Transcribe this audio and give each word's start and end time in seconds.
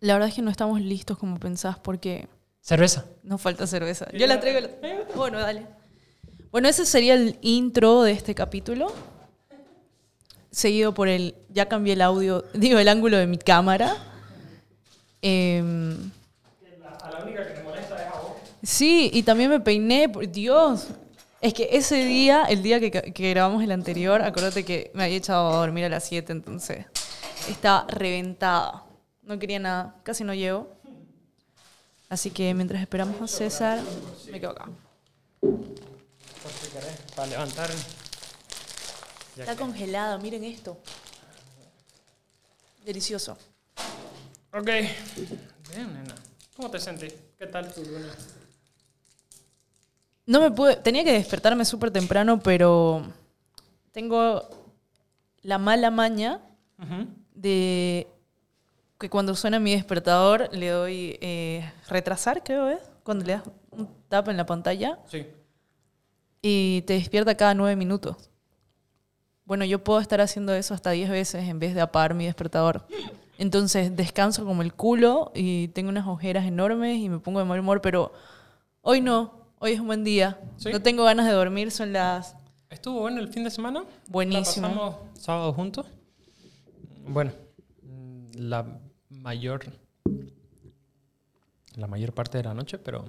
La 0.00 0.14
verdad 0.14 0.28
es 0.30 0.34
que 0.34 0.42
no 0.42 0.50
estamos 0.50 0.80
listos 0.80 1.18
como 1.18 1.38
pensás 1.38 1.78
porque 1.78 2.26
Cerveza. 2.60 3.04
nos 3.22 3.40
falta 3.40 3.66
cerveza. 3.66 4.06
Yo 4.12 4.26
la 4.26 4.40
traigo. 4.40 4.66
Bueno, 5.14 5.38
dale. 5.38 5.66
Bueno, 6.50 6.68
ese 6.68 6.84
sería 6.86 7.14
el 7.14 7.38
intro 7.42 8.02
de 8.02 8.12
este 8.12 8.34
capítulo. 8.34 8.92
Seguido 10.50 10.92
por 10.94 11.08
el. 11.08 11.34
Ya 11.50 11.66
cambié 11.68 11.92
el 11.92 12.02
audio, 12.02 12.44
digo, 12.54 12.78
el 12.78 12.88
ángulo 12.88 13.18
de 13.18 13.26
mi 13.26 13.38
cámara. 13.38 13.96
A 15.22 17.10
la 17.10 17.24
única 17.24 17.46
que 17.46 17.54
te 17.54 17.62
molesta 17.62 17.96
es 17.96 18.08
a 18.12 18.20
vos. 18.20 18.32
sí, 18.62 19.10
y 19.12 19.22
también 19.22 19.50
me 19.50 19.60
peiné. 19.60 20.08
por- 20.08 20.28
Dios. 20.30 20.88
Es 21.40 21.54
que 21.54 21.68
ese 21.72 22.04
día, 22.04 22.44
el 22.44 22.62
día 22.62 22.80
que, 22.80 22.90
que 22.90 23.30
grabamos 23.30 23.62
el 23.62 23.70
anterior, 23.72 24.20
acuérdate 24.22 24.62
que 24.64 24.90
me 24.92 25.04
había 25.04 25.16
echado 25.16 25.48
a 25.52 25.56
dormir 25.56 25.86
a 25.86 25.88
las 25.88 26.04
7, 26.04 26.32
entonces 26.32 26.84
estaba 27.48 27.86
reventada. 27.88 28.84
No 29.30 29.38
quería 29.38 29.60
nada, 29.60 29.94
casi 30.02 30.24
no 30.24 30.34
llego. 30.34 30.76
Así 32.08 32.32
que 32.32 32.52
mientras 32.52 32.82
esperamos 32.82 33.22
a 33.22 33.28
César, 33.28 33.78
me 34.28 34.40
quedo 34.40 34.50
acá. 34.50 34.68
Para 37.14 37.28
levantar. 37.28 37.70
Está 39.36 39.54
congelada, 39.54 40.18
miren 40.18 40.42
esto. 40.42 40.76
Delicioso. 42.84 43.38
Ok. 44.52 44.66
Bien, 44.66 45.94
nena. 45.94 46.16
¿Cómo 46.56 46.68
te 46.68 46.80
sentís? 46.80 47.14
¿Qué 47.38 47.46
tal 47.46 47.72
tu 47.72 47.84
luna? 47.84 48.12
No 50.26 50.40
me 50.40 50.50
pude, 50.50 50.74
tenía 50.74 51.04
que 51.04 51.12
despertarme 51.12 51.64
súper 51.64 51.92
temprano, 51.92 52.40
pero 52.40 53.06
tengo 53.92 54.42
la 55.42 55.58
mala 55.58 55.92
maña 55.92 56.40
de 57.32 58.08
que 59.00 59.08
cuando 59.10 59.34
suena 59.34 59.58
mi 59.58 59.72
despertador 59.72 60.48
le 60.52 60.68
doy 60.68 61.18
eh, 61.22 61.68
retrasar, 61.88 62.44
creo 62.44 62.68
es, 62.68 62.78
cuando 63.02 63.24
le 63.24 63.32
das 63.32 63.42
un 63.70 63.88
tap 64.08 64.28
en 64.28 64.36
la 64.36 64.44
pantalla 64.46 64.98
Sí. 65.10 65.26
y 66.42 66.82
te 66.82 66.92
despierta 66.92 67.34
cada 67.36 67.54
nueve 67.54 67.76
minutos. 67.76 68.30
Bueno, 69.46 69.64
yo 69.64 69.82
puedo 69.82 69.98
estar 70.00 70.20
haciendo 70.20 70.54
eso 70.54 70.74
hasta 70.74 70.90
diez 70.90 71.08
veces 71.10 71.48
en 71.48 71.58
vez 71.58 71.74
de 71.74 71.80
apagar 71.80 72.14
mi 72.14 72.26
despertador. 72.26 72.86
Entonces 73.38 73.96
descanso 73.96 74.44
como 74.44 74.60
el 74.62 74.74
culo 74.74 75.32
y 75.34 75.68
tengo 75.68 75.88
unas 75.88 76.06
ojeras 76.06 76.44
enormes 76.46 76.98
y 76.98 77.08
me 77.08 77.18
pongo 77.18 77.38
de 77.40 77.46
mal 77.46 77.58
humor, 77.58 77.80
pero 77.80 78.12
hoy 78.82 79.00
no, 79.00 79.32
hoy 79.58 79.72
es 79.72 79.80
un 79.80 79.86
buen 79.86 80.04
día. 80.04 80.38
¿Sí? 80.58 80.70
No 80.70 80.82
tengo 80.82 81.04
ganas 81.04 81.26
de 81.26 81.32
dormir, 81.32 81.70
son 81.70 81.92
las... 81.94 82.36
¿Estuvo 82.68 83.00
bueno 83.00 83.18
el 83.18 83.28
fin 83.28 83.42
de 83.44 83.50
semana? 83.50 83.82
Buenísimo. 84.08 84.68
¿La 84.68 84.74
pasamos 84.74 84.96
sábado 85.18 85.52
juntos? 85.54 85.86
Bueno, 87.08 87.32
la 88.34 88.78
mayor 89.20 89.64
la 91.76 91.86
mayor 91.86 92.12
parte 92.12 92.38
de 92.38 92.44
la 92.44 92.54
noche, 92.54 92.78
pero, 92.78 93.04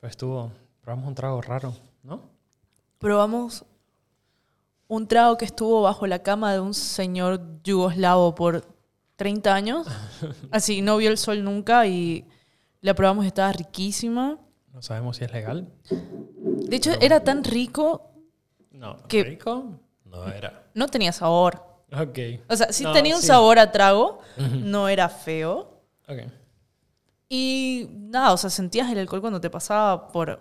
pero 0.00 0.10
estuvo 0.10 0.52
probamos 0.80 1.06
un 1.08 1.14
trago 1.14 1.40
raro, 1.42 1.74
¿no? 2.02 2.22
Probamos 2.98 3.64
un 4.88 5.06
trago 5.06 5.36
que 5.36 5.44
estuvo 5.44 5.82
bajo 5.82 6.06
la 6.06 6.22
cama 6.22 6.52
de 6.52 6.60
un 6.60 6.72
señor 6.72 7.40
yugoslavo 7.62 8.34
por 8.34 8.64
30 9.16 9.54
años. 9.54 9.86
Así, 10.50 10.80
no 10.80 10.96
vio 10.96 11.10
el 11.10 11.18
sol 11.18 11.44
nunca 11.44 11.86
y 11.86 12.24
la 12.80 12.94
probamos 12.94 13.26
estaba 13.26 13.52
riquísima. 13.52 14.38
No 14.72 14.80
sabemos 14.82 15.18
si 15.18 15.24
es 15.24 15.32
legal. 15.32 15.68
De 15.90 16.74
hecho, 16.76 16.92
era 17.00 17.22
tan 17.22 17.44
rico, 17.44 18.12
No, 18.70 18.96
¿Qué? 19.08 19.24
rico 19.24 19.78
no 20.04 20.26
era. 20.28 20.70
no 20.74 20.86
tenía 20.88 21.12
sabor. 21.12 21.62
Ok. 21.92 22.18
O 22.48 22.56
sea, 22.56 22.72
sí 22.72 22.84
No, 22.84 22.92
tenía 22.92 23.14
un 23.16 23.20
sí. 23.22 23.28
sabor 23.28 23.58
a 23.58 23.72
trago, 23.72 24.20
no 24.36 24.88
era 24.88 25.08
feo. 25.08 25.80
Ok. 26.08 26.18
Y 27.28 27.88
nada, 27.92 28.32
o 28.32 28.36
sea, 28.36 28.50
sentías 28.50 28.90
el 28.90 28.98
alcohol 28.98 29.20
cuando 29.20 29.40
te 29.40 29.50
pasaba 29.50 30.08
por, 30.08 30.40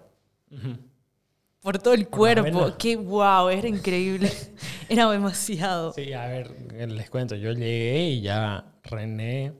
por 1.62 1.80
todo 1.80 1.94
el 1.94 2.06
Por 2.08 2.18
cuerpo. 2.18 2.74
Qué 2.78 2.96
wow, 2.96 3.50
era 3.50 3.68
increíble. 3.68 4.32
era 4.90 5.10
demasiado. 5.10 5.92
Sí, 5.94 6.14
a 6.14 6.28
ver, 6.28 6.52
les 6.90 7.10
cuento. 7.10 7.36
Yo 7.36 7.52
llegué 7.52 8.10
y 8.10 8.22
ya 8.22 8.66
René 8.84 9.54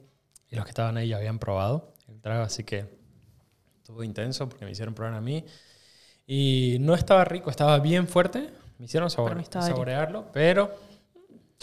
y 0.50 0.56
los 0.56 0.64
que 0.64 0.70
estaban 0.70 0.96
ahí 0.96 1.08
ya 1.08 1.18
habían 1.18 1.38
probado 1.38 1.92
el 2.08 2.20
trago, 2.22 2.42
así 2.44 2.64
que 2.64 2.86
estuvo 3.76 4.02
intenso 4.02 4.48
porque 4.48 4.64
me 4.64 4.70
hicieron 4.70 4.94
probar 4.94 5.14
a 5.14 5.20
mí. 5.20 5.44
Y 6.26 6.76
no 6.80 6.94
estaba 6.94 7.24
rico, 7.24 7.50
estaba 7.50 7.78
bien 7.78 8.08
fuerte. 8.08 8.50
Me 8.78 8.86
hicieron 8.86 9.10
sabor- 9.10 9.36
rico. 9.36 9.60
saborearlo, 9.60 10.26
pero 10.32 10.74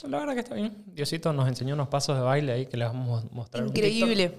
la 0.03 0.19
verdad 0.19 0.33
que 0.33 0.39
está 0.41 0.55
bien. 0.55 0.83
Diosito 0.87 1.31
nos 1.33 1.47
enseñó 1.47 1.73
unos 1.73 1.87
pasos 1.87 2.15
de 2.17 2.23
baile 2.23 2.51
ahí 2.51 2.65
que 2.65 2.77
les 2.77 2.87
vamos 2.87 3.23
a 3.23 3.27
mostrar. 3.33 3.63
un. 3.63 3.69
Increíble. 3.69 4.37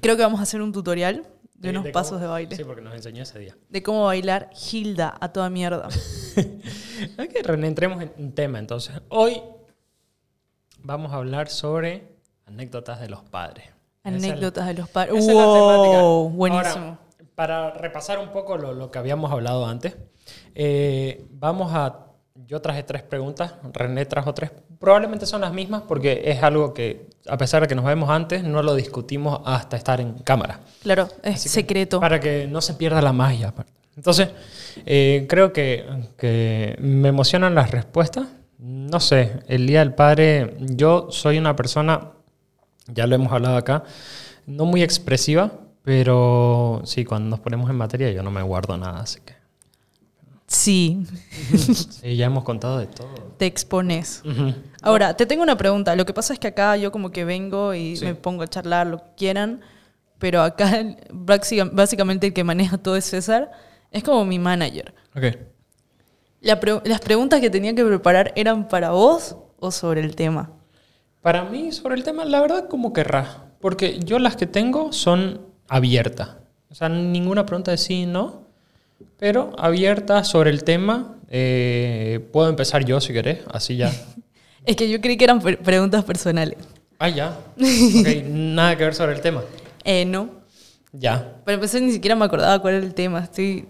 Creo 0.00 0.16
que 0.16 0.22
vamos 0.22 0.40
a 0.40 0.42
hacer 0.42 0.60
un 0.60 0.72
tutorial 0.72 1.26
de, 1.54 1.70
unos 1.70 1.86
pasos 1.88 2.20
de 2.20 2.26
baile. 2.26 2.56
Sí, 2.56 2.64
porque 2.64 2.82
nos 2.82 2.94
enseñó 2.94 3.22
ese 3.22 3.38
día. 3.38 3.56
De 3.68 3.82
cómo 3.82 4.04
bailar 4.06 4.50
Hilda 4.72 5.16
a 5.20 5.32
toda 5.32 5.50
mierda. 5.50 5.88
Ok, 7.18 7.30
René, 7.44 7.66
entremos 7.66 8.00
en 8.00 8.12
en 8.16 8.32
tema 8.32 8.58
entonces. 8.60 8.94
Hoy 9.08 9.42
vamos 10.82 11.12
a 11.12 11.16
hablar 11.16 11.48
sobre 11.48 12.08
anécdotas 12.46 13.00
de 13.00 13.08
los 13.08 13.22
padres. 13.24 13.66
La- 14.04 14.10
Anécdotas 14.10 14.66
de 14.66 14.74
los 14.74 14.88
padres. 14.88 15.14
Wow, 15.26 16.30
buenísimo. 16.30 16.84
Ahora, 16.84 16.98
para 17.34 17.70
repasar 17.72 18.18
un 18.20 18.28
poco 18.30 18.56
lo, 18.56 18.72
lo 18.72 18.90
que 18.90 18.98
habíamos 18.98 19.32
hablado 19.32 19.66
antes, 19.66 19.96
eh, 20.54 21.26
vamos 21.32 21.72
a... 21.74 22.06
Yo 22.36 22.60
traje 22.60 22.82
tres 22.82 23.02
preguntas, 23.02 23.54
René 23.72 24.06
trajo 24.06 24.34
tres. 24.34 24.50
Probablemente 24.80 25.24
son 25.24 25.42
las 25.42 25.52
mismas 25.52 25.82
porque 25.82 26.22
es 26.24 26.42
algo 26.42 26.74
que, 26.74 27.06
a 27.28 27.38
pesar 27.38 27.62
de 27.62 27.68
que 27.68 27.76
nos 27.76 27.84
vemos 27.84 28.10
antes, 28.10 28.42
no 28.42 28.60
lo 28.60 28.74
discutimos 28.74 29.40
hasta 29.44 29.76
estar 29.76 30.00
en 30.00 30.14
cámara. 30.14 30.58
claro, 30.82 31.08
es 31.22 31.36
Así 31.36 31.44
que, 31.44 31.48
secreto. 31.50 32.00
Para 32.00 32.18
que 32.18 32.48
no 32.48 32.60
se 32.60 32.74
pierda 32.74 33.00
la 33.00 33.12
magia. 33.12 33.54
Entonces, 33.96 34.30
eh, 34.84 35.26
creo 35.28 35.52
que, 35.52 35.86
que 36.18 36.76
me 36.80 37.08
emocionan 37.08 37.54
las 37.54 37.70
respuestas. 37.70 38.26
No 38.58 38.98
sé, 38.98 39.40
el 39.46 39.68
Día 39.68 39.78
del 39.78 39.94
Padre, 39.94 40.56
yo 40.58 41.06
soy 41.10 41.38
una 41.38 41.54
persona, 41.54 42.10
ya 42.88 43.06
lo 43.06 43.14
hemos 43.14 43.32
hablado 43.32 43.56
acá, 43.56 43.84
no 44.46 44.64
muy 44.64 44.82
expresiva, 44.82 45.52
pero 45.84 46.82
sí, 46.84 47.04
cuando 47.04 47.30
nos 47.30 47.38
ponemos 47.38 47.70
en 47.70 47.76
materia 47.76 48.10
yo 48.10 48.24
no 48.24 48.32
me 48.32 48.42
guardo 48.42 48.76
nada, 48.76 49.00
así 49.00 49.20
que 49.20 49.33
Sí, 50.46 51.04
sí, 51.56 52.16
ya 52.16 52.26
hemos 52.26 52.44
contado 52.44 52.78
de 52.78 52.86
todo. 52.86 53.08
te 53.38 53.46
expones. 53.46 54.22
Ahora, 54.82 55.16
te 55.16 55.24
tengo 55.26 55.42
una 55.42 55.56
pregunta. 55.56 55.96
Lo 55.96 56.04
que 56.04 56.12
pasa 56.12 56.32
es 56.34 56.38
que 56.38 56.48
acá 56.48 56.76
yo 56.76 56.92
como 56.92 57.10
que 57.10 57.24
vengo 57.24 57.72
y 57.74 57.96
Sí. 57.96 58.04
me 58.04 58.14
pongo 58.14 58.42
a 58.42 58.46
charlar 58.46 58.86
lo 58.86 58.98
que 58.98 59.10
quieran, 59.16 59.60
pero 60.18 60.42
acá 60.42 60.70
básicamente 61.72 62.26
el 62.28 62.32
que 62.32 62.44
maneja 62.44 62.78
todo 62.78 62.96
es 62.96 63.06
César. 63.06 63.50
Es 63.90 64.02
como 64.04 64.24
mi 64.24 64.38
manager. 64.38 64.94
Ok. 65.16 65.24
La 66.40 66.60
pre- 66.60 66.82
las 66.84 67.00
preguntas 67.00 67.40
que 67.40 67.48
tenía 67.50 67.74
que 67.74 67.84
preparar 67.84 68.32
eran 68.36 68.68
para 68.68 68.90
vos 68.90 69.36
o 69.58 69.70
sobre 69.70 70.00
el 70.02 70.14
tema. 70.14 70.50
Para 71.22 71.44
mí, 71.44 71.72
sobre 71.72 71.94
el 71.94 72.04
tema, 72.04 72.24
la 72.26 72.40
verdad, 72.40 72.68
como 72.68 72.92
querrás. 72.92 73.38
Porque 73.60 73.98
yo 74.00 74.18
las 74.18 74.36
que 74.36 74.46
tengo 74.46 74.92
son 74.92 75.40
abiertas. 75.68 76.36
O 76.70 76.74
sea, 76.74 76.90
ninguna 76.90 77.46
pregunta 77.46 77.70
de 77.70 77.78
sí, 77.78 78.04
no. 78.04 78.43
Pero 79.18 79.52
abiertas 79.58 80.28
sobre 80.28 80.50
el 80.50 80.64
tema. 80.64 81.16
Eh, 81.30 82.20
puedo 82.32 82.48
empezar 82.48 82.84
yo 82.84 83.00
si 83.00 83.12
querés, 83.12 83.40
así 83.52 83.76
ya. 83.76 83.90
Es 84.66 84.76
que 84.76 84.88
yo 84.88 84.98
creí 85.00 85.16
que 85.18 85.24
eran 85.24 85.40
pre- 85.40 85.58
preguntas 85.58 86.04
personales. 86.04 86.56
Ah, 86.98 87.08
ya. 87.10 87.36
Ok, 87.56 88.24
nada 88.28 88.76
que 88.78 88.84
ver 88.84 88.94
sobre 88.94 89.12
el 89.14 89.20
tema. 89.20 89.42
Eh, 89.84 90.04
no. 90.06 90.30
Ya. 90.92 91.36
Para 91.44 91.56
empezar, 91.56 91.82
ni 91.82 91.92
siquiera 91.92 92.14
me 92.16 92.24
acordaba 92.24 92.58
cuál 92.60 92.74
era 92.74 92.86
el 92.86 92.94
tema. 92.94 93.20
Estoy 93.24 93.66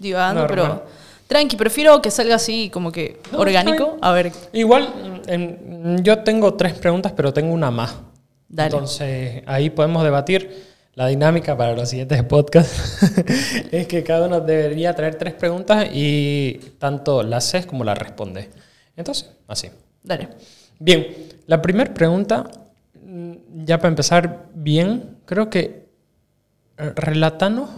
divagando, 0.00 0.42
Normal. 0.42 0.48
pero 0.82 0.86
tranqui, 1.28 1.56
prefiero 1.56 2.00
que 2.02 2.10
salga 2.10 2.34
así 2.36 2.70
como 2.70 2.90
que 2.90 3.20
No, 3.32 3.38
orgánico. 3.38 3.98
A 4.00 4.12
ver, 4.12 4.32
Igual, 4.52 5.22
en- 5.26 6.02
yo 6.02 6.18
tengo 6.20 6.54
tres 6.54 6.72
preguntas, 6.74 7.12
pero 7.12 7.32
tengo 7.32 7.52
una 7.52 7.70
más. 7.70 7.94
dale. 8.48 8.70
Entonces, 8.72 9.42
ahí 9.46 9.70
podemos 9.70 10.02
debatir. 10.02 10.73
La 10.96 11.08
dinámica 11.08 11.56
para 11.56 11.74
los 11.74 11.88
siguientes 11.88 12.22
podcasts 12.22 13.02
es 13.72 13.86
que 13.88 14.04
cada 14.04 14.28
uno 14.28 14.40
debería 14.40 14.94
traer 14.94 15.16
tres 15.16 15.34
preguntas 15.34 15.88
y 15.92 16.60
tanto 16.78 17.24
las 17.24 17.48
haces 17.48 17.66
como 17.66 17.82
las 17.82 17.98
respondes. 17.98 18.48
Entonces, 18.96 19.30
así. 19.48 19.70
Dale. 20.04 20.28
Bien, 20.78 21.06
la 21.46 21.60
primera 21.60 21.92
pregunta, 21.92 22.48
mm, 23.04 23.64
ya 23.64 23.78
para 23.78 23.88
empezar 23.88 24.46
bien, 24.54 25.18
creo 25.24 25.50
que 25.50 25.88
eh, 26.76 26.92
relatanos 26.94 27.70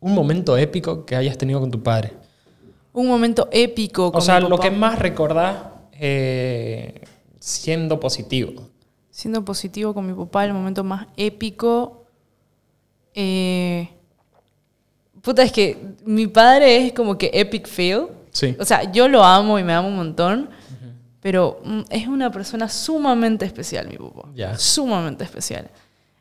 un 0.00 0.14
momento 0.14 0.56
épico 0.56 1.04
que 1.06 1.14
hayas 1.14 1.38
tenido 1.38 1.60
con 1.60 1.70
tu 1.70 1.82
padre. 1.82 2.14
Un 2.92 3.06
momento 3.06 3.48
épico. 3.52 4.10
Con 4.10 4.18
O 4.18 4.24
sea, 4.24 4.40
mi 4.40 4.48
lo 4.48 4.58
que 4.58 4.72
más 4.72 4.98
recordás 4.98 5.56
eh, 5.92 7.02
siendo 7.38 8.00
positivo. 8.00 8.68
Siendo 9.10 9.44
positivo 9.44 9.94
con 9.94 10.06
mi 10.06 10.14
papá, 10.14 10.44
el 10.44 10.52
momento 10.52 10.82
más 10.82 11.06
épico. 11.16 11.99
Eh, 13.14 13.88
puta, 15.22 15.42
es 15.42 15.52
que 15.52 15.76
mi 16.04 16.26
padre 16.26 16.86
es 16.86 16.92
como 16.92 17.16
que 17.16 17.30
epic 17.32 17.66
fail. 17.66 18.06
Sí. 18.32 18.56
O 18.58 18.64
sea, 18.64 18.90
yo 18.90 19.08
lo 19.08 19.24
amo 19.24 19.58
y 19.58 19.64
me 19.64 19.72
amo 19.72 19.88
un 19.88 19.96
montón. 19.96 20.50
Pero 21.20 21.60
mm, 21.64 21.80
es 21.90 22.08
una 22.08 22.30
persona 22.30 22.68
sumamente 22.68 23.44
especial, 23.44 23.88
mi 23.88 23.96
papá. 23.96 24.28
Sumamente 24.56 25.24
especial. 25.24 25.68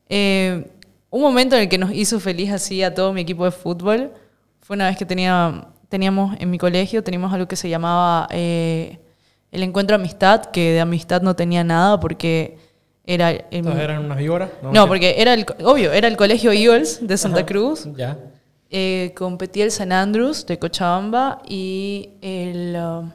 Eh, 0.09 0.69
un 1.09 1.21
momento 1.21 1.55
en 1.55 1.63
el 1.63 1.69
que 1.69 1.77
nos 1.77 1.91
hizo 1.91 2.19
feliz 2.19 2.51
así 2.51 2.83
a 2.83 2.93
todo 2.93 3.13
mi 3.13 3.21
equipo 3.21 3.45
de 3.45 3.51
fútbol 3.51 4.11
fue 4.59 4.75
una 4.75 4.87
vez 4.87 4.97
que 4.97 5.05
tenía, 5.05 5.67
teníamos 5.87 6.35
en 6.39 6.49
mi 6.51 6.57
colegio, 6.57 7.03
teníamos 7.03 7.33
algo 7.33 7.47
que 7.47 7.55
se 7.55 7.69
llamaba 7.69 8.27
eh, 8.29 8.99
el 9.51 9.63
encuentro 9.63 9.95
amistad, 9.95 10.45
que 10.45 10.73
de 10.73 10.79
amistad 10.79 11.21
no 11.21 11.35
tenía 11.35 11.63
nada 11.63 11.99
porque 11.99 12.57
era... 13.09 13.31
¿Entonces 13.31 13.81
eran 13.81 14.05
unas 14.05 14.17
víboras? 14.19 14.51
no, 14.61 14.87
porque 14.87 15.15
era 15.17 15.33
el, 15.33 15.43
obvio, 15.63 15.91
era 15.91 16.07
el 16.07 16.15
colegio 16.15 16.51
Eagles 16.51 16.99
de 17.01 17.17
Santa 17.17 17.43
Cruz. 17.43 17.87
Ya. 17.95 18.17
Eh, 18.69 19.13
competía 19.17 19.65
el 19.65 19.71
San 19.71 19.91
Andrews 19.91 20.45
de 20.45 20.59
Cochabamba 20.59 21.41
y 21.47 22.11
el... 22.21 22.75
uh, 22.75 23.09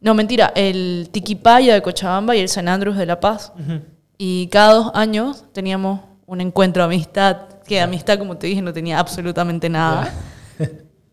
no, 0.00 0.14
mentira, 0.14 0.52
el 0.56 1.08
Tiquipaya 1.12 1.74
de 1.74 1.82
Cochabamba 1.82 2.34
y 2.34 2.40
el 2.40 2.48
San 2.48 2.66
Andrews 2.66 2.96
de 2.96 3.06
La 3.06 3.20
Paz. 3.20 3.52
Y 4.18 4.48
cada 4.48 4.74
dos 4.74 4.90
años 4.94 5.44
teníamos 5.52 6.00
un 6.26 6.40
encuentro 6.40 6.82
de 6.82 6.94
amistad, 6.94 7.48
que 7.64 7.76
de 7.76 7.82
amistad, 7.82 8.18
como 8.18 8.36
te 8.36 8.48
dije, 8.48 8.60
no 8.60 8.72
tenía 8.72 8.98
absolutamente 8.98 9.68
nada. 9.68 10.12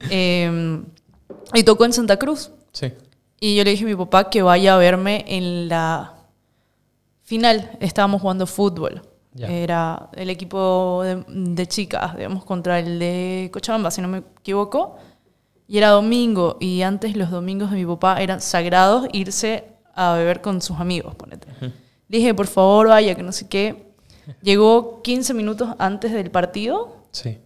Eh, 0.09 0.83
y 1.53 1.63
tocó 1.63 1.85
en 1.85 1.93
Santa 1.93 2.17
Cruz. 2.17 2.51
Sí. 2.73 2.91
Y 3.39 3.55
yo 3.55 3.63
le 3.63 3.71
dije 3.71 3.85
a 3.85 3.87
mi 3.87 3.95
papá 3.95 4.29
que 4.29 4.41
vaya 4.41 4.75
a 4.75 4.77
verme 4.77 5.23
en 5.29 5.69
la 5.69 6.13
final. 7.23 7.71
Estábamos 7.79 8.21
jugando 8.21 8.45
fútbol. 8.47 9.01
Era 9.39 10.09
el 10.13 10.29
equipo 10.29 11.01
de, 11.03 11.23
de 11.27 11.67
chicas, 11.67 12.15
digamos, 12.15 12.45
contra 12.45 12.77
el 12.79 12.99
de 12.99 13.49
Cochabamba, 13.51 13.89
si 13.89 13.99
no 14.01 14.07
me 14.07 14.19
equivoco. 14.39 14.97
Y 15.67 15.79
era 15.79 15.89
domingo. 15.89 16.57
Y 16.59 16.83
antes 16.83 17.15
los 17.17 17.31
domingos 17.31 17.71
de 17.71 17.77
mi 17.77 17.85
papá 17.85 18.21
eran 18.21 18.41
sagrados 18.41 19.07
irse 19.11 19.63
a 19.95 20.13
beber 20.13 20.41
con 20.41 20.61
sus 20.61 20.79
amigos, 20.79 21.15
ponete. 21.15 21.47
Dije, 22.07 22.33
por 22.35 22.45
favor, 22.47 22.89
vaya, 22.89 23.15
que 23.15 23.23
no 23.23 23.31
sé 23.31 23.47
qué. 23.47 23.91
Llegó 24.41 25.01
15 25.01 25.33
minutos 25.33 25.69
antes 25.79 26.11
del 26.11 26.29
partido 26.31 26.97
Sí. 27.11 27.39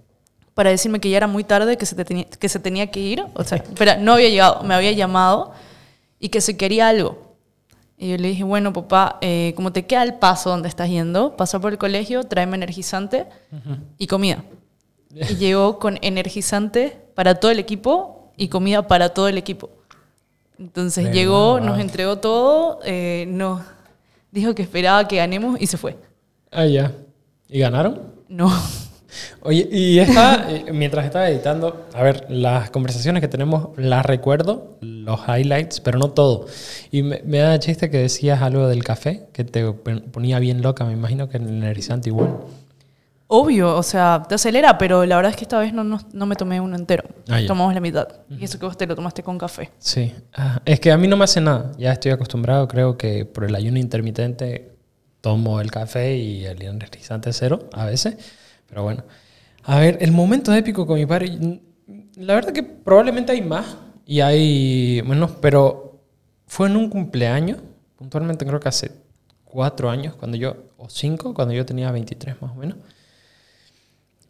para 0.54 0.70
decirme 0.70 1.00
que 1.00 1.10
ya 1.10 1.18
era 1.18 1.28
muy 1.28 1.44
tarde, 1.44 1.78
que 1.78 1.86
se, 1.86 1.96
te 1.96 2.04
tenía, 2.06 2.26
que 2.26 2.50
se 2.50 2.60
tenía 2.60 2.88
que 2.92 3.00
ir. 3.00 3.24
O 3.34 3.44
sea, 3.44 3.58
espera, 3.74 3.96
no 3.98 4.14
había 4.14 4.30
llegado, 4.30 4.62
me 4.64 4.74
había 4.76 4.92
llamado 4.92 5.54
y 6.20 6.30
que 6.30 6.42
se 6.42 6.58
quería 6.58 6.90
algo. 6.90 7.27
Y 7.98 8.12
yo 8.12 8.18
le 8.18 8.28
dije, 8.28 8.44
bueno, 8.44 8.74
papá, 8.74 9.18
eh, 9.22 9.54
como 9.56 9.74
te 9.74 9.88
queda 9.88 10.04
el 10.04 10.14
paso 10.16 10.52
donde 10.52 10.70
estás 10.70 10.88
yendo, 10.88 11.36
pasa 11.36 11.60
por 11.60 11.72
el 11.72 11.80
colegio, 11.80 12.24
tráeme 12.24 12.56
energizante 12.56 13.26
y 13.98 14.06
comida. 14.06 14.44
Y 15.16 15.36
llegó 15.38 15.80
con 15.80 15.98
energizante 16.02 16.96
para 17.16 17.36
todo 17.36 17.50
el 17.50 17.58
equipo 17.58 18.32
y 18.38 18.50
comida 18.50 18.88
para 18.88 19.10
todo 19.10 19.28
el 19.28 19.38
equipo. 19.40 19.72
Entonces 20.60 21.12
llegó, 21.12 21.60
nos 21.60 21.80
entregó 21.80 22.18
todo, 22.18 22.80
eh, 22.84 23.26
nos 23.28 23.62
dijo 24.32 24.54
que 24.54 24.62
esperaba 24.62 25.08
que 25.08 25.18
ganemos 25.18 25.60
y 25.60 25.66
se 25.66 25.78
fue. 25.78 25.98
Ah, 26.52 26.66
ya. 26.66 26.92
¿Y 27.50 27.60
ganaron? 27.60 28.14
No. 28.28 28.52
Oye, 29.42 29.68
y 29.72 30.00
estaba, 30.00 30.46
eh, 30.50 30.66
mientras 30.74 31.06
estaba 31.06 31.30
editando, 31.30 31.86
a 31.94 32.04
ver, 32.04 32.26
las 32.30 32.70
conversaciones 32.70 33.22
que 33.22 33.28
tenemos 33.28 33.70
las 33.78 34.06
recuerdo, 34.06 34.78
los 34.82 35.20
highlights, 35.28 35.80
pero 35.80 36.00
no 36.00 36.12
todo. 36.12 36.46
Y 36.92 37.04
me, 37.04 37.22
me 37.26 37.40
da 37.40 37.58
chiste 37.60 37.90
que 37.90 37.98
decías 38.00 38.42
algo 38.42 38.68
del 38.68 38.84
café, 38.84 39.28
que 39.34 39.44
te 39.44 39.72
ponía 39.72 40.40
bien 40.40 40.62
loca, 40.62 40.86
me 40.86 40.94
imagino 40.94 41.30
que 41.30 41.38
en 41.38 41.48
el 41.48 41.56
energizante 41.58 42.10
igual. 42.10 42.38
Obvio, 43.30 43.76
o 43.76 43.84
sea, 43.84 44.24
te 44.28 44.36
acelera, 44.36 44.78
pero 44.78 45.06
la 45.06 45.18
verdad 45.18 45.32
es 45.32 45.36
que 45.36 45.44
esta 45.44 45.60
vez 45.60 45.74
no, 45.74 45.84
no, 45.84 46.00
no 46.14 46.26
me 46.26 46.36
tomé 46.38 46.62
uno 46.62 46.78
entero. 46.78 47.04
Ah. 47.28 47.42
Tomamos 47.46 47.74
la 47.74 47.82
mitad. 47.82 48.08
Y 48.30 48.46
eso 48.46 48.58
que 48.58 48.66
vos 48.66 48.78
te 48.78 48.88
lo 48.88 48.96
tomaste 48.96 49.22
con 49.22 49.38
café. 49.38 49.70
Sí, 49.80 50.14
Ah, 50.34 50.62
es 50.64 50.80
que 50.80 50.94
a 50.94 50.98
mí 50.98 51.08
no 51.10 51.18
me 51.18 51.26
hace 51.26 51.42
nada, 51.42 51.74
ya 51.78 51.92
estoy 51.92 52.12
acostumbrado, 52.12 52.70
creo 52.70 52.98
que 52.98 53.26
por 53.26 53.44
el 53.44 53.54
ayuno 53.54 53.80
intermitente 53.80 54.72
tomo 55.20 55.60
el 55.60 55.72
café 55.72 56.16
y 56.16 56.46
el 56.46 56.62
energizante 56.62 57.34
cero 57.34 57.68
a 57.74 57.86
veces, 57.86 58.16
pero 58.68 58.84
bueno. 58.84 59.04
A 59.64 59.80
ver, 59.80 59.98
el 60.02 60.12
momento 60.12 60.54
épico 60.54 60.86
con 60.86 60.98
mi 60.98 61.06
padre, 61.06 61.38
la 62.16 62.36
verdad 62.36 62.54
que 62.54 62.64
probablemente 62.64 63.32
hay 63.34 63.42
más 63.42 63.78
y 64.06 64.22
hay 64.22 65.02
menos, 65.06 65.32
pero 65.42 66.00
fue 66.46 66.68
en 66.68 66.78
un 66.78 66.90
cumpleaños, 66.90 67.60
puntualmente 67.98 68.46
creo 68.46 68.60
que 68.60 68.70
hace 68.70 68.92
cuatro 69.44 69.90
años, 69.90 70.16
cuando 70.16 70.38
yo, 70.38 70.56
o 70.78 70.90
cinco, 70.90 71.34
cuando 71.34 71.54
yo 71.54 71.66
tenía 71.66 71.92
23 71.92 72.42
más 72.42 72.52
o 72.52 72.56
menos. 72.56 72.78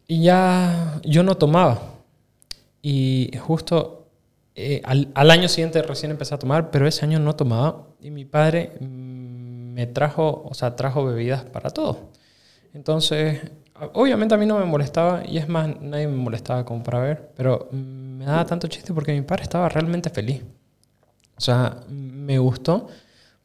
Y 0.07 0.23
ya 0.23 0.99
yo 1.03 1.21
no 1.23 1.35
tomaba. 1.35 1.81
Y 2.81 3.31
justo 3.39 4.07
eh, 4.55 4.81
al, 4.85 5.09
al 5.13 5.31
año 5.31 5.49
siguiente 5.49 5.81
recién 5.81 6.11
empecé 6.11 6.33
a 6.33 6.39
tomar, 6.39 6.71
pero 6.71 6.87
ese 6.87 7.05
año 7.05 7.19
no 7.19 7.35
tomaba. 7.35 7.87
Y 8.01 8.09
mi 8.09 8.25
padre 8.25 8.73
mm, 8.79 9.73
me 9.73 9.85
trajo, 9.85 10.43
o 10.49 10.53
sea, 10.55 10.75
trajo 10.75 11.05
bebidas 11.05 11.43
para 11.43 11.69
todo. 11.69 12.09
Entonces, 12.73 13.41
obviamente 13.93 14.35
a 14.35 14.37
mí 14.37 14.45
no 14.45 14.59
me 14.59 14.65
molestaba, 14.65 15.23
y 15.25 15.37
es 15.37 15.47
más, 15.47 15.79
nadie 15.81 16.07
me 16.07 16.17
molestaba 16.17 16.65
como 16.65 16.83
para 16.83 16.99
ver, 16.99 17.31
pero 17.35 17.69
me 17.71 18.25
daba 18.25 18.45
tanto 18.45 18.67
chiste 18.67 18.93
porque 18.93 19.13
mi 19.13 19.21
padre 19.21 19.43
estaba 19.43 19.69
realmente 19.69 20.09
feliz. 20.09 20.43
O 21.37 21.41
sea, 21.41 21.81
me 21.89 22.39
gustó 22.39 22.87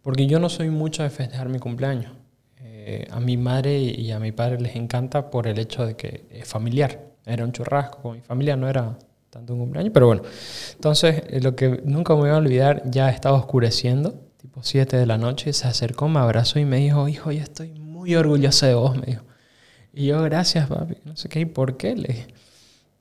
porque 0.02 0.26
yo 0.26 0.38
no 0.38 0.48
soy 0.48 0.70
mucho 0.70 1.02
de 1.02 1.10
festejar 1.10 1.48
mi 1.48 1.58
cumpleaños. 1.58 2.12
Eh, 2.58 3.06
a 3.10 3.20
mi 3.20 3.36
madre 3.36 3.78
y 3.78 4.10
a 4.10 4.18
mi 4.18 4.32
padre 4.32 4.60
les 4.60 4.74
encanta 4.74 5.30
por 5.30 5.46
el 5.46 5.58
hecho 5.58 5.86
de 5.86 5.94
que 5.94 6.26
es 6.30 6.48
familiar. 6.48 7.00
Era 7.24 7.44
un 7.44 7.52
churrasco 7.52 8.02
con 8.02 8.16
mi 8.16 8.20
familia, 8.20 8.56
no 8.56 8.68
era 8.68 8.98
tanto 9.30 9.52
un 9.52 9.60
cumpleaños, 9.60 9.92
pero 9.94 10.06
bueno. 10.06 10.22
Entonces, 10.74 11.22
eh, 11.28 11.40
lo 11.40 11.54
que 11.54 11.80
nunca 11.84 12.14
me 12.14 12.22
voy 12.22 12.30
a 12.30 12.36
olvidar, 12.36 12.82
ya 12.86 13.08
estaba 13.10 13.36
oscureciendo, 13.36 14.14
tipo 14.36 14.62
7 14.62 14.96
de 14.96 15.06
la 15.06 15.18
noche, 15.18 15.52
se 15.52 15.68
acercó, 15.68 16.08
me 16.08 16.18
abrazó 16.18 16.58
y 16.58 16.64
me 16.64 16.78
dijo, 16.78 17.08
hijo, 17.08 17.30
yo 17.30 17.42
estoy 17.42 17.72
muy 17.72 18.16
orgulloso 18.16 18.66
de 18.66 18.74
vos, 18.74 18.96
me 18.96 19.06
dijo. 19.06 19.22
Y 19.92 20.06
yo, 20.06 20.22
gracias, 20.22 20.68
papi, 20.68 20.96
no 21.04 21.16
sé 21.16 21.28
qué, 21.28 21.40
¿y 21.40 21.44
por 21.44 21.76
qué? 21.76 21.94
Le 21.94 22.08
dije, 22.08 22.26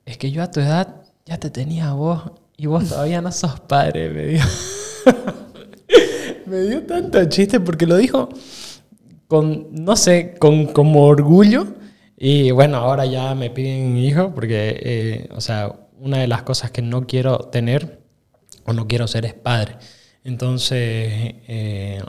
es 0.04 0.18
que 0.18 0.30
yo 0.30 0.42
a 0.42 0.50
tu 0.50 0.60
edad 0.60 1.02
ya 1.24 1.38
te 1.38 1.50
tenía 1.50 1.90
a 1.90 1.94
vos 1.94 2.32
y 2.56 2.66
vos 2.66 2.88
todavía 2.88 3.20
no 3.20 3.32
sos 3.32 3.60
padre, 3.60 4.10
me 4.10 4.26
dijo. 4.26 4.48
me 6.46 6.60
dio 6.60 6.82
tanto 6.84 7.24
chiste 7.26 7.60
porque 7.60 7.86
lo 7.86 7.96
dijo 7.96 8.28
con, 9.32 9.68
no 9.72 9.96
sé, 9.96 10.34
con 10.38 10.66
como 10.66 11.04
orgullo. 11.06 11.66
Y 12.18 12.50
bueno, 12.50 12.76
ahora 12.76 13.06
ya 13.06 13.34
me 13.34 13.48
piden 13.48 13.96
hijo 13.96 14.34
porque, 14.34 14.78
eh, 14.82 15.28
o 15.34 15.40
sea, 15.40 15.74
una 15.98 16.18
de 16.18 16.28
las 16.28 16.42
cosas 16.42 16.70
que 16.70 16.82
no 16.82 17.06
quiero 17.06 17.38
tener 17.38 18.02
o 18.64 18.74
no 18.74 18.86
quiero 18.86 19.08
ser 19.08 19.24
es 19.24 19.32
padre. 19.32 19.76
Entonces, 20.22 20.76
eh, 21.48 22.02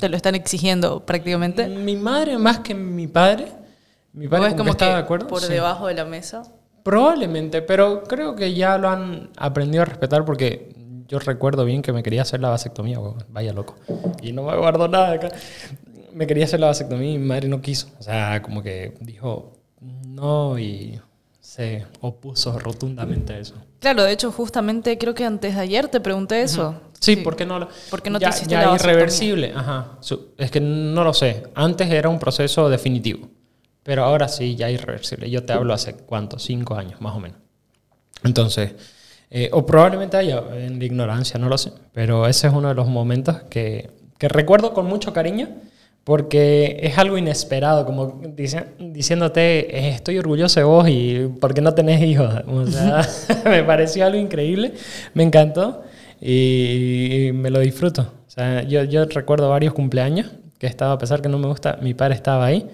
Te 0.00 0.08
lo 0.08 0.16
están 0.16 0.34
exigiendo 0.34 1.06
prácticamente. 1.06 1.68
mi 1.68 1.94
madre 1.94 2.36
más 2.36 2.58
que 2.58 2.74
mi 2.74 3.06
padre, 3.06 3.46
mi 4.12 4.26
¿O 4.26 4.30
padre 4.30 4.48
es 4.48 4.54
como 4.54 4.64
como 4.70 4.76
que 4.76 4.84
de 4.84 4.92
acuerdo. 4.92 5.26
por 5.28 5.40
Sí. 5.42 5.52
debajo 5.52 5.86
de 5.86 5.94
la 5.94 6.04
mesa? 6.04 6.42
Probablemente, 6.82 7.60
pero 7.62 8.02
creo 8.04 8.34
que 8.34 8.54
ya 8.54 8.78
lo 8.78 8.88
han 8.88 9.30
aprendido 9.36 9.82
a 9.82 9.84
respetar 9.84 10.24
porque 10.24 10.74
yo 11.06 11.18
recuerdo 11.18 11.64
bien 11.64 11.82
que 11.82 11.92
me 11.92 12.02
quería 12.02 12.22
hacer 12.22 12.40
la 12.40 12.48
vasectomía, 12.50 12.98
vaya 13.28 13.52
loco. 13.52 13.76
Y 14.22 14.32
no 14.32 14.42
me 14.44 14.56
guardo 14.56 14.88
nada 14.88 15.12
acá. 15.12 15.28
Me 16.14 16.26
quería 16.26 16.44
hacer 16.44 16.60
la 16.60 16.68
vasectomía 16.68 17.12
y 17.12 17.18
mi 17.18 17.26
madre 17.26 17.48
no 17.48 17.60
quiso. 17.60 17.88
O 17.98 18.02
sea, 18.02 18.40
como 18.42 18.62
que 18.62 18.94
dijo 19.00 19.52
no 19.80 20.58
y 20.58 21.00
se 21.40 21.86
opuso 22.00 22.58
rotundamente 22.58 23.32
a 23.34 23.38
eso. 23.38 23.54
Claro, 23.80 24.02
de 24.02 24.12
hecho, 24.12 24.32
justamente 24.32 24.98
creo 24.98 25.14
que 25.14 25.24
antes 25.24 25.54
de 25.54 25.60
ayer 25.60 25.88
te 25.88 26.00
pregunté 26.00 26.42
eso. 26.42 26.80
Sí, 27.00 27.16
¿por 27.16 27.36
qué 27.36 27.46
no 27.46 27.58
lo...? 27.58 27.68
¿Por 27.90 28.02
qué 28.02 28.10
no 28.10 28.18
te 28.18 28.24
ya, 28.24 28.30
hiciste 28.30 28.50
ya 28.50 28.66
la 28.66 28.74
irreversible, 28.74 29.52
ajá. 29.54 29.98
Es 30.36 30.50
que 30.50 30.60
no 30.60 31.04
lo 31.04 31.14
sé. 31.14 31.44
Antes 31.54 31.88
era 31.90 32.08
un 32.08 32.18
proceso 32.18 32.68
definitivo, 32.68 33.28
pero 33.88 34.04
ahora 34.04 34.28
sí, 34.28 34.54
ya 34.54 34.70
irreversible. 34.70 35.30
Yo 35.30 35.44
te 35.44 35.54
hablo 35.54 35.72
hace, 35.72 35.94
¿cuánto? 35.94 36.38
Cinco 36.38 36.74
años, 36.74 37.00
más 37.00 37.16
o 37.16 37.20
menos. 37.20 37.38
Entonces, 38.22 38.74
eh, 39.30 39.48
o 39.50 39.64
probablemente 39.64 40.18
haya 40.18 40.42
en 40.52 40.78
la 40.78 40.84
ignorancia, 40.84 41.40
no 41.40 41.48
lo 41.48 41.56
sé, 41.56 41.72
pero 41.94 42.26
ese 42.26 42.48
es 42.48 42.52
uno 42.52 42.68
de 42.68 42.74
los 42.74 42.86
momentos 42.86 43.44
que, 43.48 43.88
que 44.18 44.28
recuerdo 44.28 44.74
con 44.74 44.84
mucho 44.84 45.14
cariño 45.14 45.48
porque 46.04 46.80
es 46.82 46.98
algo 46.98 47.16
inesperado, 47.16 47.86
como 47.86 48.20
diciéndote, 48.78 49.74
eh, 49.74 49.88
estoy 49.88 50.18
orgulloso 50.18 50.60
de 50.60 50.64
vos 50.64 50.86
y 50.86 51.26
¿por 51.40 51.54
qué 51.54 51.62
no 51.62 51.72
tenés 51.72 52.02
hijos? 52.02 52.30
O 52.46 52.66
sea, 52.66 53.08
me 53.46 53.64
pareció 53.64 54.04
algo 54.04 54.18
increíble, 54.18 54.74
me 55.14 55.22
encantó 55.22 55.82
y, 56.20 57.30
me 57.32 57.48
lo 57.48 57.60
disfruto. 57.60 58.02
O 58.26 58.30
sea, 58.30 58.64
yo, 58.64 58.84
yo 58.84 59.06
recuerdo 59.06 59.48
varios 59.48 59.72
cumpleaños 59.72 60.26
que 60.58 60.66
estaba, 60.66 60.92
a 60.92 60.98
pesar 60.98 61.22
que 61.22 61.30
no 61.30 61.38
me 61.38 61.46
gusta, 61.46 61.78
mi 61.80 61.94
padre 61.94 62.16
estaba 62.16 62.44
ahí 62.44 62.68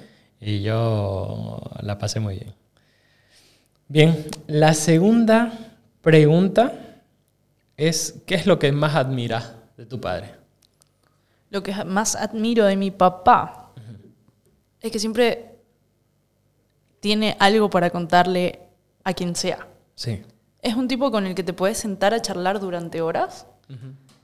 y 0.45 0.61
yo 0.61 1.59
la 1.81 1.97
pasé 1.97 2.21
muy 2.21 2.35
bien. 2.35 2.55
Bien, 3.89 4.27
la 4.47 4.75
segunda 4.75 5.53
pregunta 6.03 7.01
es, 7.79 8.21
¿qué 8.27 8.35
es 8.35 8.47
lo 8.47 8.59
que 8.59 8.71
más 8.71 8.95
admiras 8.95 9.55
de 9.79 9.87
tu 9.87 10.01
padre? 10.01 10.35
Lo 11.49 11.63
que 11.63 11.73
más 11.85 12.15
admiro 12.15 12.67
de 12.67 12.77
mi 12.77 12.91
papá 12.91 13.71
es 14.81 14.93
que 14.93 14.99
siempre 14.99 15.57
tiene 17.01 17.37
algo 17.41 17.71
para 17.71 17.89
contarle 17.89 18.61
a 19.03 19.15
quien 19.15 19.35
sea. 19.35 19.67
Sí. 19.95 20.23
Es 20.61 20.75
un 20.75 20.89
tipo 20.89 21.11
con 21.11 21.27
el 21.27 21.35
que 21.35 21.43
te 21.43 21.55
puedes 21.55 21.79
sentar 21.79 22.13
a 22.13 22.21
charlar 22.21 22.61
durante 22.61 23.01
horas 23.01 23.47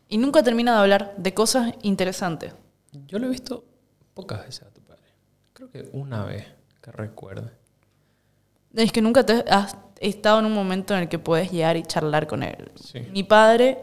y 0.07 0.19
nunca 0.19 0.43
termina 0.43 0.75
de 0.75 0.81
hablar 0.81 1.15
de 1.17 1.33
cosas 1.33 1.73
interesantes. 1.83 2.53
Yo 3.07 3.19
lo 3.19 3.27
he 3.27 3.31
visto 3.31 3.65
pocas 4.13 4.45
veces 4.45 4.63
a 4.63 4.71
tu. 4.71 4.80
Creo 5.61 5.71
que 5.71 5.91
una 5.93 6.25
vez 6.25 6.47
que 6.81 6.91
recuerde. 6.91 7.51
Es 8.73 8.93
que 8.93 9.03
nunca 9.03 9.27
te 9.27 9.45
has 9.47 9.77
estado 10.01 10.39
en 10.39 10.47
un 10.47 10.55
momento 10.55 10.95
en 10.95 11.03
el 11.03 11.09
que 11.11 11.19
puedes 11.19 11.53
llegar 11.53 11.77
y 11.77 11.83
charlar 11.83 12.27
con 12.27 12.43
él. 12.43 12.73
Sí. 12.83 13.01
Mi 13.13 13.25
padre 13.25 13.77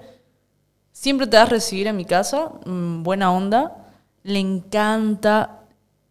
siempre 0.92 1.28
te 1.28 1.38
va 1.38 1.44
a 1.44 1.46
recibir 1.46 1.86
en 1.86 1.96
mi 1.96 2.06
casa, 2.06 2.52
mm, 2.66 3.04
buena 3.04 3.32
onda. 3.32 3.92
Le 4.24 4.40
encanta 4.40 5.60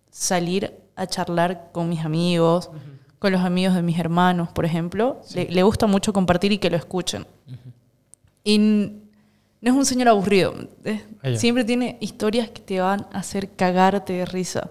salir 0.09 0.73
a 0.95 1.09
charlar 1.09 1.71
con 1.73 1.89
mis 1.89 2.05
amigos, 2.05 2.71
con 3.19 3.33
los 3.33 3.41
amigos 3.41 3.75
de 3.75 3.83
mis 3.83 3.99
hermanos, 3.99 4.51
por 4.51 4.65
ejemplo. 4.65 5.21
Le, 5.35 5.51
le 5.51 5.63
gusta 5.65 5.89
mucho 5.89 6.13
compartir 6.13 6.53
y 6.53 6.59
que 6.59 6.71
lo 6.71 6.77
escuchen. 6.77 7.27
Y 8.45 8.59
no 8.59 9.71
es 9.73 9.73
un 9.73 9.85
señor 9.85 10.07
aburrido. 10.07 10.55
Ah. 11.25 11.31
Siempre 11.35 11.65
tiene 11.65 11.97
historias 11.99 12.51
que 12.51 12.61
te 12.61 12.79
van 12.79 13.09
a 13.11 13.19
hacer 13.19 13.51
cagarte 13.51 14.13
de 14.13 14.27
risa. 14.27 14.71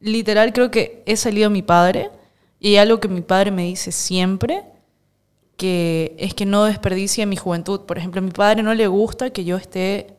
Literal, 0.00 0.52
creo 0.52 0.70
que 0.70 1.02
he 1.06 1.16
salido 1.16 1.46
a 1.46 1.50
mi 1.50 1.62
padre 1.62 2.10
y 2.60 2.76
algo 2.76 3.00
que 3.00 3.08
mi 3.08 3.22
padre 3.22 3.50
me 3.50 3.64
dice 3.64 3.92
siempre, 3.92 4.64
que 5.56 6.14
es 6.18 6.34
que 6.34 6.46
no 6.46 6.64
desperdicie 6.64 7.24
mi 7.26 7.36
juventud. 7.36 7.80
Por 7.82 7.98
ejemplo, 7.98 8.20
a 8.20 8.24
mi 8.24 8.30
padre 8.30 8.62
no 8.62 8.74
le 8.74 8.86
gusta 8.86 9.30
que 9.30 9.44
yo 9.44 9.56
esté 9.56 10.16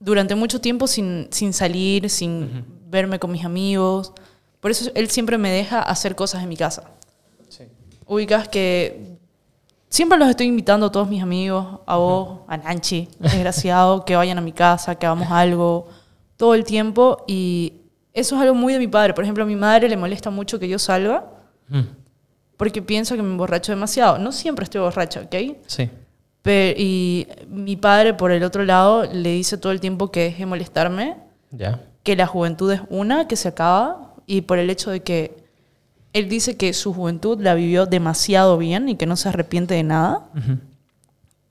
durante 0.00 0.34
mucho 0.34 0.60
tiempo 0.60 0.86
sin, 0.86 1.28
sin 1.30 1.52
salir, 1.52 2.10
sin 2.10 2.64
verme 2.90 3.18
con 3.18 3.32
mis 3.32 3.44
amigos. 3.44 4.12
Por 4.60 4.70
eso 4.70 4.90
él 4.94 5.08
siempre 5.10 5.38
me 5.38 5.50
deja 5.50 5.80
hacer 5.80 6.14
cosas 6.14 6.42
en 6.42 6.48
mi 6.48 6.56
casa. 6.56 6.90
Sí. 7.48 7.64
Ubicas 8.06 8.48
que 8.48 9.16
siempre 9.88 10.18
los 10.18 10.28
estoy 10.28 10.46
invitando 10.46 10.86
a 10.86 10.92
todos 10.92 11.08
mis 11.08 11.22
amigos, 11.22 11.80
a 11.86 11.96
vos, 11.96 12.40
a 12.48 12.56
Nanchi, 12.56 13.08
desgraciado, 13.18 14.04
que 14.04 14.16
vayan 14.16 14.38
a 14.38 14.40
mi 14.40 14.52
casa, 14.52 14.94
que 14.96 15.06
hagamos 15.06 15.30
algo, 15.30 15.88
todo 16.36 16.54
el 16.54 16.64
tiempo. 16.64 17.24
Y 17.26 17.81
eso 18.14 18.36
es 18.36 18.42
algo 18.42 18.54
muy 18.54 18.72
de 18.72 18.78
mi 18.78 18.88
padre. 18.88 19.14
Por 19.14 19.24
ejemplo, 19.24 19.44
a 19.44 19.46
mi 19.46 19.56
madre 19.56 19.88
le 19.88 19.96
molesta 19.96 20.30
mucho 20.30 20.58
que 20.58 20.68
yo 20.68 20.78
salga 20.78 21.24
Mm. 21.68 21.80
porque 22.56 22.82
piensa 22.82 23.16
que 23.16 23.22
me 23.22 23.30
emborracho 23.30 23.72
demasiado. 23.72 24.18
No 24.18 24.30
siempre 24.32 24.64
estoy 24.64 24.80
borracha, 24.80 25.20
¿ok? 25.22 25.34
Sí. 25.66 25.88
Pe- 26.42 26.74
y 26.76 27.26
mi 27.48 27.76
padre, 27.76 28.14
por 28.14 28.30
el 28.32 28.42
otro 28.44 28.64
lado, 28.64 29.04
le 29.04 29.30
dice 29.30 29.56
todo 29.58 29.72
el 29.72 29.80
tiempo 29.80 30.10
que 30.10 30.20
deje 30.24 30.38
de 30.40 30.46
molestarme, 30.46 31.16
Ya. 31.50 31.80
que 32.02 32.16
la 32.16 32.26
juventud 32.26 32.70
es 32.72 32.80
una, 32.90 33.26
que 33.28 33.36
se 33.36 33.48
acaba, 33.48 34.14
y 34.26 34.42
por 34.42 34.58
el 34.58 34.68
hecho 34.70 34.90
de 34.90 35.00
que 35.02 35.36
él 36.12 36.28
dice 36.28 36.56
que 36.56 36.72
su 36.74 36.92
juventud 36.92 37.40
la 37.40 37.54
vivió 37.54 37.86
demasiado 37.86 38.58
bien 38.58 38.88
y 38.88 38.96
que 38.96 39.06
no 39.06 39.16
se 39.16 39.28
arrepiente 39.30 39.74
de 39.74 39.82
nada. 39.84 40.28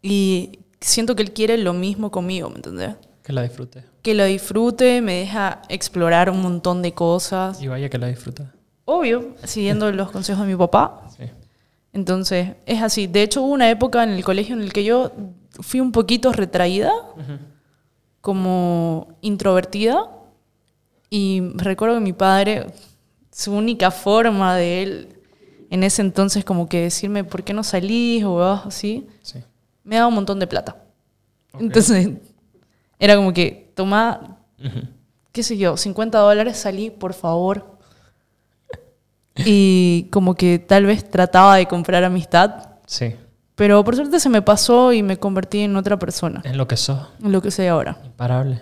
Y 0.02 0.60
siento 0.80 1.16
que 1.16 1.24
él 1.24 1.32
quiere 1.32 1.58
lo 1.58 1.74
mismo 1.74 2.12
conmigo, 2.12 2.50
¿me 2.50 2.58
entendés? 2.58 2.96
Que 3.24 3.34
la 3.34 3.44
disfrute. 3.44 3.84
Que 4.02 4.14
lo 4.16 4.26
disfrute, 4.26 5.02
me 5.02 5.14
deja 5.20 5.62
explorar 5.70 6.30
un 6.30 6.42
montón 6.42 6.82
de 6.82 6.94
cosas. 6.94 7.62
Y 7.62 7.68
vaya 7.68 7.90
que 7.90 7.98
la 7.98 8.08
disfruta. 8.08 8.52
Obvio, 8.86 9.36
siguiendo 9.44 9.92
los 9.92 10.12
consejos 10.12 10.46
de 10.46 10.52
mi 10.54 10.58
papá. 10.58 11.08
Sí. 11.18 11.26
Entonces, 11.94 12.56
es 12.66 12.82
así. 12.82 13.08
De 13.08 13.22
hecho, 13.22 13.42
hubo 13.44 13.52
una 13.54 13.70
época 13.70 14.04
en 14.04 14.10
el 14.12 14.24
colegio 14.24 14.56
en 14.56 14.62
el 14.62 14.74
que 14.74 14.84
yo 14.84 15.12
fui 15.60 15.80
un 15.80 15.92
poquito 15.92 16.32
retraída, 16.32 16.92
como 18.22 19.08
introvertida. 19.22 20.10
Y 21.10 21.42
recuerdo 21.56 21.96
que 21.96 22.02
mi 22.02 22.14
padre, 22.14 22.68
su 23.32 23.54
única 23.54 23.92
forma 23.92 24.56
de 24.56 24.84
él 24.84 25.10
en 25.70 25.84
ese 25.84 26.02
entonces, 26.02 26.44
como 26.46 26.68
que 26.68 26.82
decirme, 26.82 27.24
¿por 27.24 27.44
qué 27.44 27.54
no 27.54 27.64
salís? 27.64 28.24
o 28.24 28.44
así, 28.44 29.08
Sí. 29.22 29.40
me 29.84 29.96
daba 29.96 30.08
un 30.08 30.16
montón 30.16 30.40
de 30.40 30.48
plata. 30.48 30.78
Entonces, 31.60 32.10
era 33.02 33.16
como 33.18 33.34
que, 33.34 33.72
toma, 33.76 34.38
qué 35.34 35.44
sé 35.44 35.58
yo, 35.58 35.76
50 35.76 36.18
dólares, 36.20 36.56
salí, 36.58 36.90
por 36.92 37.14
favor. 37.14 37.78
Y 39.46 40.08
como 40.12 40.36
que 40.36 40.60
tal 40.60 40.86
vez 40.86 41.10
trataba 41.10 41.56
de 41.58 41.66
comprar 41.66 42.04
amistad, 42.04 42.70
Sí. 42.86 43.16
pero 43.56 43.84
por 43.84 43.96
suerte 43.96 44.20
se 44.20 44.30
me 44.30 44.42
pasó 44.42 44.92
y 44.94 45.02
me 45.04 45.18
convertí 45.18 45.60
en 45.62 45.76
otra 45.78 45.98
persona, 45.98 46.42
Es 46.44 46.56
lo 46.56 46.68
que 46.68 46.78
sos. 46.78 47.00
en 47.24 47.32
lo 47.32 47.42
que 47.42 47.50
soy 47.52 47.68
ahora. 47.68 47.98
Imparable. 48.06 48.62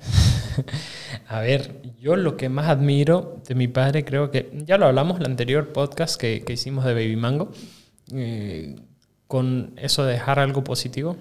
A 1.28 1.40
ver, 1.40 1.80
yo 2.00 2.16
lo 2.16 2.36
que 2.36 2.48
más 2.48 2.68
admiro 2.68 3.38
de 3.48 3.54
mi 3.54 3.66
padre, 3.66 4.04
creo 4.04 4.30
que 4.30 4.50
ya 4.66 4.78
lo 4.78 4.86
hablamos 4.86 5.16
en 5.16 5.22
el 5.22 5.30
anterior 5.32 5.72
podcast 5.72 6.20
que, 6.20 6.44
que 6.44 6.52
hicimos 6.52 6.84
de 6.84 6.92
Baby 6.94 7.16
Mango, 7.16 7.50
eh, 8.12 8.76
con 9.26 9.72
eso 9.78 10.04
de 10.04 10.12
dejar 10.12 10.38
algo 10.38 10.62
positivo. 10.62 11.16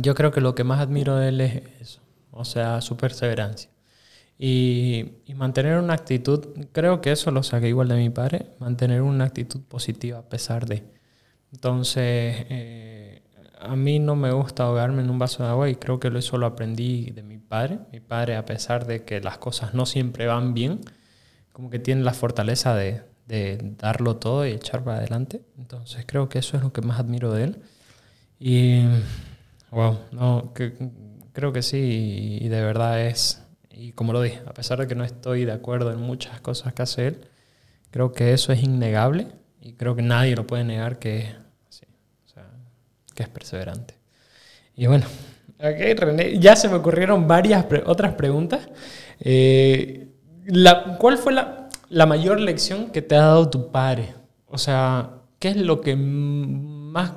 Yo 0.00 0.14
creo 0.14 0.30
que 0.30 0.40
lo 0.40 0.54
que 0.54 0.64
más 0.64 0.80
admiro 0.80 1.16
de 1.16 1.28
él 1.28 1.40
es 1.40 1.62
eso, 1.80 2.00
o 2.30 2.44
sea, 2.44 2.80
su 2.80 2.96
perseverancia. 2.96 3.70
Y, 4.38 5.14
y 5.26 5.34
mantener 5.34 5.78
una 5.78 5.94
actitud, 5.94 6.46
creo 6.72 7.00
que 7.00 7.10
eso 7.10 7.32
lo 7.32 7.42
saqué 7.42 7.68
igual 7.68 7.88
de 7.88 7.96
mi 7.96 8.08
padre, 8.10 8.46
mantener 8.60 9.02
una 9.02 9.24
actitud 9.24 9.60
positiva 9.62 10.18
a 10.18 10.28
pesar 10.28 10.66
de. 10.66 10.84
Entonces, 11.52 12.46
eh, 12.48 13.22
a 13.58 13.74
mí 13.74 13.98
no 13.98 14.14
me 14.14 14.30
gusta 14.30 14.64
ahogarme 14.64 15.02
en 15.02 15.10
un 15.10 15.18
vaso 15.18 15.42
de 15.42 15.48
agua 15.48 15.68
y 15.68 15.74
creo 15.74 15.98
que 15.98 16.08
eso 16.16 16.38
lo 16.38 16.46
aprendí 16.46 17.10
de 17.10 17.22
mi 17.24 17.38
padre. 17.38 17.80
Mi 17.92 18.00
padre, 18.00 18.36
a 18.36 18.46
pesar 18.46 18.86
de 18.86 19.04
que 19.04 19.20
las 19.20 19.38
cosas 19.38 19.74
no 19.74 19.86
siempre 19.86 20.26
van 20.26 20.54
bien, 20.54 20.80
como 21.52 21.70
que 21.70 21.80
tiene 21.80 22.02
la 22.02 22.12
fortaleza 22.14 22.76
de, 22.76 23.02
de 23.26 23.58
darlo 23.78 24.16
todo 24.16 24.46
y 24.46 24.52
echar 24.52 24.84
para 24.84 24.98
adelante. 24.98 25.42
Entonces, 25.58 26.04
creo 26.06 26.28
que 26.28 26.38
eso 26.38 26.56
es 26.56 26.62
lo 26.62 26.72
que 26.72 26.82
más 26.82 27.00
admiro 27.00 27.32
de 27.32 27.44
él. 27.44 27.62
Y, 28.38 28.84
wow, 29.70 29.98
no, 30.12 30.52
creo 31.32 31.52
que 31.52 31.62
sí, 31.62 32.38
y 32.40 32.48
de 32.48 32.62
verdad 32.62 33.06
es, 33.06 33.42
y 33.70 33.92
como 33.92 34.12
lo 34.12 34.22
dije, 34.22 34.40
a 34.46 34.54
pesar 34.54 34.78
de 34.80 34.86
que 34.86 34.94
no 34.94 35.04
estoy 35.04 35.44
de 35.44 35.52
acuerdo 35.52 35.92
en 35.92 36.00
muchas 36.00 36.40
cosas 36.40 36.72
que 36.74 36.82
hace 36.82 37.06
él, 37.08 37.20
creo 37.90 38.12
que 38.12 38.32
eso 38.32 38.52
es 38.52 38.62
innegable 38.62 39.28
y 39.60 39.74
creo 39.74 39.96
que 39.96 40.02
nadie 40.02 40.36
lo 40.36 40.46
puede 40.46 40.64
negar 40.64 40.98
que 40.98 41.18
es 41.18 41.34
así, 41.68 41.86
o 42.26 42.28
sea, 42.28 42.44
que 43.14 43.22
es 43.24 43.28
perseverante. 43.28 43.94
Y 44.76 44.86
bueno, 44.86 45.06
ok, 45.58 45.98
René, 45.98 46.38
ya 46.38 46.56
se 46.56 46.68
me 46.68 46.76
ocurrieron 46.76 47.26
varias 47.28 47.64
pre- 47.64 47.82
otras 47.86 48.14
preguntas. 48.14 48.68
Eh, 49.20 50.08
la- 50.46 50.96
¿Cuál 50.98 51.18
fue 51.18 51.32
la, 51.32 51.68
la 51.90 52.06
mayor 52.06 52.40
lección 52.40 52.90
que 52.90 53.02
te 53.02 53.16
ha 53.16 53.20
dado 53.22 53.50
tu 53.50 53.70
padre? 53.72 54.14
O 54.46 54.58
sea, 54.58 55.10
¿qué 55.38 55.48
es 55.50 55.56
lo 55.56 55.80
que 55.80 55.96
más 55.96 57.12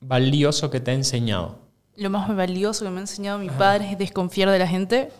valioso 0.00 0.70
que 0.70 0.80
te 0.80 0.90
ha 0.90 0.94
enseñado? 0.94 1.58
Lo 1.96 2.10
más 2.10 2.34
valioso 2.34 2.84
que 2.84 2.90
me 2.90 2.98
ha 2.98 3.00
enseñado 3.00 3.38
mi 3.38 3.50
padre 3.50 3.90
es 3.92 3.98
desconfiar 3.98 4.50
de 4.50 4.58
la 4.58 4.68
gente 4.68 5.10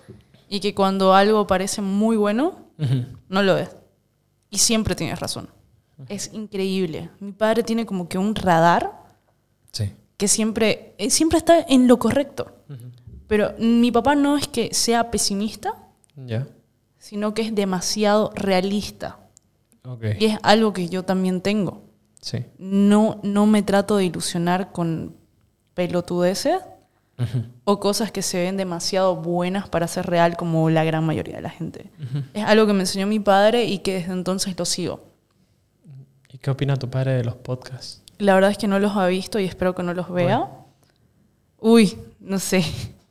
y 0.48 0.60
que 0.60 0.74
cuando 0.74 1.14
algo 1.14 1.46
parece 1.46 1.82
muy 1.82 2.16
bueno, 2.16 2.56
no 3.28 3.42
lo 3.42 3.56
es. 3.58 3.70
Y 4.50 4.58
siempre 4.58 4.94
tienes 4.94 5.18
razón. 5.18 5.48
Es 6.08 6.30
increíble. 6.32 7.10
Mi 7.18 7.32
padre 7.32 7.62
tiene 7.64 7.84
como 7.84 8.08
que 8.08 8.18
un 8.18 8.34
radar 8.34 8.92
Sí. 9.72 9.92
que 10.16 10.28
siempre, 10.28 10.94
eh, 10.98 11.10
siempre 11.10 11.38
está 11.38 11.60
en 11.68 11.88
lo 11.88 11.98
correcto. 11.98 12.52
Pero 13.26 13.52
mi 13.58 13.90
papá 13.92 14.14
no 14.14 14.36
es 14.38 14.46
que 14.48 14.72
sea 14.72 15.10
pesimista, 15.10 15.74
sino 16.98 17.34
que 17.34 17.42
es 17.42 17.54
demasiado 17.54 18.30
realista. 18.34 19.18
Y 20.18 20.26
es 20.26 20.38
algo 20.42 20.72
que 20.72 20.88
yo 20.88 21.04
también 21.04 21.40
tengo. 21.40 21.82
Sí. 22.20 22.44
No, 22.58 23.20
no 23.22 23.46
me 23.46 23.62
trato 23.62 23.96
de 23.96 24.04
ilusionar 24.04 24.72
con 24.72 25.16
pelotudeces 25.74 26.60
o 27.64 27.80
cosas 27.80 28.12
que 28.12 28.22
se 28.22 28.40
ven 28.40 28.56
demasiado 28.56 29.16
buenas 29.16 29.68
para 29.68 29.88
ser 29.88 30.06
real 30.06 30.36
como 30.36 30.70
la 30.70 30.84
gran 30.84 31.04
mayoría 31.04 31.36
de 31.36 31.42
la 31.42 31.50
gente. 31.50 31.90
Es 32.32 32.44
algo 32.44 32.66
que 32.66 32.72
me 32.72 32.80
enseñó 32.80 33.06
mi 33.06 33.18
padre 33.18 33.64
y 33.64 33.78
que 33.78 33.94
desde 33.94 34.12
entonces 34.12 34.56
lo 34.56 34.64
sigo. 34.64 35.04
¿Y 36.32 36.38
qué 36.38 36.50
opina 36.50 36.76
tu 36.76 36.88
padre 36.88 37.14
de 37.14 37.24
los 37.24 37.34
podcasts? 37.34 38.02
La 38.18 38.34
verdad 38.34 38.50
es 38.50 38.58
que 38.58 38.68
no 38.68 38.78
los 38.78 38.96
ha 38.96 39.06
visto 39.06 39.38
y 39.40 39.44
espero 39.44 39.74
que 39.74 39.82
no 39.82 39.94
los 39.94 40.10
vea. 40.10 40.48
Uy, 41.58 41.98
no 42.20 42.38
sé. 42.38 42.64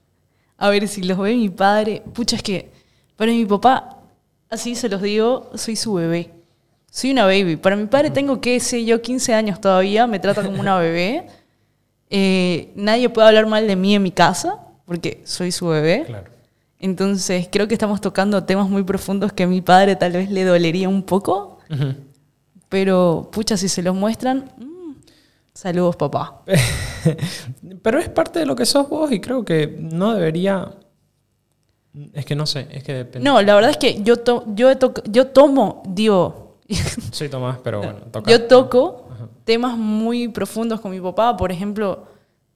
A 0.58 0.70
ver 0.70 0.88
si 0.88 1.04
los 1.04 1.18
ve 1.18 1.36
mi 1.36 1.50
padre. 1.50 2.02
Pucha, 2.14 2.38
es 2.38 2.44
que 2.44 2.72
para 3.16 3.32
mi 3.32 3.46
papá, 3.46 3.98
así 4.50 4.76
se 4.76 4.90
los 4.90 5.02
digo, 5.02 5.52
soy 5.56 5.76
su 5.76 5.94
bebé. 5.94 6.34
Soy 6.92 7.12
una 7.12 7.26
baby. 7.26 7.56
Para 7.58 7.76
mi 7.76 7.86
padre 7.86 8.10
tengo, 8.10 8.40
qué 8.42 8.60
sé 8.60 8.84
yo, 8.86 9.02
15 9.02 9.34
años 9.34 9.62
todavía, 9.62 10.08
me 10.08 10.20
trata 10.20 10.44
como 10.44 10.60
una 10.60 10.78
bebé. 10.80 11.28
Eh, 12.10 12.72
nadie 12.76 13.10
puede 13.10 13.28
hablar 13.28 13.48
mal 13.48 13.68
de 13.68 13.76
mí 13.76 13.94
en 13.94 14.02
mi 14.02 14.12
casa, 14.12 14.60
porque 14.86 15.20
soy 15.26 15.52
su 15.52 15.68
bebé. 15.68 16.06
Claro. 16.06 16.30
Entonces, 16.80 17.50
creo 17.52 17.68
que 17.68 17.74
estamos 17.74 18.00
tocando 18.00 18.46
temas 18.46 18.70
muy 18.70 18.84
profundos 18.84 19.34
que 19.34 19.44
a 19.44 19.48
mi 19.48 19.60
padre 19.60 19.98
tal 19.98 20.14
vez 20.14 20.32
le 20.32 20.46
dolería 20.46 20.88
un 20.88 21.04
poco. 21.04 21.58
Ujú. 21.70 21.96
Pero, 22.70 23.28
pucha, 23.30 23.58
si 23.58 23.68
se 23.68 23.82
los 23.84 23.94
muestran, 23.94 24.50
mm, 24.58 24.94
saludos, 25.54 25.98
papá. 25.98 26.44
Pero 27.82 28.00
es 28.00 28.08
parte 28.08 28.40
de 28.40 28.46
lo 28.46 28.56
que 28.56 28.66
sos 28.66 28.88
vos 28.88 29.12
y 29.12 29.20
creo 29.20 29.44
que 29.44 29.76
no 29.78 30.14
debería... 30.14 30.70
Es 32.14 32.26
que 32.26 32.36
no 32.38 32.46
sé, 32.46 32.68
es 32.72 32.86
que 32.86 32.94
depende. 32.94 33.28
No, 33.30 33.42
la 33.42 33.54
verdad 33.54 33.72
es 33.72 33.78
que 33.78 34.02
yo, 34.02 34.16
to- 34.16 34.46
yo, 34.56 34.70
yo 35.12 35.28
tomo, 35.28 35.84
digo, 35.90 36.47
Soy 37.12 37.30
Tomás, 37.30 37.60
pero 37.64 37.80
bueno, 37.80 38.00
toca. 38.12 38.30
yo 38.30 38.46
toco 38.48 39.08
temas 39.44 39.78
muy 39.78 40.28
profundos 40.28 40.82
con 40.82 40.92
mi 40.92 41.00
papá. 41.00 41.38
Por 41.38 41.52
ejemplo, 41.52 42.06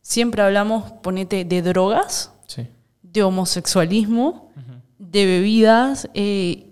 siempre 0.01 0.41
hablamos, 0.41 0.91
ponete, 1.01 1.45
de 1.45 1.61
drogas, 1.61 2.33
Sí. 2.47 2.67
de 3.01 3.23
homosexualismo, 3.23 4.51
de 4.97 5.25
bebidas, 5.25 6.09
eh, 6.13 6.67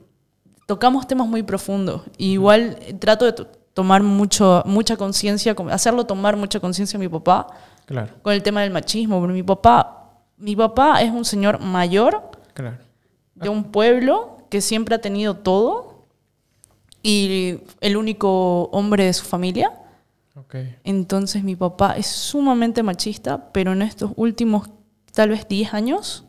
tocamos 0.66 1.08
temas 1.08 1.28
muy 1.28 1.44
profundos. 1.44 2.04
Igual 2.18 2.78
trato 3.00 3.26
de 3.26 3.34
to- 3.34 3.48
tomar 3.74 4.04
mucho, 4.04 4.62
mucha 4.66 4.98
conciencia, 4.98 5.56
hacerlo 5.72 6.06
tomar 6.06 6.36
mucha 6.36 6.60
conciencia 6.60 6.98
a 6.98 7.00
mi 7.00 7.08
papá 7.08 7.48
Claro, 7.86 8.10
con 8.22 8.34
el 8.34 8.44
tema 8.44 8.62
del 8.62 8.72
machismo. 8.72 9.20
Porque 9.20 9.34
mi 9.34 9.44
papá, 9.44 10.12
mi 10.38 10.56
papá 10.56 11.02
es 11.02 11.12
un 11.12 11.24
señor 11.26 11.60
mayor 11.62 12.30
claro. 12.54 12.78
de 13.36 13.50
un 13.50 13.64
pueblo 13.72 14.38
que 14.50 14.62
siempre 14.62 14.96
ha 14.96 15.02
tenido 15.02 15.36
todo 15.38 15.89
y 17.02 17.60
el 17.82 17.98
único 17.98 18.64
hombre 18.66 19.06
de 19.06 19.14
su 19.14 19.26
familia. 19.26 19.74
Ok. 20.36 20.56
Entonces 20.84 21.44
mi 21.44 21.56
papá 21.56 21.96
es 21.98 22.08
sumamente 22.08 22.84
machista, 22.84 23.52
pero 23.52 23.74
en 23.74 23.82
estos 23.82 24.12
últimos 24.16 24.70
tal 25.14 25.30
vez 25.30 25.48
10 25.48 25.74
años 25.74 26.26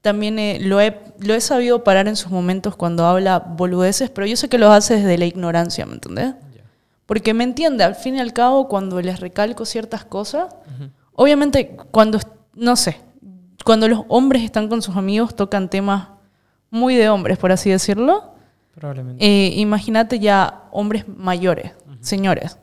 también 0.00 0.38
eh, 0.38 0.58
lo, 0.60 0.80
he, 0.80 0.98
lo 1.18 1.34
he 1.34 1.40
sabido 1.40 1.82
parar 1.84 2.08
en 2.08 2.16
sus 2.16 2.30
momentos 2.30 2.76
cuando 2.76 3.04
habla 3.04 3.40
boludeces, 3.40 4.10
pero 4.10 4.26
yo 4.26 4.36
sé 4.36 4.48
que 4.48 4.58
lo 4.58 4.70
hace 4.70 4.96
desde 4.96 5.18
la 5.18 5.26
ignorancia, 5.26 5.86
¿me 5.86 5.94
entendés? 5.94 6.34
Ya. 6.54 6.62
Porque 7.06 7.34
me 7.34 7.44
entiende, 7.44 7.84
al 7.84 7.94
fin 7.94 8.16
y 8.16 8.20
al 8.20 8.32
cabo, 8.32 8.68
cuando 8.68 9.00
les 9.02 9.20
recalco 9.20 9.64
ciertas 9.64 10.04
cosas, 10.04 10.54
obviamente 11.12 11.76
cuando, 11.90 12.20
no 12.54 12.76
sé, 12.76 13.00
cuando 13.64 13.88
los 13.88 14.02
hombres 14.08 14.42
están 14.44 14.68
con 14.68 14.82
sus 14.82 14.96
amigos 14.96 15.34
tocan 15.34 15.68
temas 15.68 16.08
muy 16.70 16.94
de 16.94 17.08
hombres, 17.08 17.38
por 17.38 17.52
así 17.52 17.70
decirlo. 17.70 18.34
Probablemente. 18.78 19.24
Eh, 19.24 19.54
Imagínate 19.56 20.18
ya 20.18 20.68
hombres 20.70 21.04
mayores, 21.08 21.72
señores. 22.00 22.58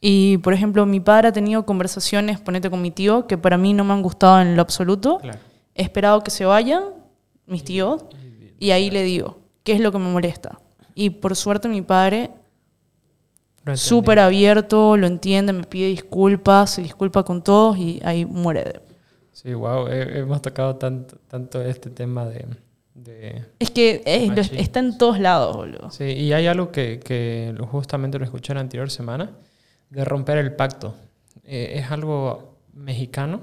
Y, 0.00 0.38
por 0.38 0.52
ejemplo, 0.52 0.84
mi 0.86 1.00
padre 1.00 1.28
ha 1.28 1.32
tenido 1.32 1.64
conversaciones, 1.64 2.40
ponete 2.40 2.68
con 2.68 2.82
mi 2.82 2.90
tío, 2.90 3.26
que 3.26 3.38
para 3.38 3.56
mí 3.56 3.72
no 3.72 3.84
me 3.84 3.92
han 3.94 4.02
gustado 4.02 4.40
en 4.40 4.56
lo 4.56 4.62
absoluto. 4.62 5.18
claro. 5.20 5.38
He 5.74 5.82
esperado 5.82 6.22
que 6.22 6.30
se 6.30 6.44
vayan, 6.44 6.82
mis 7.46 7.62
tíos, 7.64 8.04
y 8.58 8.70
ahí 8.70 8.90
le 8.90 9.02
digo, 9.04 9.38
¿qué 9.62 9.72
es 9.72 9.80
lo 9.80 9.92
que 9.92 9.98
me 9.98 10.08
molesta? 10.10 10.58
Y 10.94 11.10
por 11.10 11.36
suerte 11.36 11.68
mi 11.68 11.82
padre, 11.82 12.30
súper 13.74 14.18
abierto, 14.18 14.96
lo 14.96 15.06
entiende, 15.06 15.52
me 15.52 15.64
pide 15.64 15.88
disculpas, 15.88 16.70
se 16.70 16.82
disculpa 16.82 17.24
con 17.24 17.42
todos 17.42 17.76
y 17.78 18.00
ahí 18.04 18.24
muere. 18.24 18.64
de- 18.64 18.80
Sí, 19.32 19.52
wow. 19.52 19.86
hemos 19.88 20.40
tocado 20.40 20.76
tanto, 20.76 21.18
tanto 21.28 21.60
este 21.60 21.90
tema 21.90 22.24
de, 22.26 22.46
de 22.96 23.44
Es 23.58 23.70
que 23.70 24.02
eh, 24.06 24.26
lo- 24.28 24.40
está 24.40 24.80
en 24.80 24.96
todos 24.98 25.18
lados, 25.20 25.54
boludo. 25.56 25.90
Sí, 25.90 26.04
y 26.04 26.32
hay 26.32 26.46
algo 26.46 26.72
que, 26.72 27.54
justamente 27.70 28.18
lo 28.18 28.24
escuché 28.24 28.54
la 28.54 28.60
anterior 28.60 28.90
semana, 28.90 29.32
de 29.90 30.04
romper 30.04 30.38
el 30.38 30.52
pacto. 30.54 30.94
Eh, 31.44 31.74
es 31.76 31.90
algo 31.90 32.56
mexicano, 32.74 33.40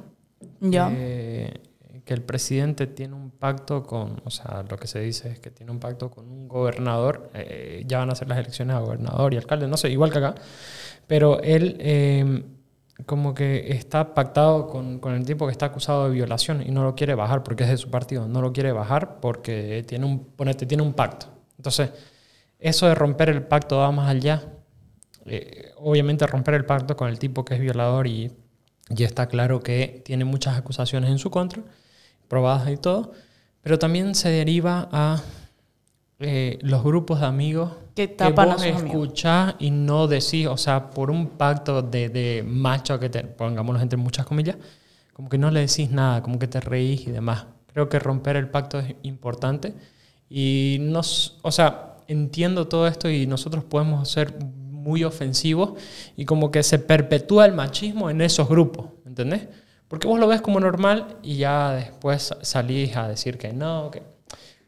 Ya. 0.59 0.89
que, 0.89 1.61
que 2.03 2.13
el 2.13 2.21
presidente 2.21 2.87
tiene 2.87 3.13
un 3.13 3.29
pacto 3.31 3.83
con, 3.83 4.21
o 4.25 4.29
sea, 4.29 4.63
lo 4.69 4.75
que 4.77 4.87
se 4.87 4.99
dice 4.99 5.29
es 5.29 5.39
que 5.39 5.51
tiene 5.51 5.71
un 5.71 5.79
pacto 5.79 6.09
con 6.11 6.29
un 6.29 6.47
gobernador, 6.49 7.29
eh, 7.33 7.83
ya 7.87 7.99
van 7.99 8.09
a 8.09 8.15
ser 8.15 8.27
las 8.27 8.39
elecciones 8.39 8.75
a 8.75 8.79
gobernador 8.79 9.33
y 9.33 9.37
alcalde, 9.37 9.67
no 9.67 9.77
sé, 9.77 9.89
igual 9.89 10.11
que 10.11 10.17
acá, 10.17 10.35
pero 11.07 11.41
él 11.41 11.77
eh, 11.79 12.43
como 13.05 13.33
que 13.33 13.71
está 13.73 14.13
pactado 14.13 14.67
con, 14.67 14.99
con 14.99 15.13
el 15.13 15.25
tipo 15.25 15.45
que 15.45 15.51
está 15.51 15.67
acusado 15.67 16.05
de 16.05 16.11
violación 16.11 16.61
y 16.65 16.71
no 16.71 16.83
lo 16.83 16.95
quiere 16.95 17.15
bajar 17.15 17.43
porque 17.43 17.63
es 17.63 17.69
de 17.69 17.77
su 17.77 17.89
partido, 17.89 18.27
no 18.27 18.41
lo 18.41 18.53
quiere 18.53 18.71
bajar 18.71 19.19
porque 19.19 19.83
tiene 19.87 20.05
un, 20.05 20.25
ponete, 20.25 20.65
tiene 20.65 20.83
un 20.83 20.93
pacto. 20.93 21.27
Entonces, 21.57 21.91
eso 22.59 22.87
de 22.87 22.95
romper 22.95 23.29
el 23.29 23.43
pacto 23.43 23.77
va 23.77 23.91
más 23.91 24.09
allá. 24.09 24.43
Eh, 25.25 25.71
obviamente 25.77 26.27
romper 26.27 26.55
el 26.55 26.65
pacto 26.65 26.95
con 26.97 27.09
el 27.09 27.19
tipo 27.19 27.45
que 27.45 27.55
es 27.55 27.59
violador 27.59 28.07
y 28.07 28.31
ya 28.89 29.05
está 29.05 29.27
claro 29.27 29.61
que 29.61 30.01
tiene 30.05 30.25
muchas 30.25 30.57
acusaciones 30.57 31.09
en 31.09 31.17
su 31.17 31.29
contra, 31.29 31.63
probadas 32.27 32.69
y 32.69 32.77
todo, 32.77 33.13
pero 33.61 33.79
también 33.79 34.15
se 34.15 34.29
deriva 34.29 34.89
a 34.91 35.21
eh, 36.19 36.59
los 36.61 36.83
grupos 36.83 37.19
de 37.21 37.25
amigos 37.27 37.71
Que 37.95 38.15
que 38.17 38.31
tapan 38.31 38.51
a 38.51 38.57
vos 38.57 38.71
amigos. 38.71 39.07
escuchás 39.07 39.55
y 39.59 39.71
no 39.71 40.07
decís, 40.07 40.47
o 40.47 40.57
sea, 40.57 40.89
por 40.91 41.11
un 41.11 41.27
pacto 41.37 41.81
de, 41.81 42.09
de 42.09 42.43
macho 42.45 42.99
que 42.99 43.09
te, 43.09 43.23
pongámoslo 43.23 43.81
entre 43.81 43.97
muchas 43.97 44.25
comillas, 44.25 44.57
como 45.13 45.29
que 45.29 45.37
no 45.37 45.51
le 45.51 45.61
decís 45.61 45.91
nada, 45.91 46.21
como 46.23 46.39
que 46.39 46.47
te 46.47 46.59
reís 46.59 47.07
y 47.07 47.11
demás. 47.11 47.45
Creo 47.73 47.89
que 47.89 47.99
romper 47.99 48.35
el 48.37 48.49
pacto 48.49 48.79
es 48.79 48.95
importante 49.03 49.73
y 50.29 50.77
nos, 50.81 51.39
o 51.43 51.51
sea, 51.51 51.97
entiendo 52.07 52.67
todo 52.67 52.87
esto 52.87 53.09
y 53.09 53.27
nosotros 53.27 53.63
podemos 53.63 54.09
ser 54.09 54.33
muy 54.39 55.03
ofensivos 55.03 55.73
y 56.17 56.25
como 56.25 56.51
que 56.51 56.63
se 56.63 56.79
perpetúa 56.79 57.45
el 57.45 57.53
machismo 57.53 58.09
en 58.09 58.21
esos 58.21 58.47
grupos, 58.49 58.87
¿entendés? 59.05 59.47
Porque 59.87 60.07
vos 60.07 60.19
lo 60.19 60.27
ves 60.27 60.41
como 60.41 60.59
normal 60.59 61.17
y 61.23 61.37
ya 61.37 61.73
después 61.73 62.33
salís 62.41 62.95
a 62.97 63.07
decir 63.07 63.37
que 63.37 63.53
no, 63.53 63.91
que... 63.91 64.01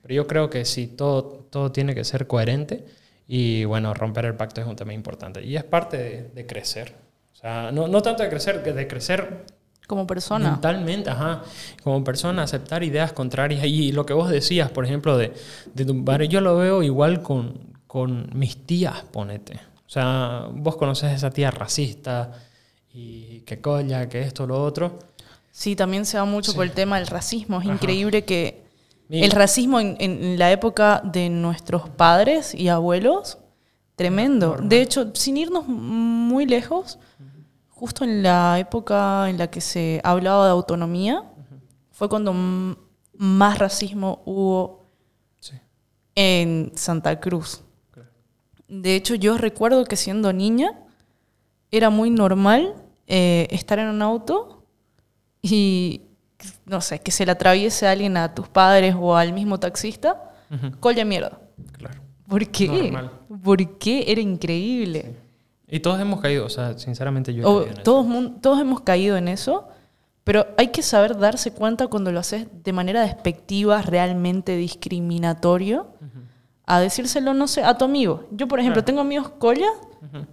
Pero 0.05 0.13
yo 0.13 0.27
creo 0.27 0.49
que 0.51 0.65
sí, 0.65 0.85
todo, 0.85 1.47
todo 1.49 1.71
tiene 1.71 1.95
que 1.95 2.03
ser 2.03 2.27
coherente 2.27 2.85
y 3.27 3.65
bueno, 3.65 3.91
romper 3.95 4.25
el 4.25 4.35
pacto 4.35 4.61
es 4.61 4.67
un 4.67 4.75
tema 4.75 4.93
importante 4.93 5.43
y 5.43 5.55
es 5.55 5.63
parte 5.63 5.97
de, 5.97 6.29
de 6.29 6.45
crecer. 6.45 6.93
O 7.33 7.35
sea, 7.35 7.71
no, 7.71 7.87
no 7.87 8.01
tanto 8.03 8.21
de 8.21 8.29
crecer, 8.29 8.61
que 8.61 8.71
de 8.71 8.87
crecer 8.87 9.45
Como 9.87 10.05
persona. 10.05 10.51
mentalmente, 10.51 11.09
ajá, 11.09 11.41
como 11.83 12.03
persona, 12.03 12.43
aceptar 12.43 12.83
ideas 12.83 13.13
contrarias. 13.13 13.65
Y 13.65 13.91
lo 13.93 14.05
que 14.05 14.13
vos 14.13 14.29
decías, 14.29 14.69
por 14.69 14.85
ejemplo, 14.85 15.17
de, 15.17 15.33
de 15.73 15.85
tu 15.85 16.05
padre, 16.05 16.27
yo 16.27 16.39
lo 16.39 16.55
veo 16.57 16.83
igual 16.83 17.23
con, 17.23 17.73
con 17.87 18.29
mis 18.37 18.65
tías, 18.67 19.03
ponete. 19.11 19.55
O 19.87 19.89
sea, 19.89 20.47
vos 20.51 20.75
conoces 20.77 21.05
a 21.09 21.13
esa 21.13 21.31
tía 21.31 21.49
racista 21.51 22.31
y 22.93 23.39
que 23.41 23.59
colla, 23.59 24.07
que 24.07 24.21
esto, 24.21 24.45
lo 24.47 24.63
otro. 24.63 24.99
Sí, 25.51 25.75
también 25.75 26.05
se 26.05 26.17
va 26.17 26.25
mucho 26.25 26.53
por 26.53 26.65
el 26.65 26.71
tema 26.71 26.97
del 26.97 27.07
racismo. 27.07 27.57
Es 27.59 27.65
Ajá. 27.65 27.73
increíble 27.73 28.23
que 28.23 28.64
Mi- 29.07 29.23
el 29.23 29.31
racismo 29.31 29.79
en, 29.79 29.95
en 29.99 30.39
la 30.39 30.51
época 30.51 31.01
de 31.03 31.29
nuestros 31.29 31.89
padres 31.89 32.53
y 32.55 32.67
abuelos, 32.69 33.37
tremendo. 33.95 34.57
De 34.61 34.81
hecho, 34.81 35.11
sin 35.13 35.37
irnos 35.37 35.67
muy 35.67 36.45
lejos, 36.45 36.99
justo 37.69 38.03
en 38.03 38.23
la 38.23 38.57
época 38.59 39.29
en 39.29 39.37
la 39.37 39.47
que 39.47 39.61
se 39.61 40.01
hablaba 40.03 40.45
de 40.45 40.51
autonomía, 40.51 41.23
fue 41.91 42.09
cuando 42.09 42.33
más 43.17 43.59
racismo 43.59 44.21
hubo 44.25 44.85
Sí, 45.39 45.53
en 46.15 46.71
Santa 46.75 47.19
Cruz. 47.19 47.61
De 48.67 48.95
hecho, 48.95 49.13
yo 49.15 49.37
recuerdo 49.37 49.85
que 49.85 49.95
siendo 49.95 50.33
niña 50.33 50.71
era 51.69 51.89
muy 51.91 52.09
normal 52.09 52.73
eh, 53.07 53.47
estar 53.51 53.77
en 53.77 53.87
un 53.89 54.01
auto 54.01 54.65
y, 55.41 56.01
no 56.65 56.81
sé, 56.81 56.99
que 56.99 57.11
se 57.11 57.25
le 57.25 57.31
atraviese 57.31 57.87
a 57.87 57.91
alguien 57.91 58.17
a 58.17 58.33
tus 58.33 58.47
padres 58.47 58.95
o 58.97 59.15
al 59.15 59.33
mismo 59.33 59.59
taxista, 59.59 60.31
Ujú, 60.51 60.77
colla 60.79 61.05
mierda. 61.05 61.39
claro. 61.77 62.01
¿Por 62.27 62.47
qué? 62.49 62.67
Normal. 62.67 63.11
¿Por 63.43 63.77
qué? 63.77 64.05
Era 64.11 64.19
increíble. 64.21 65.15
Y 65.67 65.79
todos 65.79 65.99
hemos 65.99 66.19
caído, 66.21 66.45
o 66.45 66.49
sea, 66.49 66.77
sinceramente 66.77 67.33
yo 67.33 67.43
he 67.43 67.45
O- 67.45 67.49
caído 67.57 67.65
en 67.67 67.73
eso. 67.73 67.81
todos, 67.83 68.05
mun- 68.05 68.41
todos 68.41 68.59
hemos 68.59 68.81
caído 68.81 69.15
en 69.17 69.27
eso, 69.27 69.67
pero 70.23 70.47
hay 70.57 70.67
que 70.69 70.81
saber 70.81 71.17
darse 71.17 71.51
cuenta 71.53 71.87
cuando 71.87 72.11
lo 72.11 72.19
haces 72.19 72.47
de 72.63 72.73
manera 72.73 73.01
despectiva, 73.01 73.81
realmente 73.83 74.55
discriminatorio, 74.57 75.87
a 76.65 76.79
decírselo, 76.79 77.33
no 77.35 77.47
sé, 77.47 77.63
a 77.63 77.77
tu 77.77 77.85
amigo. 77.85 78.27
Yo, 78.31 78.47
por 78.47 78.59
ejemplo, 78.59 78.81
Claro. 78.81 78.85
tengo 78.85 79.01
amigos 79.01 79.29
collas 79.37 79.69
Ujú, 80.01 80.25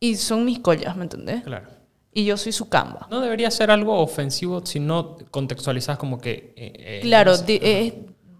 y 0.00 0.16
son 0.16 0.44
mis 0.44 0.58
collas, 0.58 0.96
¿me 0.96 1.04
entendés? 1.04 1.44
Claro. 1.44 1.68
Y 2.12 2.24
yo 2.24 2.36
soy 2.36 2.52
su 2.52 2.68
camba. 2.68 3.06
No 3.10 3.20
debería 3.20 3.50
ser 3.50 3.70
algo 3.70 3.98
ofensivo 4.00 4.64
si 4.66 4.80
no 4.80 5.16
contextualizas 5.30 5.96
como 5.96 6.18
que... 6.18 6.52
eh, 6.56 6.72
eh, 6.76 7.00
Claro, 7.02 7.34
es 7.34 7.94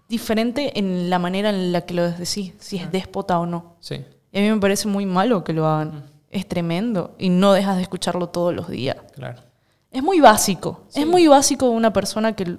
diferente 0.09 0.77
en 0.77 1.09
la 1.09 1.19
manera 1.19 1.49
en 1.51 1.71
la 1.71 1.81
que 1.81 1.93
lo 1.93 2.03
decís, 2.11 2.53
si 2.59 2.77
es 2.77 2.91
déspota 2.91 3.39
o 3.39 3.45
no. 3.45 3.77
Sí, 3.79 4.03
Y 4.33 4.39
a 4.39 4.41
mí 4.41 4.49
me 4.51 4.59
parece 4.59 4.87
muy 4.89 5.05
malo 5.05 5.43
que 5.43 5.53
lo 5.53 5.65
hagan. 5.65 6.11
Es 6.29 6.47
tremendo. 6.47 7.15
Y 7.17 7.29
no 7.29 7.53
dejas 7.53 7.77
de 7.77 7.83
escucharlo 7.83 8.27
todos 8.27 8.53
los 8.53 8.69
días. 8.69 8.97
claro. 9.15 9.41
Es 9.89 10.01
muy 10.01 10.21
básico. 10.21 10.85
Es 10.95 11.05
muy 11.05 11.27
básico 11.27 11.69
una 11.69 11.91
persona 11.91 12.33
que, 12.33 12.55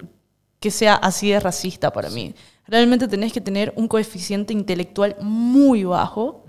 que 0.60 0.70
sea 0.70 0.94
así 0.96 1.30
de 1.30 1.40
racista 1.40 1.90
para 1.90 2.10
mí. 2.10 2.34
Realmente 2.66 3.08
tenés 3.08 3.32
que 3.32 3.40
tener 3.40 3.72
un 3.74 3.88
coeficiente 3.88 4.52
intelectual 4.52 5.16
muy 5.18 5.82
bajo 5.84 6.44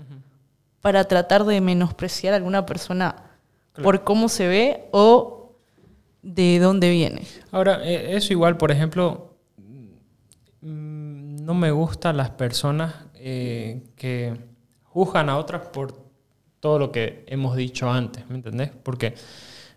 para 0.82 1.04
tratar 1.04 1.44
de 1.46 1.62
menospreciar 1.62 2.34
a 2.34 2.36
alguna 2.36 2.66
persona 2.66 3.16
por 3.82 4.04
cómo 4.04 4.28
se 4.28 4.46
ve 4.48 4.88
o 4.92 5.56
de 6.22 6.58
dónde 6.58 6.90
viene. 6.90 7.22
Ahora, 7.50 7.80
eh, 7.84 8.16
eso 8.16 8.32
igual, 8.32 8.56
por 8.56 8.70
ejemplo, 8.70 9.36
mm, 10.60 11.44
no 11.44 11.54
me 11.54 11.70
gustan 11.70 12.16
las 12.16 12.30
personas 12.30 12.94
eh, 13.14 13.82
que 13.96 14.34
juzgan 14.84 15.28
a 15.28 15.38
otras 15.38 15.66
por 15.68 16.04
todo 16.60 16.78
lo 16.78 16.92
que 16.92 17.24
hemos 17.26 17.56
dicho 17.56 17.90
antes, 17.90 18.28
¿me 18.28 18.36
entendés? 18.36 18.70
Porque 18.82 19.14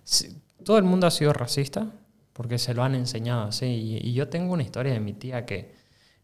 si- 0.03 0.37
todo 0.63 0.77
el 0.77 0.83
mundo 0.83 1.07
ha 1.07 1.11
sido 1.11 1.33
racista 1.33 1.91
porque 2.33 2.57
se 2.59 2.73
lo 2.73 2.83
han 2.83 2.95
enseñado 2.95 3.43
así. 3.47 3.65
Y, 3.65 4.09
y 4.09 4.13
yo 4.13 4.27
tengo 4.29 4.53
una 4.53 4.63
historia 4.63 4.93
de 4.93 4.99
mi 4.99 5.13
tía 5.13 5.45
que, 5.45 5.73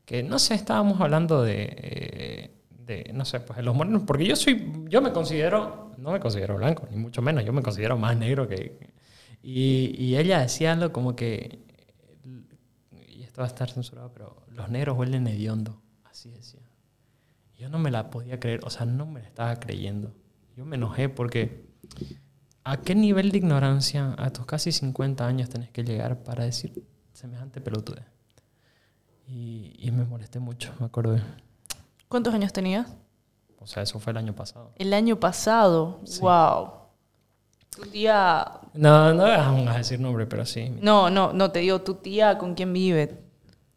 que 0.05 0.21
no 0.23 0.37
sé, 0.39 0.53
estábamos 0.53 1.01
hablando 1.01 1.41
de, 1.43 1.75
eh, 1.77 2.51
de, 2.85 3.11
no 3.13 3.25
sé, 3.25 3.39
pues 3.39 3.57
de 3.57 3.63
los 3.63 3.75
morenos, 3.75 4.03
porque 4.05 4.25
yo 4.25 4.35
soy, 4.35 4.71
yo 4.89 5.01
me 5.01 5.11
considero, 5.11 5.91
no 5.97 6.11
me 6.11 6.19
considero 6.19 6.55
blanco, 6.57 6.87
ni 6.91 6.97
mucho 6.97 7.21
menos, 7.21 7.43
yo 7.45 7.53
me 7.53 7.61
considero 7.61 7.97
más 7.97 8.17
negro 8.17 8.47
que... 8.47 8.93
Y, 9.41 9.95
y 9.97 10.17
ella 10.17 10.39
decía 10.39 10.71
algo 10.71 10.93
como 10.93 11.15
que 11.15 11.63
y 13.13 13.23
esto 13.23 13.41
va 13.41 13.45
a 13.45 13.47
estar 13.47 13.69
censurado, 13.69 14.11
pero 14.13 14.43
los 14.49 14.69
negros 14.69 14.97
huelen 14.97 15.27
hediondo. 15.27 15.81
Así 16.03 16.29
decía. 16.29 16.61
Yo 17.57 17.69
no 17.69 17.79
me 17.79 17.91
la 17.91 18.09
podía 18.09 18.39
creer, 18.39 18.61
o 18.63 18.69
sea, 18.69 18.85
no 18.85 19.05
me 19.05 19.21
la 19.21 19.27
estaba 19.27 19.55
creyendo. 19.59 20.13
Yo 20.55 20.65
me 20.65 20.75
enojé 20.75 21.09
porque 21.09 21.65
¿a 22.63 22.77
qué 22.81 22.95
nivel 22.95 23.31
de 23.31 23.37
ignorancia 23.37 24.15
a 24.17 24.31
tus 24.31 24.45
casi 24.45 24.71
50 24.71 25.25
años 25.25 25.49
tenés 25.49 25.69
que 25.69 25.83
llegar 25.83 26.23
para 26.23 26.43
decir 26.43 26.83
semejante 27.13 27.61
pelotude? 27.61 28.03
Y, 29.27 29.73
y 29.77 29.91
me 29.91 30.03
molesté 30.03 30.39
mucho, 30.39 30.73
me 30.79 30.87
acuerdo. 30.87 31.17
¿Cuántos 32.13 32.31
años 32.35 32.53
tenías? 32.53 32.85
O 33.57 33.65
sea, 33.65 33.81
eso 33.81 33.97
fue 33.99 34.11
el 34.11 34.17
año 34.17 34.35
pasado. 34.35 34.71
El 34.75 34.93
año 34.93 35.19
pasado. 35.19 35.99
Sí. 36.03 36.19
Wow. 36.21 36.69
Tu 37.75 37.81
tía. 37.89 38.51
No, 38.75 39.11
no 39.15 39.23
vamos 39.23 39.67
a 39.67 39.77
decir 39.79 39.99
nombre, 39.99 40.27
pero 40.27 40.45
sí. 40.45 40.71
No, 40.79 41.09
no, 41.09 41.33
no 41.33 41.49
te 41.49 41.57
digo, 41.61 41.81
tu 41.81 41.95
tía 41.95 42.37
con 42.37 42.53
quién 42.53 42.71
vive. 42.71 43.19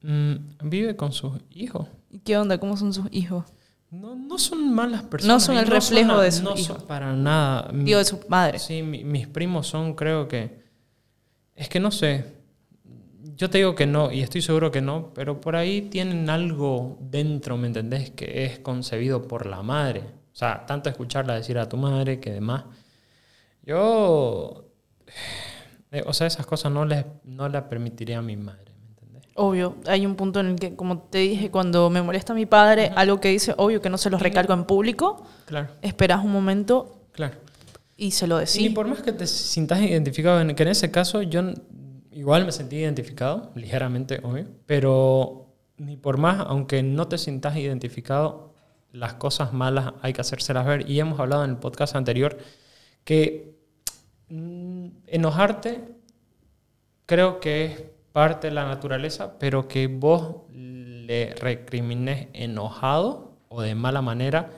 Mm, 0.03 0.35
vive 0.64 0.96
con 0.96 1.12
sus 1.12 1.33
hijos. 1.49 1.88
¿Y 2.11 2.18
qué 2.18 2.37
onda? 2.37 2.59
¿Cómo 2.59 2.77
son 2.77 2.92
sus 2.92 3.07
hijos? 3.11 3.46
No, 3.90 4.14
no 4.14 4.37
son 4.37 4.70
malas 4.75 5.03
personas. 5.05 5.35
No 5.35 5.40
son 5.40 5.57
el 5.57 5.66
reflejo 5.66 6.12
a- 6.12 6.22
de 6.22 6.31
sus 6.31 6.42
No 6.42 6.51
hijos. 6.53 6.66
son 6.66 6.87
para 6.87 7.14
nada. 7.14 7.70
Digo, 7.72 7.96
de 7.99 8.05
su 8.05 8.20
madre. 8.29 8.59
Sí, 8.59 8.83
mi- 8.83 9.03
mis 9.03 9.27
primos 9.27 9.66
son, 9.66 9.94
creo 9.94 10.29
que. 10.29 10.62
Es 11.55 11.70
que 11.70 11.81
no 11.81 11.90
sé. 11.90 12.36
Yo 13.37 13.51
te 13.51 13.59
digo 13.59 13.75
que 13.75 13.87
no, 13.87 14.11
y 14.12 14.22
estoy 14.22 14.40
seguro 14.42 14.70
que 14.70 14.81
no, 14.81 15.12
pero 15.14 15.40
por 15.40 15.57
ahí 15.57 15.83
tienen 15.83 16.31
algo 16.31 16.96
dentro, 17.01 17.57
¿me 17.59 17.66
entendés? 17.66 18.11
Que 18.11 18.44
es 18.46 18.59
concebido 18.61 19.29
por 19.29 19.46
la 19.46 19.62
madre. 19.62 20.01
O 20.33 20.37
sea, 20.38 20.64
tanto 20.66 20.88
escucharla 20.90 21.35
decir 21.35 21.59
a 21.59 21.68
tu 21.68 21.77
madre 21.77 22.18
que 22.20 22.31
demás. 22.33 22.64
Yo. 23.62 24.64
eh, 25.90 26.03
o 26.07 26.12
sea, 26.12 26.27
esas 26.27 26.46
cosas 26.46 26.72
no 26.72 26.85
les 26.85 27.05
no 27.25 27.49
las 27.49 27.64
permitiría 27.64 28.18
a 28.18 28.22
mi 28.22 28.37
madre, 28.37 28.72
¿me 28.83 28.88
entendés? 28.88 29.22
Obvio, 29.35 29.77
hay 29.87 30.07
un 30.07 30.14
punto 30.16 30.40
en 30.40 30.46
el 30.46 30.57
que, 30.57 30.75
como 30.77 30.99
te 31.03 31.18
dije, 31.18 31.51
cuando 31.51 31.90
me 31.90 32.03
molesta 32.03 32.35
mi 32.35 32.46
padre, 32.46 32.92
algo 32.94 33.20
que 33.20 33.29
dice, 33.29 33.55
obvio 33.57 33.81
que 33.83 33.90
no 33.90 33.99
se 33.99 34.11
los 34.11 34.20
recalco 34.22 34.53
en 34.53 34.64
público, 34.64 35.25
Claro, 35.46 35.68
esperas 35.83 36.25
un 36.25 36.33
momento 36.33 37.01
claro. 37.12 37.35
y 37.96 38.11
se 38.12 38.27
lo 38.27 38.37
Y 38.40 38.46
decís. 38.46 38.70
por 38.75 38.87
más 38.88 39.03
que 39.03 39.12
te 39.12 39.27
sintas 39.27 39.81
identificado, 39.81 40.40
en, 40.40 40.55
que 40.55 40.62
en 40.62 40.70
ese 40.70 40.90
caso 40.90 41.22
yo 41.22 41.42
igual 42.16 42.46
me 42.46 42.52
sentí 42.52 42.76
identificado, 42.76 43.52
ligeramente, 43.55 44.20
obvio, 44.22 44.46
pero 44.64 45.55
ni 45.76 45.96
por 45.98 46.16
más, 46.16 46.44
aunque 46.48 46.83
no 46.83 47.09
te 47.09 47.18
sientas 47.18 47.57
identificado, 47.57 48.55
las 48.90 49.14
cosas 49.14 49.52
malas 49.52 49.92
hay 50.00 50.14
que 50.14 50.22
hacérselas 50.22 50.64
ver. 50.64 50.90
Y 50.90 50.98
hemos 50.98 51.20
hablado 51.20 51.44
en 51.44 51.50
el 51.50 51.57
podcast 51.59 51.94
anterior 51.94 52.38
que 53.05 53.55
mm, 54.31 54.87
enojarte 55.09 55.85
creo 57.05 57.38
que 57.38 57.64
es 57.66 57.85
parte 58.12 58.46
de 58.48 58.55
la 58.55 58.64
naturaleza, 58.64 59.38
pero 59.38 59.68
que 59.68 59.87
vos 59.87 60.37
le 60.50 61.35
recrimines 61.35 62.29
enojado 62.33 63.37
o 63.48 63.61
de 63.61 63.74
mala 63.74 64.00
manera, 64.00 64.50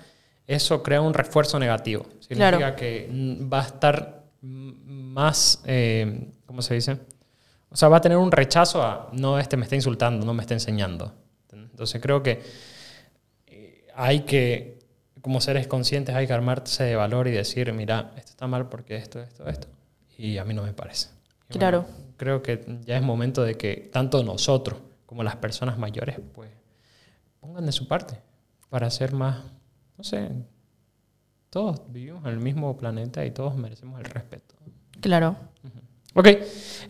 eso 0.46 0.82
crea 0.84 1.00
un 1.00 1.12
refuerzo 1.12 1.58
negativo. 1.58 2.06
Significa 2.20 2.56
Claro. 2.58 2.76
que 2.76 3.08
mm, 3.10 3.52
va 3.52 3.62
a 3.62 3.66
estar 3.66 4.24
más, 4.42 5.60
eh, 5.66 6.30
¿cómo 6.46 6.62
se 6.62 6.74
dice? 6.74 6.98
O 7.70 7.76
sea, 7.76 7.88
va 7.88 7.98
a 7.98 8.00
tener 8.00 8.18
un 8.18 8.32
rechazo 8.32 8.82
a, 8.82 9.10
no, 9.12 9.38
este 9.38 9.56
me 9.56 9.64
está 9.64 9.76
insultando, 9.76 10.24
no 10.24 10.34
me 10.34 10.42
está 10.42 10.54
enseñando. 10.54 11.12
Entonces 11.52 12.00
creo 12.00 12.22
que 12.22 12.42
eh, 13.46 13.86
hay 13.94 14.20
que, 14.20 14.78
como 15.20 15.40
seres 15.40 15.66
conscientes, 15.66 16.14
hay 16.14 16.26
que 16.26 16.32
armarse 16.32 16.84
de 16.84 16.96
valor 16.96 17.28
y 17.28 17.32
decir, 17.32 17.72
mira, 17.72 18.12
esto 18.16 18.30
está 18.30 18.46
mal 18.46 18.68
porque 18.68 18.96
esto, 18.96 19.20
esto, 19.20 19.46
esto. 19.48 19.68
Y 20.16 20.38
a 20.38 20.44
mí 20.44 20.54
no 20.54 20.62
me 20.62 20.72
parece. 20.72 21.10
Y 21.50 21.58
Claro. 21.58 21.82
bueno, 21.82 21.96
creo 22.16 22.42
que 22.42 22.64
ya 22.84 22.96
es 22.96 23.02
momento 23.02 23.42
de 23.44 23.56
que 23.56 23.88
tanto 23.92 24.22
nosotros 24.24 24.80
como 25.06 25.22
las 25.22 25.36
personas 25.36 25.78
mayores, 25.78 26.18
pues, 26.34 26.50
pongan 27.40 27.64
de 27.64 27.72
su 27.72 27.86
parte 27.86 28.18
para 28.68 28.90
ser 28.90 29.12
más, 29.12 29.42
no 29.96 30.04
sé, 30.04 30.28
todos 31.50 31.80
vivimos 31.90 32.24
en 32.24 32.32
el 32.32 32.40
mismo 32.40 32.76
planeta 32.76 33.24
y 33.24 33.30
todos 33.30 33.56
merecemos 33.56 33.98
el 34.00 34.06
respeto. 34.06 34.54
Claro. 35.00 35.36
Ok, 36.18 36.26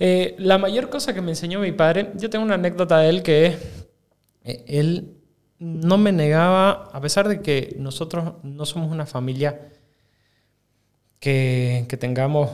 eh, 0.00 0.36
la 0.38 0.56
mayor 0.56 0.88
cosa 0.88 1.12
que 1.12 1.20
me 1.20 1.32
enseñó 1.32 1.60
mi 1.60 1.72
padre, 1.72 2.12
yo 2.14 2.30
tengo 2.30 2.46
una 2.46 2.54
anécdota 2.54 2.96
de 2.96 3.10
él 3.10 3.22
que 3.22 3.58
eh, 4.42 4.64
él 4.66 5.18
no 5.58 5.98
me 5.98 6.12
negaba, 6.12 6.88
a 6.90 7.00
pesar 7.02 7.28
de 7.28 7.42
que 7.42 7.76
nosotros 7.78 8.36
no 8.42 8.64
somos 8.64 8.90
una 8.90 9.04
familia 9.04 9.68
que, 11.20 11.84
que 11.90 11.98
tengamos, 11.98 12.52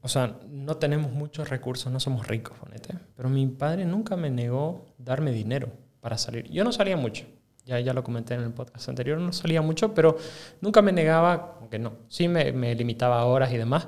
o 0.00 0.08
sea, 0.08 0.40
no 0.48 0.78
tenemos 0.78 1.12
muchos 1.12 1.48
recursos, 1.48 1.92
no 1.92 2.00
somos 2.00 2.26
ricos, 2.26 2.58
ponete, 2.58 2.98
pero 3.16 3.28
mi 3.28 3.46
padre 3.46 3.84
nunca 3.84 4.16
me 4.16 4.28
negó 4.28 4.84
darme 4.98 5.30
dinero 5.30 5.68
para 6.00 6.18
salir. 6.18 6.50
Yo 6.50 6.64
no 6.64 6.72
salía 6.72 6.96
mucho, 6.96 7.24
ya, 7.64 7.78
ya 7.78 7.92
lo 7.92 8.02
comenté 8.02 8.34
en 8.34 8.40
el 8.40 8.52
podcast 8.52 8.88
anterior, 8.88 9.20
no 9.20 9.32
salía 9.32 9.62
mucho, 9.62 9.94
pero 9.94 10.16
nunca 10.60 10.82
me 10.82 10.90
negaba, 10.90 11.58
aunque 11.60 11.78
no, 11.78 11.92
sí 12.08 12.26
me, 12.26 12.50
me 12.50 12.74
limitaba 12.74 13.20
a 13.20 13.26
horas 13.26 13.52
y 13.52 13.58
demás, 13.58 13.86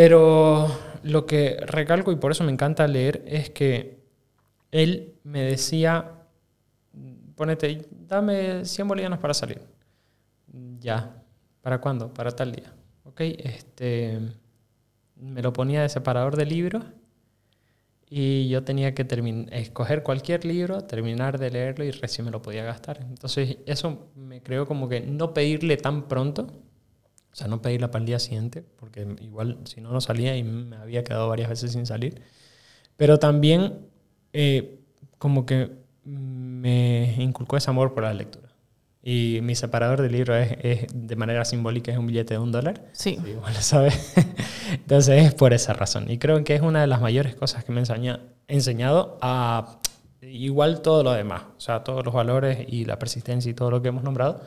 pero 0.00 0.68
lo 1.02 1.26
que 1.26 1.56
recalco 1.60 2.12
y 2.12 2.16
por 2.16 2.30
eso 2.30 2.44
me 2.44 2.52
encanta 2.52 2.86
leer 2.86 3.24
es 3.26 3.50
que 3.50 3.98
él 4.70 5.16
me 5.24 5.42
decía, 5.42 6.12
ponete, 7.34 7.84
dame 7.90 8.64
100 8.64 8.86
bolivianos 8.86 9.18
para 9.18 9.34
salir. 9.34 9.60
Ya, 10.78 11.20
¿para 11.62 11.80
cuándo? 11.80 12.14
Para 12.14 12.30
tal 12.30 12.52
día. 12.52 12.72
Ok, 13.02 13.22
este, 13.22 14.20
me 15.16 15.42
lo 15.42 15.52
ponía 15.52 15.82
de 15.82 15.88
separador 15.88 16.36
de 16.36 16.46
libros 16.46 16.84
y 18.08 18.48
yo 18.48 18.62
tenía 18.62 18.94
que 18.94 19.04
escoger 19.50 20.04
cualquier 20.04 20.44
libro, 20.44 20.82
terminar 20.82 21.40
de 21.40 21.50
leerlo 21.50 21.84
y 21.84 21.90
recién 21.90 22.24
me 22.24 22.30
lo 22.30 22.40
podía 22.40 22.62
gastar. 22.62 23.00
Entonces 23.00 23.56
eso 23.66 24.12
me 24.14 24.44
creó 24.44 24.64
como 24.64 24.88
que 24.88 25.00
no 25.00 25.34
pedirle 25.34 25.76
tan 25.76 26.06
pronto, 26.06 26.46
o 27.32 27.36
sea, 27.36 27.46
no 27.46 27.62
pedirla 27.62 27.90
para 27.90 28.00
el 28.00 28.06
día 28.06 28.18
siguiente, 28.18 28.64
porque 28.76 29.06
igual 29.20 29.58
si 29.64 29.80
no, 29.80 29.92
no 29.92 30.00
salía 30.00 30.36
y 30.36 30.42
me 30.42 30.76
había 30.76 31.04
quedado 31.04 31.28
varias 31.28 31.48
veces 31.48 31.72
sin 31.72 31.86
salir. 31.86 32.20
Pero 32.96 33.18
también 33.18 33.86
eh, 34.32 34.80
como 35.18 35.46
que 35.46 35.70
me 36.04 37.14
inculcó 37.18 37.56
ese 37.56 37.70
amor 37.70 37.94
por 37.94 38.04
la 38.04 38.14
lectura. 38.14 38.48
Y 39.02 39.38
mi 39.42 39.54
separador 39.54 40.02
de 40.02 40.10
libros 40.10 40.36
es, 40.36 40.58
es, 40.62 40.86
de 40.92 41.16
manera 41.16 41.44
simbólica, 41.44 41.92
es 41.92 41.98
un 41.98 42.06
billete 42.06 42.34
de 42.34 42.40
un 42.40 42.50
dólar. 42.50 42.84
Sí. 42.92 43.18
Sí, 43.22 43.30
igual 43.30 43.54
lo 43.54 43.60
sabes. 43.60 44.14
Entonces 44.72 45.24
es 45.24 45.34
por 45.34 45.52
esa 45.52 45.72
razón. 45.72 46.10
Y 46.10 46.18
creo 46.18 46.42
que 46.44 46.54
es 46.54 46.60
una 46.60 46.80
de 46.80 46.86
las 46.88 47.00
mayores 47.00 47.34
cosas 47.36 47.64
que 47.64 47.72
me 47.72 47.80
enseña, 47.80 48.20
enseñado 48.48 49.18
a 49.22 49.78
igual 50.20 50.82
todo 50.82 51.02
lo 51.02 51.12
demás. 51.12 51.42
O 51.56 51.60
sea, 51.60 51.84
todos 51.84 52.04
los 52.04 52.12
valores 52.12 52.66
y 52.68 52.84
la 52.84 52.98
persistencia 52.98 53.50
y 53.50 53.54
todo 53.54 53.70
lo 53.70 53.82
que 53.82 53.88
hemos 53.88 54.02
nombrado. 54.02 54.42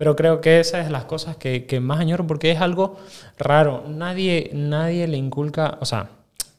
Pero 0.00 0.16
creo 0.16 0.40
que 0.40 0.60
esa 0.60 0.80
es 0.80 0.86
de 0.86 0.92
las 0.92 1.04
cosas 1.04 1.36
que, 1.36 1.66
que 1.66 1.78
más 1.78 2.00
añoro 2.00 2.26
porque 2.26 2.50
es 2.50 2.58
algo 2.62 2.96
raro. 3.36 3.84
Nadie, 3.86 4.48
nadie 4.54 5.06
le 5.06 5.18
inculca, 5.18 5.76
o 5.78 5.84
sea, 5.84 6.08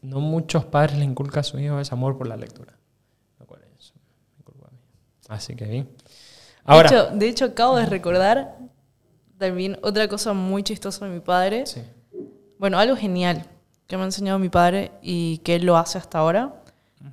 no 0.03 0.19
muchos 0.19 0.63
padres 0.63 0.99
le 0.99 1.05
inculcan 1.05 1.39
a 1.39 1.43
sus 1.43 1.59
hijos 1.59 1.81
ese 1.81 1.91
amor 1.95 2.19
por 2.19 2.27
la 2.27 2.37
lectura. 2.37 2.73
Así 5.27 5.55
que 5.55 5.65
bien. 5.65 5.89
Ahora. 6.65 6.87
De 6.87 6.95
hecho, 6.95 7.09
de 7.15 7.29
hecho, 7.29 7.45
acabo 7.45 7.77
de 7.77 7.87
recordar 7.87 8.57
también 9.39 9.75
otra 9.81 10.07
cosa 10.07 10.33
muy 10.33 10.61
chistosa 10.61 11.07
de 11.07 11.11
mi 11.11 11.19
padre. 11.19 11.65
Sí. 11.65 11.81
Bueno, 12.59 12.77
algo 12.77 12.95
genial 12.95 13.47
que 13.87 13.97
me 13.97 14.03
ha 14.03 14.05
enseñado 14.05 14.37
mi 14.37 14.49
padre 14.49 14.91
y 15.01 15.39
que 15.39 15.55
él 15.55 15.65
lo 15.65 15.77
hace 15.77 15.97
hasta 15.97 16.19
ahora 16.19 16.61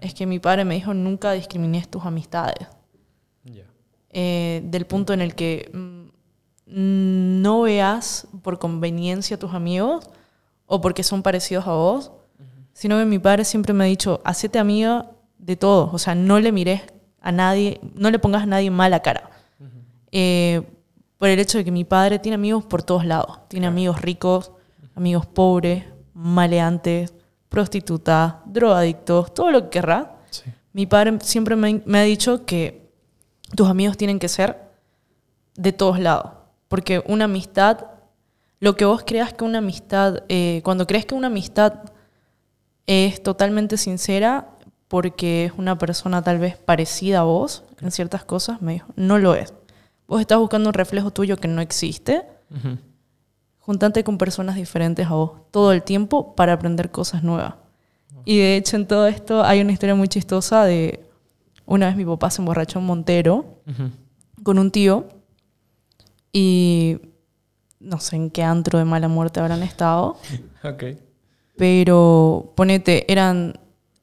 es 0.02 0.12
que 0.12 0.26
mi 0.26 0.40
padre 0.40 0.66
me 0.66 0.74
dijo 0.74 0.92
nunca 0.92 1.32
discrimines 1.32 1.88
tus 1.88 2.04
amistades. 2.04 2.68
Ya. 3.44 3.64
Eh, 4.10 4.60
del 4.64 4.84
punto 4.84 5.14
en 5.14 5.22
el 5.22 5.34
que 5.34 5.70
mm, 5.72 5.97
no 6.68 7.62
veas 7.62 8.26
por 8.42 8.58
conveniencia 8.58 9.36
a 9.36 9.38
tus 9.38 9.54
amigos 9.54 10.08
o 10.66 10.80
porque 10.80 11.02
son 11.02 11.22
parecidos 11.22 11.66
a 11.66 11.72
vos, 11.72 12.12
sino 12.74 12.98
que 12.98 13.04
mi 13.06 13.18
padre 13.18 13.44
siempre 13.44 13.72
me 13.72 13.84
ha 13.84 13.86
dicho, 13.86 14.20
hacete 14.24 14.58
amiga 14.58 15.10
de 15.38 15.56
todos, 15.56 15.92
o 15.92 15.98
sea, 15.98 16.14
no 16.14 16.38
le 16.38 16.52
mires 16.52 16.82
a 17.20 17.32
nadie, 17.32 17.80
no 17.94 18.10
le 18.10 18.18
pongas 18.18 18.42
a 18.42 18.46
nadie 18.46 18.70
mala 18.70 19.00
cara. 19.00 19.30
Eh, 20.12 20.62
por 21.16 21.28
el 21.28 21.40
hecho 21.40 21.58
de 21.58 21.64
que 21.64 21.72
mi 21.72 21.84
padre 21.84 22.18
tiene 22.18 22.36
amigos 22.36 22.64
por 22.64 22.82
todos 22.82 23.04
lados, 23.04 23.40
tiene 23.48 23.66
amigos 23.66 24.00
ricos, 24.00 24.52
amigos 24.94 25.26
pobres, 25.26 25.84
maleantes, 26.14 27.12
prostitutas, 27.48 28.34
drogadictos, 28.46 29.34
todo 29.34 29.50
lo 29.50 29.64
que 29.64 29.70
querrá. 29.70 30.16
Sí. 30.30 30.44
Mi 30.72 30.86
padre 30.86 31.18
siempre 31.22 31.56
me, 31.56 31.82
me 31.84 31.98
ha 31.98 32.02
dicho 32.02 32.44
que 32.44 32.92
tus 33.56 33.68
amigos 33.68 33.96
tienen 33.96 34.18
que 34.18 34.28
ser 34.28 34.70
de 35.56 35.72
todos 35.72 35.98
lados. 35.98 36.37
Porque 36.68 37.02
una 37.06 37.24
amistad, 37.24 37.86
lo 38.60 38.76
que 38.76 38.84
vos 38.84 39.02
creas 39.04 39.32
que 39.32 39.44
una 39.44 39.58
amistad, 39.58 40.22
eh, 40.28 40.60
cuando 40.64 40.86
crees 40.86 41.06
que 41.06 41.14
una 41.14 41.28
amistad 41.28 41.92
es 42.86 43.22
totalmente 43.22 43.76
sincera, 43.76 44.48
porque 44.88 45.46
es 45.46 45.52
una 45.56 45.76
persona 45.76 46.22
tal 46.22 46.38
vez 46.38 46.56
parecida 46.56 47.20
a 47.20 47.24
vos 47.24 47.64
en 47.80 47.90
ciertas 47.90 48.24
cosas, 48.24 48.62
me 48.62 48.74
dijo, 48.74 48.88
no 48.96 49.18
lo 49.18 49.34
es. 49.34 49.52
Vos 50.06 50.20
estás 50.20 50.38
buscando 50.38 50.70
un 50.70 50.74
reflejo 50.74 51.10
tuyo 51.10 51.36
que 51.36 51.48
no 51.48 51.60
existe. 51.60 52.24
Ujú. 52.50 52.78
Juntate 53.58 54.02
con 54.02 54.16
personas 54.16 54.56
diferentes 54.56 55.06
a 55.06 55.10
vos 55.12 55.32
todo 55.50 55.72
el 55.72 55.82
tiempo 55.82 56.34
para 56.34 56.54
aprender 56.54 56.90
cosas 56.90 57.22
nuevas. 57.22 57.54
Y 58.24 58.38
de 58.38 58.56
hecho 58.56 58.76
en 58.76 58.86
todo 58.86 59.06
esto 59.06 59.44
hay 59.44 59.60
una 59.60 59.72
historia 59.72 59.94
muy 59.94 60.08
chistosa 60.08 60.64
de 60.64 61.04
una 61.66 61.86
vez 61.86 61.96
mi 61.96 62.04
papá 62.04 62.30
se 62.30 62.40
emborrachó 62.40 62.78
en 62.78 62.86
Montero 62.86 63.60
con 64.42 64.58
un 64.58 64.70
tío 64.70 65.06
y 66.32 66.98
no 67.80 68.00
sé 68.00 68.16
en 68.16 68.30
qué 68.30 68.42
antro 68.42 68.78
de 68.78 68.84
mala 68.84 69.08
muerte 69.08 69.40
habrán 69.40 69.62
estado, 69.62 70.16
Ok. 70.64 70.84
pero 71.56 72.52
ponete, 72.56 73.10
eran 73.10 73.58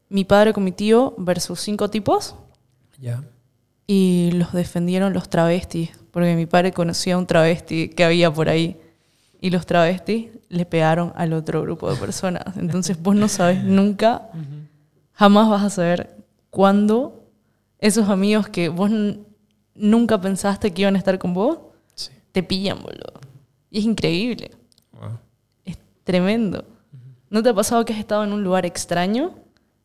mi 0.10 0.24
padre 0.24 0.54
con 0.54 0.64
mi 0.64 0.72
tío 0.72 1.14
versus 1.18 1.60
cinco 1.60 1.90
tipos 1.90 2.36
Ya. 3.00 3.24
y 3.88 4.32
los 4.34 4.54
defendieron 4.54 5.14
los 5.14 5.30
travestis, 5.30 5.92
porque 6.12 6.36
mi 6.36 6.46
padre 6.46 6.72
conocía 6.72 7.16
a 7.16 7.18
un 7.18 7.26
travesti 7.28 7.90
que 7.90 8.04
había 8.06 8.32
por 8.34 8.50
ahí 8.50 8.80
y 9.42 9.50
los 9.50 9.66
travestis 9.66 10.28
le 10.50 10.66
pegaron 10.66 11.12
al 11.16 11.34
otro 11.34 11.62
grupo 11.62 11.92
de 11.92 11.98
personas. 12.00 12.44
Entonces 12.58 13.02
vos 13.02 13.16
no 13.16 13.28
sabes 13.28 13.64
nunca, 13.64 14.30
jamás 15.14 15.50
vas 15.50 15.64
a 15.64 15.70
saber 15.70 16.16
cuándo 16.50 17.26
esos 17.80 18.10
amigos 18.10 18.48
que 18.48 18.70
vos 18.70 18.90
nunca 19.76 20.22
pensaste 20.22 20.72
que 20.72 20.84
iban 20.84 20.96
a 20.96 20.98
estar 21.00 21.20
con 21.20 21.34
vos. 21.34 21.60
Te 22.36 22.44
pillan, 22.44 22.84
boludo. 22.84 23.14
Y 23.72 23.80
es 23.80 23.86
increíble, 23.86 24.52
Wow. 24.92 25.18
es 25.64 25.78
tremendo. 26.04 26.66
¿No 27.30 27.42
te 27.42 27.50
ha 27.50 27.54
pasado 27.54 27.86
que 27.86 27.94
has 27.94 28.00
estado 28.00 28.26
en 28.26 28.34
un 28.34 28.44
lugar 28.44 28.66
extraño 28.66 29.36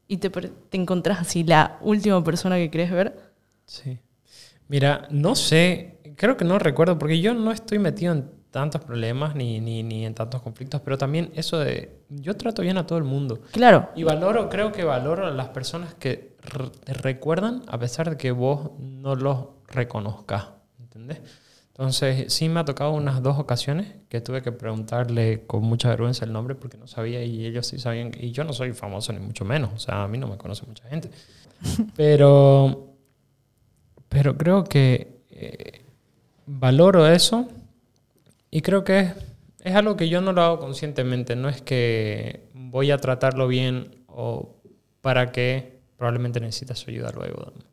y 0.09 0.17
te, 0.17 0.31
te 0.31 0.77
encontrás 0.77 1.21
así 1.21 1.45
la 1.45 1.79
última 1.81 2.23
persona 2.25 2.57
que 2.57 2.69
querés 2.73 2.91
ver? 2.91 3.17
Sí. 3.67 3.99
Mira, 4.67 5.07
no 5.11 5.37
sé, 5.37 5.99
creo 6.17 6.37
que 6.37 6.45
no 6.45 6.59
recuerdo, 6.59 6.99
porque 6.99 7.21
yo 7.21 7.35
no 7.35 7.53
estoy 7.53 7.79
metido 7.79 8.13
en 8.15 8.29
tantos 8.51 8.81
problemas 8.83 9.37
ni, 9.37 9.61
ni, 9.61 9.85
ni 9.85 10.05
en 10.05 10.15
tantos 10.15 10.43
conflictos, 10.43 10.81
pero 10.81 10.99
también 10.99 11.31
eso 11.37 11.59
de, 11.61 12.01
yo 12.09 12.37
trato 12.37 12.63
bien 12.63 12.79
a 12.79 12.87
todo 12.87 12.99
el 12.99 13.05
mundo. 13.05 13.43
Claro, 13.53 13.91
Y 13.95 14.03
valoro, 14.03 14.49
creo 14.49 14.73
que 14.73 14.83
valoro 14.83 15.25
a 15.27 15.31
las 15.31 15.49
personas 15.51 15.95
que 15.95 16.35
te 16.85 16.95
recuerdan 16.95 17.63
a 17.69 17.79
pesar 17.79 18.11
de 18.11 18.17
que 18.17 18.33
vos 18.33 18.71
no 18.81 19.15
los 19.15 19.47
reconozcas, 19.69 20.49
¿entendés? 20.81 21.21
Entonces, 21.81 22.31
sí 22.31 22.51
me 22.51 22.61
ha 22.61 22.65
tocado 22.67 22.93
unas 22.93 23.23
dos 23.23 23.39
ocasiones 23.39 23.87
que 24.11 24.21
tuve 24.21 24.43
que 24.43 24.53
preguntarle 24.53 25.47
con 25.47 25.63
mucha 25.63 25.89
vergüenza 25.89 26.27
el 26.27 26.33
nombre 26.35 26.55
porque 26.55 26.77
no 26.77 26.87
sabía 26.87 27.25
y 27.25 27.47
ellos 27.47 27.67
sí 27.69 27.79
sabían. 27.79 28.13
Y 28.21 28.33
yo 28.33 28.45
no 28.45 28.53
soy 28.53 28.75
famoso 28.75 29.15
ni 29.15 29.19
mucho 29.19 29.47
menos, 29.47 29.71
o 29.75 29.79
sea, 29.79 30.03
a 30.03 30.07
mí 30.07 30.19
no 30.19 30.27
me 30.27 30.37
conoce 30.37 30.67
mucha 30.67 30.87
gente. 30.91 31.11
Pero, 31.97 32.97
pero 34.11 34.37
creo 34.37 34.65
que 34.65 35.23
eh, 35.31 35.83
valoro 36.45 37.07
eso 37.07 37.49
y 38.51 38.61
creo 38.61 38.85
que 38.85 39.01
es, 39.01 39.15
es 39.61 39.75
algo 39.75 39.97
que 39.97 40.11
yo 40.11 40.21
no 40.21 40.35
lo 40.35 40.43
hago 40.43 40.59
conscientemente. 40.59 41.35
No 41.35 41.49
es 41.49 41.63
que 41.63 42.51
voy 42.53 42.91
a 42.91 42.99
tratarlo 42.99 43.49
bien 43.49 44.05
o 44.07 44.55
para 45.01 45.33
que 45.33 45.81
probablemente 45.97 46.41
necesitas 46.41 46.79
su 46.79 46.91
ayuda 46.91 47.11
luego, 47.15 47.53
¿no? 47.57 47.65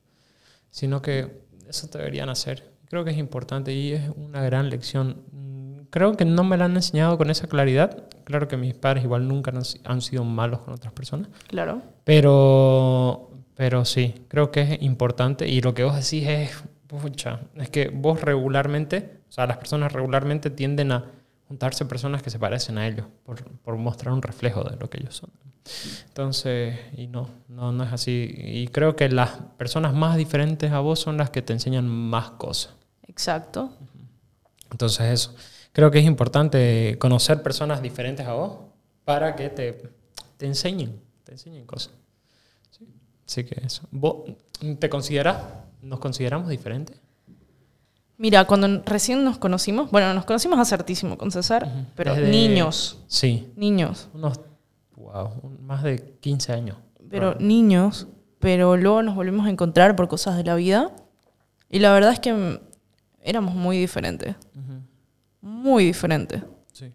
sino 0.69 1.01
que 1.01 1.41
eso 1.67 1.87
deberían 1.87 2.29
hacer. 2.29 2.76
Creo 2.89 3.03
que 3.03 3.11
es 3.11 3.17
importante 3.17 3.73
y 3.73 3.93
es 3.93 4.01
una 4.15 4.41
gran 4.41 4.69
lección. 4.69 5.17
Mm, 5.31 5.57
Creo 5.89 6.17
que 6.17 6.25
no 6.25 6.43
me 6.43 6.57
la 6.57 6.65
han 6.65 6.75
enseñado 6.75 7.17
con 7.17 7.29
esa 7.29 7.47
claridad. 7.47 8.03
Claro 8.25 8.47
que 8.49 8.57
mis 8.57 8.73
padres 8.73 9.03
igual 9.05 9.27
nunca 9.27 9.51
han, 9.51 9.63
si- 9.63 9.79
han 9.85 10.01
sido 10.01 10.23
malos 10.25 10.59
con 10.61 10.73
otras 10.73 10.91
personas. 10.93 11.29
claro. 11.47 11.81
Pero, 12.03 13.31
pero 13.55 13.85
sí, 13.85 14.13
creo 14.27 14.51
que 14.51 14.61
es 14.61 14.81
importante 14.81 15.47
y 15.47 15.61
lo 15.61 15.73
que 15.73 15.83
vos 15.85 15.95
decís 15.95 16.27
es, 16.27 16.51
pucha, 16.87 17.39
es 17.55 17.69
que 17.69 17.89
vos 17.89 18.21
regularmente, 18.21 19.19
o 19.29 19.31
sea, 19.31 19.47
las 19.47 19.57
personas 19.57 19.93
regularmente 19.93 20.49
tienden 20.49 20.91
a 20.91 21.05
juntarse 21.47 21.85
personas 21.85 22.21
que 22.21 22.29
se 22.29 22.37
parecen 22.39 22.77
a 22.77 22.85
ellos 22.87 23.05
por, 23.25 23.43
por 23.61 23.77
mostrar 23.77 24.13
un 24.13 24.21
reflejo 24.21 24.63
de 24.65 24.75
lo 24.77 24.89
que 24.89 24.97
ellos 24.99 25.15
son. 25.15 25.29
Entonces, 26.07 26.77
y 26.95 27.07
no, 27.07 27.29
no, 27.49 27.71
no 27.71 27.83
es 27.83 27.91
así. 27.93 28.33
Y 28.37 28.67
creo 28.67 28.95
que 28.95 29.09
las 29.09 29.31
personas 29.57 29.93
más 29.93 30.17
diferentes 30.17 30.71
a 30.71 30.79
vos 30.79 30.99
son 30.99 31.17
las 31.17 31.29
que 31.29 31.41
te 31.41 31.53
enseñan 31.53 31.87
más 31.87 32.31
cosas. 32.31 32.73
Exacto. 33.17 33.71
Entonces 34.71 35.07
eso, 35.11 35.35
creo 35.71 35.89
que 35.89 35.97
es 35.97 36.05
importante 36.05 36.97
conocer 36.99 37.41
personas 37.41 37.81
diferentes 37.81 38.27
a 38.27 38.33
vos 38.33 38.57
para 39.05 39.35
que 39.35 39.49
te, 39.49 39.89
te 40.37 40.45
enseñen, 40.45 41.01
te 41.23 41.31
enseñen 41.31 41.65
cosas. 41.65 41.93
Sí. 42.69 42.87
Así 43.25 43.43
que 43.43 43.59
eso. 43.65 43.81
¿Vos 43.89 44.17
te 44.79 44.87
consideras, 44.87 45.37
nos 45.81 45.99
consideramos 45.99 46.47
diferentes? 46.49 46.95
Mira, 48.19 48.45
cuando 48.45 48.83
recién 48.85 49.23
nos 49.23 49.39
conocimos, 49.39 49.89
bueno, 49.89 50.13
nos 50.13 50.25
conocimos 50.25 50.59
hace 50.59 50.75
hartísimo 50.75 51.17
con 51.17 51.31
César, 51.31 51.67
pero 51.95 52.13
Desde- 52.13 52.29
niños, 52.29 52.99
Sí, 53.07 53.51
niños, 53.55 54.09
unos, 54.13 54.39
wow, 54.95 55.31
más 55.61 55.81
de 55.83 56.17
15 56.19 56.51
años. 56.53 56.77
pero 57.09 57.35
niños, 57.39 58.05
pero 58.39 58.75
luego 58.77 59.01
nos 59.01 59.15
volvimos 59.15 59.47
a 59.47 59.49
encontrar 59.49 59.95
por 59.95 60.07
cosas 60.07 60.35
de 60.37 60.43
la 60.43 60.53
vida 60.55 60.91
y 61.69 61.79
la 61.79 61.91
verdad 61.93 62.11
es 62.11 62.19
que 62.19 62.59
éramos 63.27 63.53
muy 63.53 63.77
diferentes, 63.77 64.35
muy 65.41 65.83
diferentes, 65.85 66.41
Sí. 66.71 66.91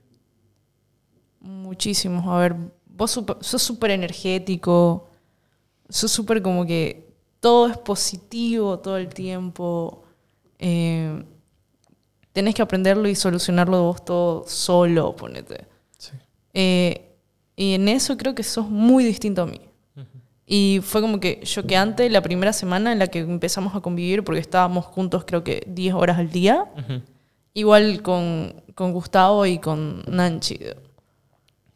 muchísimos. 1.41 2.25
A 2.27 2.39
ver, 2.39 2.57
vos 2.87 3.11
supe- 3.17 3.37
sos 3.41 3.63
súper 3.63 3.91
energético, 3.91 5.09
sos 5.89 6.11
súper 6.11 6.43
como 6.43 6.65
que 6.67 7.13
todo 7.41 7.69
es 7.69 7.77
positivo 7.79 8.79
todo 8.79 8.97
el 8.97 9.09
tiempo. 9.09 9.99
eh, 10.65 11.25
tenés 12.33 12.55
que 12.55 12.63
aprenderlo 12.63 13.09
y 13.09 13.17
solucionarlo 13.17 13.83
vos 13.83 14.05
todo 14.05 14.45
solo, 14.47 15.17
ponete. 15.17 15.67
Sí. 15.99 16.13
Eh, 16.55 17.17
y 17.57 17.75
en 17.75 17.89
eso 17.89 18.17
creo 18.17 18.35
que 18.37 18.45
sos 18.45 18.71
muy 18.71 19.03
distinto 19.03 19.43
a 19.43 19.47
mí. 19.47 19.61
Y 20.47 20.81
fue 20.83 21.01
como 21.01 21.21
que 21.21 21.41
choqueante 21.45 22.11
la 22.11 22.21
primera 22.21 22.53
semana 22.53 22.93
en 22.93 22.99
la 22.99 23.07
que 23.07 23.21
empezamos 23.21 23.75
a 23.75 23.81
convivir, 23.81 24.25
porque 24.25 24.41
estábamos 24.41 24.85
juntos 24.85 25.25
creo 25.27 25.45
que 25.45 25.63
10 25.67 25.95
horas 25.95 26.19
al 26.19 26.31
día. 26.31 26.67
Igual 27.55 28.03
con, 28.03 28.63
con 28.75 28.93
Gustavo 28.93 29.47
y 29.47 29.59
con 29.59 30.03
Nanchi. 30.09 30.59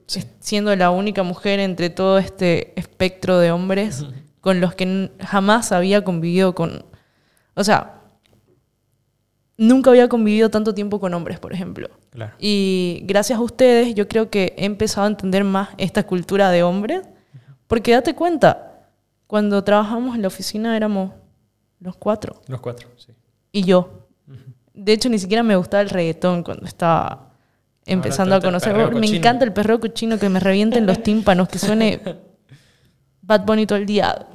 Sí. 0.07 0.25
Siendo 0.41 0.75
la 0.77 0.91
única 0.91 1.23
mujer 1.23 1.61
entre 1.61 1.91
todo 1.91 2.19
este 2.19 2.79
espectro 2.79 3.39
de 3.39 3.51
hombres 3.51 4.07
con 4.41 4.61
los 4.61 4.75
que 4.75 5.11
jamás 5.21 5.73
había 5.73 6.05
convivido 6.05 6.55
con... 6.55 6.85
O 7.55 7.65
sea, 7.65 8.01
nunca 9.57 9.91
había 9.91 10.09
convivido 10.09 10.51
tanto 10.51 10.75
tiempo 10.75 11.01
con 11.01 11.15
hombres, 11.15 11.41
por 11.41 11.53
ejemplo. 11.53 11.91
Claro. 12.11 12.33
Y 12.39 13.01
gracias 13.05 13.39
a 13.39 13.43
ustedes 13.43 13.95
yo 13.95 14.07
creo 14.07 14.31
que 14.31 14.55
he 14.57 14.65
empezado 14.65 15.07
a 15.07 15.11
entender 15.11 15.43
más 15.45 15.71
esta 15.79 16.05
cultura 16.05 16.51
de 16.51 16.63
hombres, 16.63 17.03
porque 17.67 17.93
date 17.93 18.15
cuenta, 18.15 18.89
cuando 19.27 19.63
trabajamos 19.65 20.15
en 20.17 20.23
la 20.23 20.29
oficina 20.29 20.77
éramos 20.77 21.13
los 21.81 21.97
cuatro 21.97 22.41
Los 22.49 22.61
cuatro, 22.61 22.89
sí. 22.97 23.13
y 23.53 23.65
yo. 23.65 24.07
De 24.73 24.93
hecho, 24.93 25.09
ni 25.09 25.19
siquiera 25.19 25.43
me 25.43 25.57
gustaba 25.57 25.81
el 25.83 25.89
reggaetón 25.91 26.43
cuando 26.43 26.67
estaba 26.67 27.31
empezando 27.87 28.35
Ahora 28.35 28.47
a 28.47 28.51
conocer. 28.51 28.77
Me 28.77 28.91
cochino. 28.93 29.17
encanta 29.17 29.45
el 29.45 29.53
perreo 29.53 29.81
cochino 29.81 30.19
que 30.19 30.29
me 30.29 30.39
revienten 30.39 30.87
los 30.87 31.03
tímpanos, 31.03 31.49
que 31.49 31.59
suene 31.59 32.01
Bad 33.23 33.47
Bunny 33.47 33.67
todo 33.67 33.79
el 33.79 33.87
día. 33.87 34.27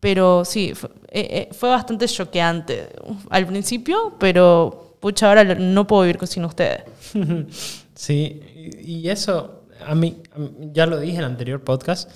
Pero 0.00 0.44
sí, 0.44 0.74
fue, 0.74 0.90
eh, 1.08 1.48
eh, 1.50 1.54
fue 1.54 1.70
bastante 1.70 2.06
choqueante 2.08 2.88
al 3.30 3.46
principio, 3.46 4.16
pero 4.18 4.96
pucha, 5.00 5.28
ahora 5.28 5.44
no 5.54 5.86
puedo 5.86 6.02
vivir 6.02 6.18
sin 6.26 6.44
ustedes. 6.44 6.82
Sí, 7.94 8.40
y 8.82 9.08
eso, 9.08 9.61
a 9.86 9.94
mí, 9.94 10.22
ya 10.72 10.86
lo 10.86 10.98
dije 10.98 11.14
en 11.14 11.20
el 11.20 11.26
anterior 11.26 11.62
podcast, 11.62 12.10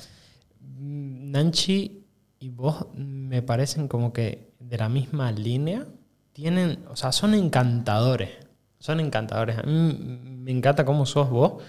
Nanchi 0.79 2.05
y 2.39 2.49
vos 2.51 2.87
me 2.95 3.43
parecen 3.43 3.89
como 3.89 4.13
que 4.13 4.53
de 4.59 4.79
la 4.79 4.89
misma 4.89 5.33
línea, 5.33 5.87
tienen, 6.33 6.85
o 6.91 6.97
sea, 6.97 7.13
son 7.13 7.35
encantadores, 7.35 8.31
son 8.79 9.01
encantadores. 9.01 9.59
A 9.59 9.63
mí 9.63 9.73
me 9.73 10.51
encanta 10.51 10.85
cómo 10.85 11.07
sos 11.07 11.31
vos 11.31 11.63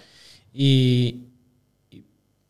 y, 0.54 1.28
y 1.90 2.04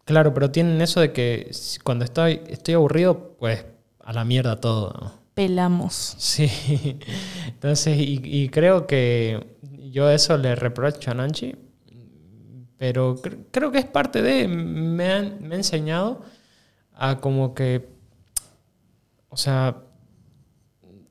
claro, 0.04 0.34
pero 0.34 0.52
tienen 0.52 0.82
eso 0.82 1.00
de 1.00 1.14
que 1.14 1.52
cuando 1.84 2.06
estoy, 2.06 2.42
estoy 2.48 2.74
aburrido, 2.74 3.36
pues 3.40 3.66
a 4.00 4.14
la 4.14 4.26
mierda 4.26 4.60
todo. 4.60 4.94
¿no? 5.00 5.14
Pelamos. 5.34 6.16
Sí, 6.18 6.50
entonces, 7.48 7.98
y, 7.98 8.20
y 8.24 8.50
creo 8.50 8.88
que 8.88 9.58
yo 9.92 10.10
eso 10.10 10.38
le 10.38 10.56
reprocho 10.56 11.12
a 11.12 11.14
Nanchi, 11.14 11.56
pero 12.78 13.16
cre- 13.18 13.46
creo 13.52 13.72
que 13.72 13.80
es 13.80 13.86
parte 13.86 14.22
de, 14.22 14.48
me, 14.48 15.12
han- 15.12 15.38
me 15.42 15.56
ha 15.56 15.58
enseñado 15.58 16.22
a 16.94 17.20
como 17.20 17.54
que, 17.54 17.88
o 19.30 19.38
sea, 19.38 19.78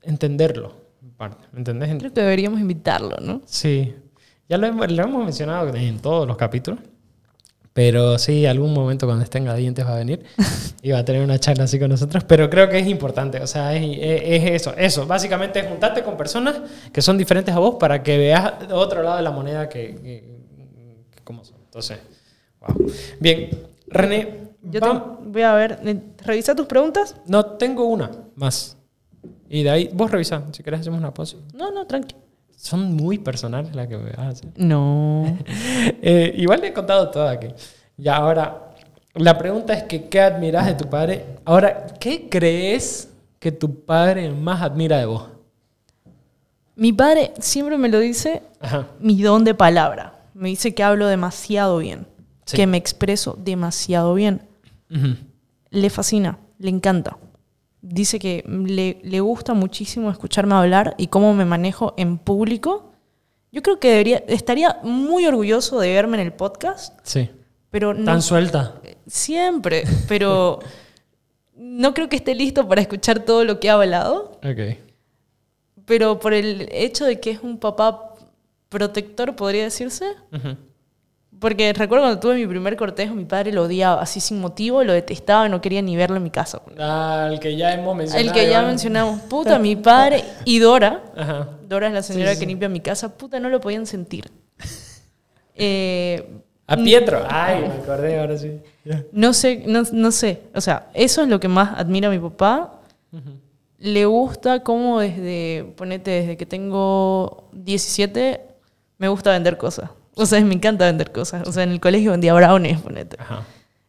entenderlo, 0.03 0.75
en 1.03 1.11
parte, 1.13 1.45
¿me 1.53 1.59
entendés? 1.59 1.95
Creo 1.99 2.13
que 2.13 2.21
deberíamos 2.21 2.61
invitarlo, 2.61 3.17
¿no? 3.21 3.43
Sí, 3.47 3.95
ya 4.49 4.59
lo 4.59 4.67
hemos, 4.67 4.91
lo 4.91 5.03
hemos 5.03 5.25
mencionado 5.25 5.75
en 5.75 5.99
todos 5.99 6.27
los 6.27 6.37
capítulos, 6.37 6.81
pero 7.73 8.19
sí, 8.19 8.47
algún 8.47 8.73
momento 8.73 9.07
cuando 9.07 9.23
esté 9.25 9.39
en 9.39 9.45
Gradientes 9.45 9.85
va 9.85 9.95
a 9.95 9.99
venir 9.99 10.25
y 10.83 10.93
va 10.93 10.99
a 10.99 11.05
tener 11.05 11.23
una 11.23 11.39
charla 11.39 11.65
así 11.65 11.79
con 11.79 11.91
nosotros, 11.91 12.25
pero 12.25 12.49
creo 12.49 12.69
que 12.69 12.79
es 12.79 12.87
importante, 12.87 13.41
o 13.41 13.47
sea, 13.47 13.75
es, 13.75 13.83
es- 13.99 14.23
es 14.45 14.51
eso, 14.63 14.75
eso, 14.77 15.07
básicamente 15.07 15.59
es 15.61 15.67
juntarte 15.67 16.03
con 16.03 16.17
personas 16.17 16.61
que 16.93 17.03
son 17.03 17.19
diferentes 17.19 17.55
a 17.55 17.59
vos 17.59 17.77
para 17.79 18.03
que 18.03 18.17
veas 18.19 18.53
otro 18.73 19.03
lado 19.03 19.17
de 19.17 19.23
la 19.23 19.31
moneda 19.31 19.69
que, 19.69 19.95
que, 19.97 20.37
que 21.11 21.21
cómo 21.25 21.45
son. 21.45 21.56
Entonces, 21.77 21.99
wow. 22.61 22.91
Bien, 23.21 23.51
René, 23.89 24.49
Yo 24.63 24.81
te- 24.81 25.29
voy 25.29 25.43
a 25.43 25.53
ver, 25.55 25.79
revisa 26.25 26.55
tus 26.55 26.65
preguntas. 26.67 27.15
No, 27.27 27.45
tengo 27.45 27.85
una 27.85 28.11
más. 28.35 28.79
Y 29.51 29.63
de 29.63 29.69
ahí, 29.71 29.91
vos 29.93 30.11
revisa. 30.11 30.43
Si 30.53 30.63
querés, 30.63 30.81
hacemos 30.81 30.99
una 30.99 31.13
pausa. 31.13 31.37
No, 31.53 31.71
no, 31.71 31.87
tranqui. 31.87 32.17
Son 32.57 32.95
muy 32.95 33.19
personales 33.19 33.75
las 33.77 33.89
que 33.89 33.99
me 33.99 34.09
vas 34.11 34.19
a 34.19 34.29
hacer. 34.29 34.49
No. 34.57 35.37
Eh, 36.03 36.33
igual 36.39 36.63
le 36.63 36.69
he 36.69 36.73
contado 36.73 37.11
todo 37.11 37.29
aquí. 37.29 37.49
Y 37.99 38.09
ahora, 38.09 38.73
la 39.15 39.37
pregunta 39.37 39.75
es 39.75 39.83
que, 39.83 40.09
¿qué 40.09 40.21
admiras 40.23 40.65
de 40.67 40.75
tu 40.75 40.89
padre? 40.89 41.27
Ahora, 41.45 41.87
¿qué 42.01 42.29
crees 42.31 43.11
que 43.39 43.53
tu 43.53 43.85
padre 43.85 44.31
más 44.31 44.63
admira 44.63 44.97
de 44.99 45.05
vos? 45.07 45.29
Mi 46.75 46.93
padre 46.95 47.33
siempre 47.39 47.77
me 47.77 47.89
lo 47.91 47.99
dice, 48.01 48.43
Ajá. 48.61 48.87
mi 48.99 49.21
don 49.23 49.45
de 49.45 49.55
palabra. 49.55 50.15
Me 50.37 50.51
dice 50.51 50.75
que 50.75 50.83
hablo 50.83 51.07
demasiado 51.07 51.79
bien, 51.79 52.07
Sí. 52.45 52.57
que 52.57 52.67
me 52.67 52.77
expreso 52.77 53.37
demasiado 53.43 54.15
bien. 54.15 54.43
Le 55.71 55.91
fascina, 55.91 56.39
le 56.59 56.69
encanta. 56.71 57.17
Dice 57.81 58.19
que 58.19 58.45
le, 58.47 58.99
le 59.03 59.21
gusta 59.21 59.55
muchísimo 59.55 60.11
escucharme 60.11 60.55
hablar 60.55 60.95
y 60.99 61.07
cómo 61.07 61.35
me 61.35 61.45
manejo 61.45 61.95
en 61.97 62.19
público. 62.19 62.93
Yo 63.53 63.63
creo 63.63 63.81
que 63.81 63.91
debería, 63.91 64.19
estaría 64.29 64.79
muy 64.83 65.25
orgulloso 65.27 65.81
de 65.81 65.93
verme 65.93 66.19
en 66.21 66.27
el 66.27 66.33
podcast, 66.33 66.99
Sí. 67.03 67.31
pero 67.71 67.95
no 67.95 68.05
Tan 68.05 68.23
suelta. 68.23 68.81
siempre, 69.07 69.85
pero 70.09 70.59
no 71.57 71.95
creo 71.95 72.09
que 72.09 72.17
esté 72.17 72.35
listo 72.35 72.69
para 72.69 72.81
escuchar 72.83 73.21
todo 73.21 73.45
lo 73.45 73.59
que 73.61 73.71
ha 73.71 73.75
hablado. 73.75 74.39
Ok. 74.45 74.77
Pero 75.87 76.19
por 76.19 76.35
el 76.35 76.69
hecho 76.73 77.05
de 77.05 77.21
que 77.21 77.31
es 77.31 77.41
un 77.43 77.59
papá 77.59 78.13
protector, 78.69 79.35
podría 79.37 79.65
decirse. 79.65 80.07
Ujú. 80.33 80.57
Porque 81.39 81.73
recuerdo 81.75 82.05
cuando 82.05 82.19
tuve 82.21 82.37
mi 82.37 82.47
primer 82.47 82.77
cortejo, 82.77 83.15
mi 83.15 83.27
padre 83.27 83.53
lo 83.53 83.65
odiaba 83.65 84.01
así 84.01 84.21
sin 84.21 84.41
motivo, 84.41 84.83
lo 84.85 84.95
detestaba, 84.95 85.49
no 85.51 85.61
quería 85.61 85.83
ni 85.83 85.95
verlo 85.95 86.17
en 86.17 86.23
mi 86.23 86.31
casa. 86.31 86.63
Ah, 86.79 87.29
el 87.31 87.39
que 87.41 87.55
ya 87.57 87.75
hemos 87.75 87.95
mencionado. 87.95 88.27
El 88.27 88.33
que 88.35 88.49
ya 88.49 88.63
mencionamos, 88.63 89.21
puta, 89.29 89.59
mi 89.59 89.77
padre 89.77 90.25
y 90.47 90.59
Dora, 90.61 91.05
Ajá. 91.15 91.51
Dora 91.69 91.89
es 91.89 91.93
la 91.93 92.03
señora 92.03 92.31
Sí, 92.31 92.37
sí. 92.37 92.41
que 92.41 92.47
limpia 92.47 92.69
mi 92.71 92.81
casa, 92.81 93.15
puta, 93.19 93.39
no 93.39 93.51
lo 93.51 93.61
podían 93.61 93.87
sentir. 93.87 94.31
Eh, 95.59 96.23
A 96.67 96.77
Pietro. 96.77 97.25
Ay, 97.31 97.61
me 97.63 97.67
acordé 97.83 98.19
ahora 98.21 98.37
sí. 98.37 98.61
No 99.13 99.33
sé, 99.33 99.63
no, 99.67 99.85
no 99.93 100.11
sé, 100.11 100.43
o 100.55 100.61
sea, 100.61 100.91
eso 100.93 101.23
es 101.23 101.29
lo 101.29 101.41
que 101.41 101.49
más 101.49 101.79
admira 101.79 102.09
a 102.09 102.11
mi 102.11 102.19
papá. 102.19 102.81
Le 103.79 104.05
gusta 104.07 104.63
cómo 104.63 105.01
desde, 105.01 105.73
ponete, 105.77 106.11
desde 106.11 106.37
que 106.37 106.45
tengo 106.47 107.49
17, 107.53 108.41
me 108.99 109.09
gusta 109.09 109.31
vender 109.31 109.57
cosas. 109.59 109.91
O 110.15 110.25
sea, 110.27 110.41
me 110.41 110.55
encanta 110.55 110.87
vender 110.87 111.13
cosas. 111.13 111.47
O 111.47 111.53
sea, 111.53 111.63
en 111.63 111.71
el 111.71 111.81
colegio 111.81 112.11
vendía 112.13 112.33
brownies, 112.35 112.81
ponete. 112.81 113.17
Ajá. 113.21 113.43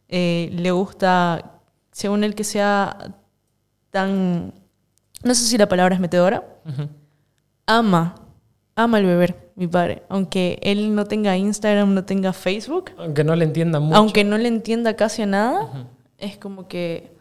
Eh, 0.08 0.50
le 0.52 0.70
gusta, 0.70 1.60
según 1.92 2.24
él, 2.24 2.34
que 2.34 2.44
sea 2.44 3.14
tan... 3.90 4.52
No 5.22 5.34
sé 5.34 5.44
si 5.46 5.58
la 5.58 5.68
palabra 5.68 5.94
es 5.94 6.00
metedora. 6.00 6.44
Ama, 7.66 8.14
ama 8.76 8.98
el 8.98 9.06
beber, 9.06 9.50
mi 9.56 9.66
padre. 9.66 10.02
Aunque 10.08 10.58
él 10.62 10.94
no 10.94 11.04
tenga 11.06 11.36
Instagram, 11.36 11.92
no 11.94 12.04
tenga 12.04 12.32
Facebook, 12.32 12.92
Aunque 12.98 13.24
no 13.24 13.34
le 13.34 13.44
entienda 13.44 13.80
mucho. 13.80 13.96
aunque 13.96 14.24
no 14.24 14.38
le 14.38 14.48
entienda 14.48 14.94
casi 14.96 15.22
a 15.22 15.26
nada, 15.26 15.88
es 16.18 16.36
como 16.38 16.68
que 16.68 17.12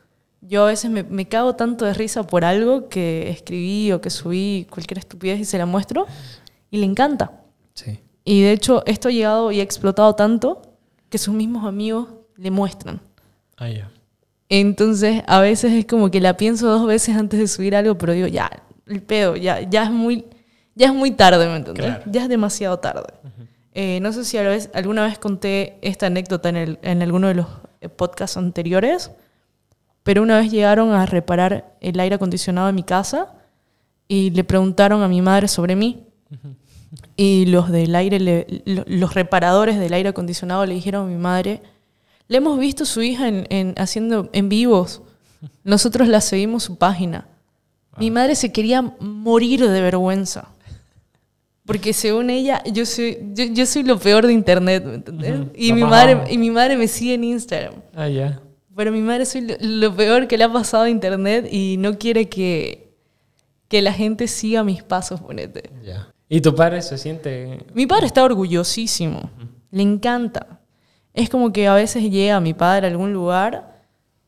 yo 0.42 0.64
a 0.64 0.68
veces 0.68 0.92
me, 0.92 1.04
me 1.04 1.28
cago 1.28 1.56
tanto 1.56 1.86
de 1.86 1.94
risa 1.94 2.24
por 2.24 2.46
algo 2.46 2.88
que 2.88 3.30
escribí 3.30 3.92
o 3.92 4.00
que 4.00 4.10
subí 4.10 4.68
cualquier 4.70 5.00
estupidez 5.00 5.40
y 5.40 5.46
se 5.46 5.58
la 5.58 5.66
muestro 5.66 6.06
y 6.70 6.78
le 6.78 6.86
encanta. 6.86 7.32
Sí. 7.78 8.00
Y 8.24 8.42
de 8.42 8.52
hecho 8.54 8.84
esto 8.86 9.08
ha 9.08 9.12
llegado 9.12 9.52
y 9.52 9.60
ha 9.60 9.64
explotado 9.64 10.16
tanto 10.16 10.62
que 11.10 11.18
sus 11.18 11.34
mismos 11.34 11.66
amigos 11.66 12.10
le 12.36 12.50
muestran. 12.52 13.00
Ah, 13.58 13.70
ya. 13.70 13.90
Entonces 14.50 15.24
a 15.28 15.40
veces 15.42 15.74
es 15.74 15.86
como 15.86 16.10
que 16.12 16.20
la 16.22 16.36
pienso 16.38 16.68
dos 16.68 16.88
veces 16.88 17.16
antes 17.16 17.40
de 17.40 17.48
subir 17.48 17.76
algo, 17.76 17.98
pero 17.98 18.14
digo, 18.14 18.28
ya, 18.28 18.50
el 18.88 19.02
pedo, 19.02 19.36
ya, 19.36 19.62
ya 19.62 19.84
es 19.84 19.92
muy... 19.92 20.26
Ya 20.76 20.88
es 20.88 20.94
muy 20.94 21.10
tarde, 21.12 21.48
¿me? 21.48 21.74
Claro. 21.74 22.04
Ya 22.06 22.22
es 22.24 22.30
demasiado 22.30 22.78
tarde. 22.78 23.12
Eh, 23.74 24.00
no 24.00 24.12
sé 24.14 24.24
si 24.26 24.38
a 24.38 24.44
la 24.44 24.50
vez- 24.50 24.70
alguna 24.76 25.04
vez 25.06 25.18
conté 25.18 25.80
esta 25.82 26.06
anécdota 26.06 26.50
en, 26.50 26.56
el- 26.56 26.80
en 26.84 27.02
alguno 27.02 27.28
de 27.30 27.34
los 27.36 27.48
eh, 27.82 27.90
podcasts 27.90 28.38
anteriores, 28.38 29.10
pero 30.04 30.22
una 30.22 30.38
vez 30.40 30.52
llegaron 30.52 30.92
a 30.92 31.06
reparar 31.08 31.76
el 31.82 32.00
aire 32.00 32.16
acondicionado 32.16 32.68
de 32.68 32.74
mi 32.74 32.84
casa 32.84 33.34
y 34.08 34.30
le 34.32 34.44
preguntaron 34.44 35.02
a 35.02 35.08
mi 35.08 35.22
madre 35.22 35.48
sobre 35.48 35.76
mí. 35.76 36.04
Y 37.16 37.46
los 37.48 37.70
del 37.72 37.96
aire, 37.96 38.20
le- 38.20 38.62
lo- 38.66 38.84
los 38.88 39.14
reparadores 39.14 39.80
del 39.80 39.94
aire 39.94 40.10
acondicionado 40.10 40.66
le 40.66 40.74
dijeron 40.76 41.06
a 41.06 41.10
mi 41.10 41.18
madre, 41.18 41.62
le 42.28 42.38
hemos 42.38 42.60
visto 42.60 42.84
a 42.84 42.86
su 42.86 43.02
hija 43.02 43.28
en, 43.28 43.48
en- 43.50 43.74
haciendo 43.78 44.30
en 44.34 44.50
vivos. 44.50 45.02
Nosotros 45.64 46.08
la 46.08 46.22
seguimos 46.22 46.64
su 46.64 46.78
página. 46.78 47.28
Mi 47.98 48.12
madre 48.12 48.36
se 48.36 48.52
quería 48.52 48.82
morir 49.00 49.62
de 49.68 49.82
vergüenza. 49.82 50.50
Porque 51.66 51.92
según 51.94 52.30
ella, 52.30 52.64
yo 52.66 52.86
soy, 52.86 53.18
yo, 53.34 53.44
yo 53.46 53.66
soy 53.66 53.84
lo 53.84 54.00
peor 54.00 54.26
de 54.26 54.34
internet, 54.34 54.86
¿me 54.86 54.96
entendés? 54.96 55.40
Ujú. 55.40 55.50
y, 55.56 55.70
Lo 55.70 55.76
mi 55.76 55.84
madre, 55.84 56.24
y 56.30 56.38
mi 56.38 56.50
madre 56.52 56.78
me 56.78 56.88
sigue 56.88 57.16
en 57.16 57.24
Instagram. 57.26 57.74
Ah, 57.94 58.08
ya. 58.08 58.40
Pero 58.76 58.92
mi 58.92 59.02
madre 59.02 59.26
soy 59.26 59.42
lo, 59.42 59.56
lo 59.60 59.96
peor 59.96 60.28
que 60.28 60.38
le 60.38 60.44
ha 60.46 60.54
pasado 60.54 60.84
a 60.84 60.90
internet 60.90 61.50
y 61.52 61.76
no 61.78 61.98
quiere 61.98 62.30
que, 62.30 62.94
que 63.68 63.82
la 63.82 63.92
gente 63.92 64.28
siga 64.28 64.64
mis 64.64 64.82
pasos, 64.84 65.20
ponete. 65.20 65.70
Ya. 65.84 66.08
¿Y 66.30 66.42
tu 66.42 66.54
padre 66.54 66.82
se 66.82 66.98
siente 66.98 67.66
Mi 67.74 67.86
padre 67.88 68.08
está 68.08 68.24
orgullosísimo. 68.24 69.30
Le 69.72 69.82
encanta. 69.84 70.60
Es 71.14 71.30
como 71.30 71.52
que 71.52 71.68
a 71.68 71.74
veces 71.74 72.04
llega 72.10 72.40
mi 72.40 72.54
padre 72.54 72.88
a 72.88 72.90
algún 72.92 73.12
lugar, 73.14 73.82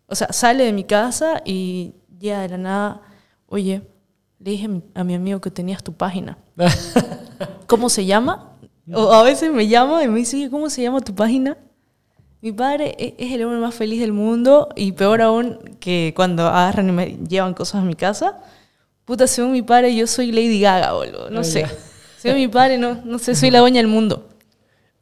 o 0.07 0.15
sea, 0.15 0.31
sale 0.33 0.63
de 0.63 0.73
mi 0.73 0.83
casa 0.85 1.41
y 1.45 1.93
llega 2.19 2.41
de 2.41 2.49
la 2.49 2.57
nada, 2.57 3.01
oye, 3.47 3.83
le 4.39 4.51
dije 4.51 4.67
a 4.95 5.03
mi, 5.03 5.13
amigo 5.13 5.39
que 5.39 5.51
tenías 5.51 5.83
tu 5.83 5.93
página. 5.93 6.37
¿Cómo 7.67 7.89
se 7.89 8.05
llama? 8.05 8.53
O 8.91 9.11
a 9.13 9.21
veces 9.23 9.51
me 9.51 9.67
llama 9.67 10.03
y 10.03 10.07
me 10.07 10.17
dice, 10.19 10.37
"Oye, 10.37 10.49
¿cómo 10.49 10.69
se 10.69 10.81
llama 10.81 11.01
tu 11.01 11.13
página? 11.13 11.57
Mi 12.41 12.51
padre 12.51 12.95
e- 12.97 13.15
es 13.19 13.31
el 13.33 13.43
hombre 13.43 13.59
más 13.59 13.75
feliz 13.75 13.99
del 13.99 14.13
mundo 14.13 14.69
y 14.75 14.93
peor 14.93 15.21
aún 15.21 15.59
que 15.79 16.13
cuando 16.15 16.47
agarran 16.47 16.89
y 16.89 16.91
me 16.91 17.05
llevan 17.27 17.53
cosas 17.53 17.83
a 17.83 17.85
mi 17.85 17.93
casa. 17.95 18.39
Puta, 19.05 19.27
según 19.27 19.51
mi 19.51 19.61
padre 19.61 19.93
yo 19.95 20.07
soy 20.07 20.31
Lady 20.31 20.59
Gaga, 20.61 20.93
boludo. 20.93 21.29
No 21.29 21.41
Ah, 21.41 21.43
sé. 21.43 21.65
Según 22.19 22.39
mi 22.39 22.47
padre, 22.49 22.77
no, 22.77 23.01
no 23.05 23.17
sé, 23.17 23.33
soy 23.33 23.49
la 23.49 23.59
dueña 23.59 23.77
del 23.77 23.87
mundo. 23.87 24.27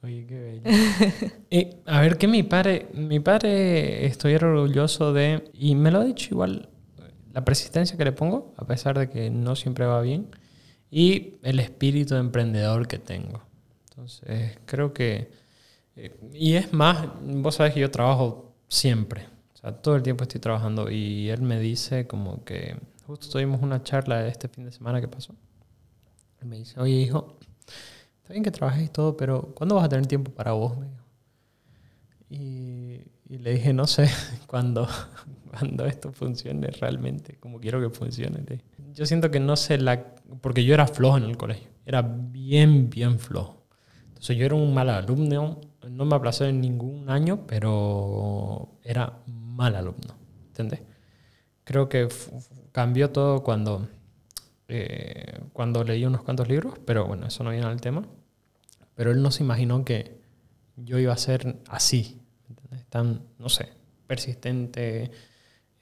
Oye, 0.04 0.28
qué 0.28 0.40
bello. 0.40 1.32
Y, 1.50 1.68
a 1.88 2.02
ver, 2.02 2.18
que 2.20 2.28
mi 2.28 2.44
padre, 2.44 2.90
mi 2.94 3.20
padre 3.20 4.06
estuviera 4.06 4.48
orgulloso 4.48 5.14
de, 5.14 5.50
y 5.54 5.74
me 5.74 5.90
lo 5.90 6.02
ha 6.02 6.04
dicho 6.04 6.28
igual, 6.32 6.70
la 7.34 7.44
persistencia 7.44 7.98
que 7.98 8.06
le 8.06 8.12
pongo, 8.12 8.54
a 8.56 8.66
pesar 8.66 9.00
de 9.00 9.10
que 9.10 9.32
no 9.32 9.56
siempre 9.56 9.86
va 9.88 10.00
bien, 10.02 10.28
y 10.92 11.38
el 11.42 11.60
espíritu 11.60 12.14
de 12.14 12.20
emprendedor 12.20 12.88
que 12.88 13.00
tengo. 13.00 13.42
Entonces, 13.90 14.60
creo 14.68 14.94
que, 14.94 15.32
eh, 15.96 16.16
y 16.34 16.54
es 16.54 16.72
más, 16.72 17.08
vos 17.20 17.56
sabes 17.56 17.74
que 17.74 17.80
yo 17.80 17.90
trabajo 17.90 18.54
siempre, 18.68 19.26
o 19.56 19.58
sea, 19.58 19.72
todo 19.72 19.96
el 19.96 20.04
tiempo 20.04 20.24
estoy 20.24 20.40
trabajando, 20.40 20.92
y 20.92 21.30
él 21.30 21.42
me 21.42 21.60
dice 21.60 22.06
como 22.06 22.44
que, 22.44 22.78
justo 23.08 23.28
tuvimos 23.28 23.64
una 23.64 23.82
charla 23.82 24.28
este 24.28 24.48
fin 24.48 24.66
de 24.66 24.72
semana 24.72 25.02
que 25.02 25.08
pasó, 25.08 25.34
me 26.46 26.58
dice, 26.58 26.80
oye 26.80 26.94
hijo, 26.94 27.38
Está 28.28 28.34
bien 28.34 28.44
que 28.44 28.52
trabajes 28.52 28.84
y 28.84 28.90
todo, 28.90 29.16
pero 29.16 29.54
¿cuándo 29.56 29.76
vas 29.76 29.86
a 29.86 29.88
tener 29.88 30.06
tiempo 30.06 30.34
para 30.34 30.52
vos? 30.52 30.78
Me 30.78 30.88
dijo. 30.88 31.06
Y, 32.30 33.34
y 33.34 33.38
le 33.38 33.54
dije, 33.54 33.72
no 33.72 33.88
sé, 33.88 34.10
cuando, 34.48 34.86
cuando 35.50 35.86
esto 35.86 36.12
funcione 36.12 36.68
realmente, 36.72 37.38
como 37.40 37.58
quiero 37.62 37.80
que 37.80 37.90
funcione. 37.90 38.44
Yo 38.94 39.06
siento 39.06 39.32
que 39.32 39.40
no 39.40 39.56
sé 39.56 39.78
la... 39.78 40.14
Porque 40.42 40.66
yo 40.66 40.74
era 40.74 40.88
flojo 40.88 41.16
en 41.16 41.24
el 41.24 41.38
colegio. 41.38 41.70
Era 41.86 42.02
bien, 42.02 42.90
bien 42.90 43.18
flojo. 43.18 43.64
Entonces 44.10 44.36
yo 44.36 44.46
era 44.46 44.56
un 44.56 44.74
mal 44.74 44.90
alumno. 44.90 45.62
No 45.90 46.04
me 46.04 46.16
aplacé 46.18 46.50
en 46.50 46.60
ningún 46.60 47.10
año, 47.10 47.48
pero 47.48 48.78
era 48.84 49.20
mal 49.26 49.74
alumno. 49.74 50.18
¿Entendés? 50.48 50.82
Creo 51.64 51.88
que 51.88 52.10
cambió 52.74 53.10
todo 53.12 53.42
cuando, 53.42 53.88
eh, 54.68 55.40
cuando 55.54 55.84
leí 55.84 56.06
unos 56.06 56.24
cuantos 56.24 56.48
libros, 56.48 56.76
pero 56.86 57.06
bueno, 57.06 57.28
eso 57.28 57.44
no 57.44 57.52
viene 57.52 57.66
al 57.66 57.82
tema. 57.82 58.06
Pero 58.96 59.12
él 59.12 59.22
no 59.22 59.32
se 59.32 59.44
imaginó 59.44 59.86
que 59.86 60.18
yo 60.76 60.98
iba 61.00 61.14
a 61.14 61.18
ser 61.18 61.58
así, 61.70 62.20
¿entendés? 62.50 62.86
tan, 62.88 63.22
no 63.40 63.50
sé, 63.50 63.70
persistente. 64.08 65.12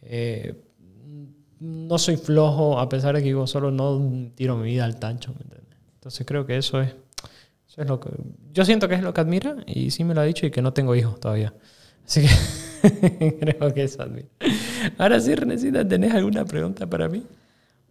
eh, 0.02 0.62
no 1.60 1.98
soy 1.98 2.18
flojo, 2.18 2.80
a 2.80 2.90
pesar 2.90 3.16
de 3.16 3.22
que 3.22 3.30
vivo 3.30 3.48
solo, 3.48 3.72
no 3.72 4.30
tiro 4.36 4.58
mi 4.58 4.66
vida 4.70 4.86
al 4.86 5.00
tancho. 5.00 5.34
¿me? 5.34 5.56
Entonces 5.96 6.28
creo 6.28 6.46
que 6.46 6.58
eso 6.58 6.82
es, 6.82 6.90
eso 7.68 7.82
es 7.82 7.88
lo 7.88 8.00
que... 8.00 8.10
Yo 8.54 8.64
siento 8.66 8.88
que 8.88 8.96
es 8.96 9.02
lo 9.02 9.14
que 9.14 9.22
admira 9.22 9.56
y 9.66 9.90
sí 9.90 10.04
me 10.04 10.14
lo 10.14 10.22
ha 10.22 10.24
dicho 10.24 10.46
y 10.46 10.52
que 10.52 10.62
no 10.62 10.74
tengo 10.74 10.96
hijos 10.96 11.20
todavía. 11.20 11.54
Así 12.06 12.22
que 12.22 13.40
creo 13.40 13.74
que 13.74 13.84
eso 13.84 14.04
admira. 14.04 14.28
Ahora 15.00 15.20
sí, 15.20 15.34
Renesita, 15.34 15.88
¿tenés 15.88 16.14
alguna 16.14 16.46
pregunta 16.46 16.86
para 16.88 17.10
mí? 17.10 17.24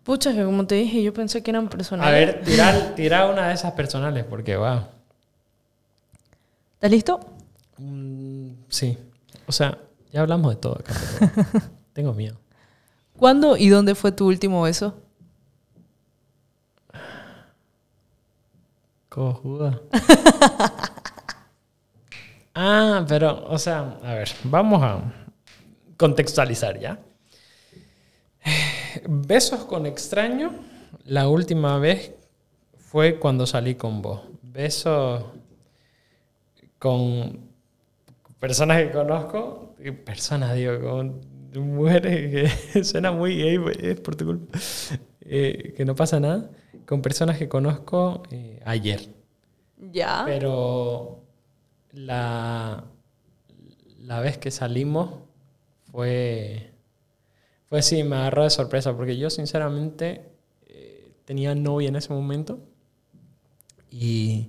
Pucha, 0.04 0.34
que 0.34 0.44
como 0.44 0.66
te 0.66 0.74
dije, 0.74 1.02
yo 1.02 1.14
pensé 1.14 1.42
que 1.42 1.50
eran 1.50 1.68
personales. 1.68 2.12
A 2.12 2.14
ver, 2.14 2.44
tirar, 2.44 2.94
tirar 2.94 3.30
una 3.32 3.48
de 3.48 3.54
esas 3.54 3.72
personales, 3.72 4.24
porque 4.24 4.56
va. 4.56 4.90
¿Estás 6.74 6.90
listo? 6.90 7.20
Mm, 7.78 8.50
sí. 8.68 8.98
O 9.46 9.52
sea, 9.52 9.78
Ya 10.12 10.20
hablamos 10.20 10.54
de 10.54 10.60
todo 10.60 10.74
acá, 10.78 10.92
pero 11.18 11.46
tengo 11.94 12.12
miedo. 12.12 12.36
¿Cuándo 13.16 13.56
y 13.56 13.68
dónde 13.68 13.94
fue 13.94 14.12
tu 14.12 14.26
último 14.26 14.62
beso? 14.62 14.94
Cojuda. 19.08 19.80
ah, 22.54 23.04
pero, 23.08 23.46
o 23.48 23.58
sea, 23.58 23.98
a 24.02 24.14
ver, 24.14 24.28
vamos 24.44 24.82
a 24.82 25.00
contextualizar 25.96 26.78
ya. 26.78 26.98
Besos 29.08 29.64
con 29.64 29.86
extraño, 29.86 30.52
la 31.04 31.28
última 31.28 31.78
vez 31.78 32.12
fue 32.78 33.18
cuando 33.18 33.46
salí 33.46 33.74
con 33.74 34.02
vos. 34.02 34.22
Besos 34.42 35.24
con 36.78 37.40
personas 38.38 38.82
que 38.82 38.90
conozco, 38.90 39.74
personas, 40.04 40.54
digo, 40.54 40.80
con 40.80 41.20
mujeres 41.54 42.50
que 42.72 42.84
suena 42.84 43.10
muy 43.12 43.36
gay, 43.36 43.58
pues, 43.58 43.78
es 43.78 44.00
por 44.00 44.16
tu 44.16 44.26
culpa, 44.26 44.58
eh, 45.22 45.72
que 45.76 45.84
no 45.84 45.94
pasa 45.94 46.20
nada, 46.20 46.50
con 46.86 47.02
personas 47.02 47.38
que 47.38 47.48
conozco 47.48 48.22
eh, 48.30 48.60
ayer. 48.64 49.08
Ya. 49.78 50.22
Pero 50.26 51.20
la, 51.92 52.84
la 53.98 54.20
vez 54.20 54.38
que 54.38 54.50
salimos 54.50 55.14
fue, 55.90 56.73
fue 57.74 57.82
sí, 57.82 58.04
me 58.04 58.14
agarró 58.14 58.44
de 58.44 58.50
sorpresa, 58.50 58.96
porque 58.96 59.16
yo 59.16 59.30
sinceramente 59.30 60.20
eh, 60.68 61.10
tenía 61.24 61.56
novia 61.56 61.88
en 61.88 61.96
ese 61.96 62.12
momento 62.12 62.60
y, 63.90 64.46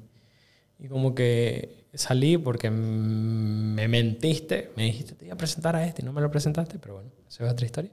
y 0.77 0.87
como 0.87 1.15
que 1.15 1.85
salí 1.95 2.37
porque 2.37 2.69
me 2.69 3.87
mentiste, 3.87 4.69
me 4.75 4.83
dijiste, 4.83 5.15
te 5.15 5.25
iba 5.25 5.33
a 5.33 5.37
presentar 5.37 5.75
a 5.75 5.83
este 5.87 6.03
y 6.03 6.05
no 6.05 6.13
me 6.13 6.21
lo 6.21 6.29
presentaste, 6.29 6.77
pero 6.77 6.93
bueno, 6.93 7.09
esa 7.27 7.47
es 7.47 7.51
otra 7.51 7.65
historia. 7.65 7.89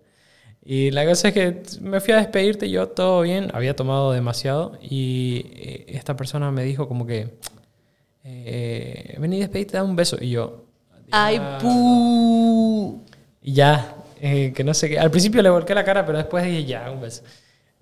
Y 0.63 0.91
la 0.91 1.07
cosa 1.07 1.29
es 1.29 1.33
que 1.35 1.63
me 1.81 1.99
fui 2.03 2.13
a 2.13 2.19
despedirte, 2.19 2.69
yo 2.69 2.89
todo 2.89 3.23
bien, 3.23 3.49
había 3.55 3.75
tomado 3.75 4.13
demasiado 4.13 4.77
y 4.83 5.47
eh, 5.55 5.85
esta 5.89 6.15
persona 6.15 6.51
me 6.51 6.63
dijo 6.63 6.89
como 6.89 7.07
que, 7.07 7.39
eh, 8.23 9.17
vení, 9.19 9.41
despedirte, 9.41 9.79
da 9.79 9.83
un 9.83 9.97
beso. 9.97 10.19
Y 10.21 10.29
yo, 10.29 10.67
Ay, 11.11 11.39
"Ah". 11.41 11.59
pu. 11.59 13.01
Y 13.41 13.55
ya, 13.55 13.97
eh, 14.23 14.53
que 14.55 14.63
no 14.65 14.73
sé 14.73 14.89
qué. 14.89 14.99
Al 14.99 15.11
principio 15.11 15.43
le 15.43 15.51
volqué 15.51 15.75
la 15.75 15.85
cara, 15.85 16.07
pero 16.07 16.17
después 16.19 16.45
dije, 16.45 16.65
ya, 16.65 16.91
un 16.91 17.01
beso. 17.01 17.23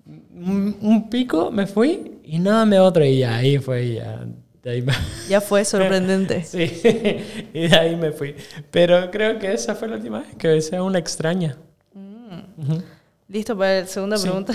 Un, 0.05 0.75
un 0.81 1.09
pico, 1.09 1.51
me 1.51 1.67
fui 1.67 2.19
y 2.23 2.39
nada 2.39 2.65
me 2.65 2.79
otro 2.79 3.05
y 3.05 3.19
ya, 3.19 3.35
ahí 3.37 3.59
fue, 3.59 3.85
y 3.85 3.93
ya. 3.95 4.25
De 4.63 4.71
ahí 4.71 4.81
me... 4.81 4.93
Ya 5.29 5.39
fue 5.39 5.63
sorprendente. 5.63 6.43
Sí, 6.45 6.59
y 7.53 7.67
de 7.67 7.75
ahí 7.77 7.95
me 7.95 8.11
fui. 8.11 8.35
Pero 8.71 9.09
creo 9.11 9.37
que 9.39 9.53
esa 9.53 9.75
fue 9.75 9.87
la 9.87 9.95
última 9.97 10.19
vez 10.19 10.35
que 10.35 10.47
besé 10.47 10.75
a 10.77 10.83
una 10.83 10.97
extraña. 10.99 11.57
Ujú. 11.93 12.81
¿Listo 13.27 13.57
para 13.57 13.81
la 13.81 13.87
segunda 13.87 14.17
Sí. 14.17 14.23
pregunta? 14.27 14.53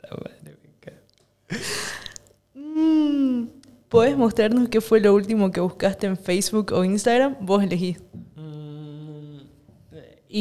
Cago. 0.00 0.22
Mm, 2.54 3.46
¿Puedes 3.88 4.16
mostrarnos 4.16 4.68
qué 4.68 4.80
fue 4.80 5.00
lo 5.00 5.14
último 5.14 5.50
que 5.50 5.60
buscaste 5.60 6.06
en 6.06 6.16
Facebook 6.16 6.72
o 6.72 6.84
Instagram? 6.84 7.36
Vos 7.40 7.62
elegís. 7.62 7.98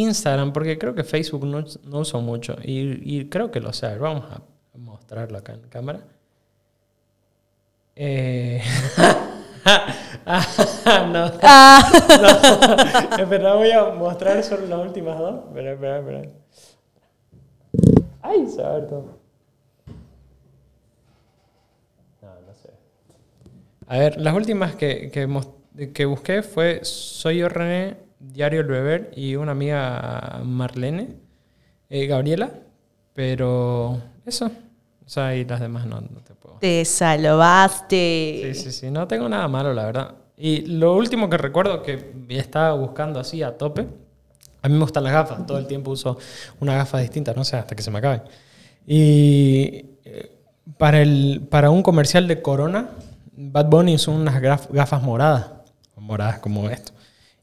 Instagram, 0.02 0.54
porque 0.54 0.78
creo 0.78 0.94
que 0.96 1.04
Facebook 1.04 1.46
no, 1.46 1.64
no 1.84 2.00
uso 2.00 2.22
mucho. 2.22 2.56
Y, 2.64 3.18
y 3.18 3.30
creo 3.30 3.52
que 3.52 3.60
lo 3.60 3.74
sé. 3.74 3.98
Vamos 3.98 4.26
a 4.32 4.42
mostrarlo 4.78 5.38
acá 5.38 5.54
en 5.54 5.62
cámara. 5.62 6.02
Eh... 7.96 8.62
no, 9.66 11.32
Ah. 11.42 11.90
no. 13.18 13.18
Espera, 13.24 13.54
voy 13.56 13.72
a 13.72 13.86
mostrar 13.86 14.44
solo 14.44 14.68
las 14.68 14.80
últimas 14.80 15.18
dos. 15.18 15.46
Espera, 15.48 15.74
espera, 15.74 16.00
espera. 16.00 16.22
Ay, 18.22 18.48
se 18.48 18.62
va 18.62 18.88
todo. 18.88 19.18
No, 22.22 22.30
no 22.48 22.54
sé. 22.54 22.70
A 23.88 23.98
ver, 23.98 24.20
las 24.20 24.34
últimas 24.36 24.76
que, 24.76 25.10
que, 25.12 25.92
que 25.94 26.06
busqué 26.06 26.42
fue 26.42 26.80
Soy 26.84 27.38
yo 27.40 27.50
René, 27.50 27.98
Diario 28.20 28.62
El 28.62 28.68
Beber 28.68 29.12
y 29.16 29.36
una 29.36 29.52
amiga 29.52 30.42
Marlene, 30.44 31.16
eh, 31.90 32.06
Gabriela, 32.08 32.52
pero 33.14 34.02
eso. 34.26 34.48
O 35.06 35.10
sea, 35.10 35.36
y 35.36 35.46
las 35.46 35.60
demás 35.60 35.86
no, 35.86 36.02
no 36.02 36.22
te 36.22 36.34
puedo. 36.34 36.58
Te 36.60 36.84
salvaste. 36.84 38.52
Sí, 38.54 38.64
sí, 38.64 38.72
sí, 38.72 38.92
no 38.92 39.08
tengo 39.08 39.30
nada 39.30 39.48
malo, 39.48 39.74
la 39.74 39.86
verdad. 39.86 40.16
Y 40.38 40.62
lo 40.66 40.96
último 40.96 41.30
que 41.30 41.38
recuerdo 41.38 41.84
que 41.84 42.14
estaba 42.30 42.74
buscando 42.74 43.20
así 43.20 43.44
a 43.44 43.58
tope, 43.58 43.88
a 44.62 44.68
mí 44.68 44.74
me 44.74 44.82
gustan 44.82 45.04
las 45.04 45.14
gafas, 45.14 45.46
todo 45.46 45.60
el 45.60 45.68
tiempo 45.68 45.92
uso 45.92 46.18
una 46.60 46.76
gafa 46.76 46.98
distinta, 47.00 47.34
no 47.34 47.44
sé, 47.44 47.56
hasta 47.56 47.76
que 47.76 47.84
se 47.84 47.92
me 47.92 48.00
acabe. 48.00 48.24
Y 48.88 49.86
eh, 50.04 50.32
para, 50.78 51.02
el, 51.02 51.46
para 51.50 51.70
un 51.70 51.84
comercial 51.84 52.28
de 52.28 52.42
Corona, 52.42 52.90
Bad 53.38 53.68
Bunny 53.68 53.96
usó 53.96 54.12
unas 54.12 54.42
gafas 54.42 55.04
moradas, 55.04 55.52
moradas 55.96 56.40
como 56.40 56.70
esto. 56.70 56.94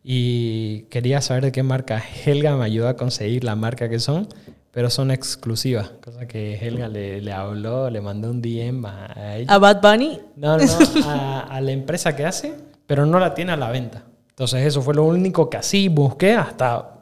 Y 0.05 0.83
quería 0.85 1.21
saber 1.21 1.45
de 1.45 1.53
qué 1.53 1.63
marca. 1.63 2.03
Helga 2.25 2.57
me 2.57 2.65
ayudó 2.65 2.89
a 2.89 2.97
conseguir 2.97 3.45
la 3.45 3.55
marca 3.55 3.89
que 3.89 4.01
son, 4.01 4.27
pero 4.73 4.91
son 4.91 5.11
exclusivas. 5.11 5.91
Cosa 6.03 6.27
que 6.27 6.55
Helga 6.57 6.89
le, 6.89 7.21
le 7.21 7.33
habló, 7.33 7.89
le 7.89 8.01
mandó 8.01 8.31
un 8.31 8.43
DM 8.43 8.85
a, 8.87 9.13
a 9.15 9.37
ella. 9.37 9.53
¿A 9.55 9.59
Bad 9.59 9.81
Bunny? 9.81 10.19
No, 10.37 10.59
no, 10.59 10.65
no, 10.65 11.09
a, 11.11 11.41
a 11.41 11.61
la 11.61 11.71
empresa 11.73 12.17
que 12.17 12.25
hace, 12.27 12.55
pero 12.87 13.07
no 13.07 13.19
la 13.21 13.33
tiene 13.35 13.53
a 13.53 13.57
la 13.57 13.71
venta. 13.71 14.03
Entonces 14.31 14.67
eso 14.67 14.83
fue 14.83 14.95
lo 14.95 15.05
único 15.05 15.49
que 15.49 15.59
así 15.59 15.89
busqué 15.89 16.35
hasta, 16.35 16.99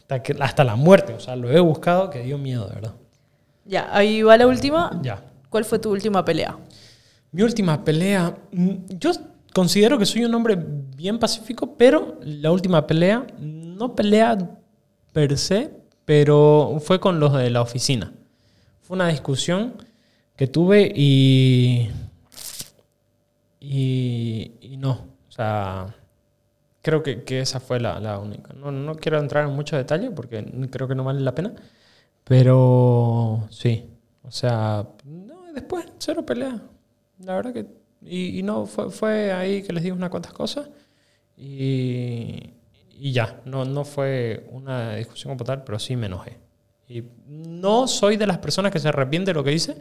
hasta, 0.00 0.22
que- 0.22 0.36
hasta 0.40 0.64
la 0.64 0.74
muerte. 0.76 1.12
O 1.14 1.20
sea, 1.20 1.36
lo 1.36 1.50
he 1.52 1.60
buscado 1.60 2.10
que 2.10 2.20
dio 2.22 2.36
miedo, 2.38 2.66
de 2.66 2.74
verdad. 2.74 2.94
Ya, 3.64 3.88
ahí 3.92 4.22
va 4.22 4.36
la 4.36 4.46
última. 4.46 4.98
Ya. 5.02 5.22
¿Cuál 5.50 5.64
fue 5.64 5.78
tu 5.78 5.90
última 5.92 6.24
pelea? 6.24 6.56
Mi 7.30 7.42
última 7.42 7.84
pelea, 7.84 8.34
mm, 8.52 8.70
yo 8.98 9.12
considero 9.54 9.98
que 9.98 10.04
soy 10.04 10.24
un 10.24 10.34
hombre 10.34 10.58
bien 10.58 11.18
pacífico, 11.18 11.76
pero 11.78 12.18
la 12.22 12.50
última 12.50 12.86
pelea, 12.86 13.26
no 13.38 13.94
pelea 13.94 14.36
per 15.12 15.38
se, 15.38 15.70
pero 16.04 16.78
fue 16.80 17.00
con 17.00 17.20
los 17.20 17.32
de 17.32 17.48
la 17.48 17.62
oficina. 17.62 18.12
Fue 18.82 18.96
una 18.96 19.08
discusión 19.08 19.74
que 20.36 20.46
tuve 20.46 20.92
y, 20.94 21.88
y, 23.60 24.52
y 24.60 24.76
no, 24.76 24.90
o 25.28 25.32
sea, 25.32 25.94
creo 26.82 27.02
que, 27.02 27.24
que 27.24 27.40
esa 27.40 27.60
fue 27.60 27.80
la, 27.80 28.00
la 28.00 28.18
única. 28.18 28.52
No, 28.52 28.72
no 28.72 28.96
quiero 28.96 29.18
entrar 29.18 29.48
en 29.48 29.54
mucho 29.54 29.76
detalle 29.76 30.10
porque 30.10 30.44
creo 30.70 30.88
que 30.88 30.94
no 30.94 31.04
vale 31.04 31.20
la 31.20 31.34
pena, 31.34 31.54
pero 32.24 33.46
sí, 33.50 33.88
o 34.22 34.30
sea, 34.30 34.86
no, 35.04 35.52
después 35.54 35.86
cero 35.98 36.26
pelea. 36.26 36.60
La 37.20 37.36
verdad 37.36 37.52
que... 37.54 37.83
Y, 38.04 38.38
y 38.38 38.42
no, 38.42 38.66
fue, 38.66 38.90
fue 38.90 39.32
ahí 39.32 39.62
que 39.62 39.72
les 39.72 39.82
dije 39.82 39.92
unas 39.92 40.10
cuantas 40.10 40.32
cosas 40.32 40.68
y, 41.36 42.50
y 42.98 43.12
ya, 43.12 43.40
no, 43.44 43.64
no 43.64 43.84
fue 43.84 44.46
una 44.50 44.96
discusión 44.96 45.32
como 45.32 45.44
tal, 45.44 45.64
pero 45.64 45.78
sí 45.78 45.96
me 45.96 46.06
enojé. 46.06 46.38
Y 46.88 47.02
no 47.26 47.88
soy 47.88 48.16
de 48.16 48.26
las 48.26 48.38
personas 48.38 48.72
que 48.72 48.78
se 48.78 48.88
arrepiente 48.88 49.30
de 49.30 49.34
lo 49.34 49.42
que 49.42 49.50
dice, 49.50 49.76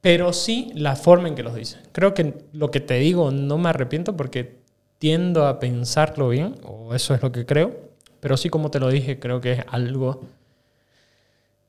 pero 0.00 0.32
sí 0.32 0.70
la 0.74 0.96
forma 0.96 1.28
en 1.28 1.34
que 1.34 1.42
los 1.42 1.54
dice. 1.54 1.78
Creo 1.92 2.14
que 2.14 2.34
lo 2.52 2.70
que 2.70 2.80
te 2.80 2.94
digo 2.94 3.30
no 3.30 3.58
me 3.58 3.68
arrepiento 3.68 4.16
porque 4.16 4.58
tiendo 4.98 5.46
a 5.46 5.60
pensarlo 5.60 6.28
bien, 6.28 6.56
o 6.64 6.94
eso 6.94 7.14
es 7.14 7.22
lo 7.22 7.32
que 7.32 7.46
creo, 7.46 7.76
pero 8.20 8.36
sí 8.36 8.48
como 8.48 8.70
te 8.70 8.80
lo 8.80 8.88
dije, 8.88 9.18
creo 9.18 9.40
que 9.40 9.52
es 9.52 9.64
algo 9.68 10.22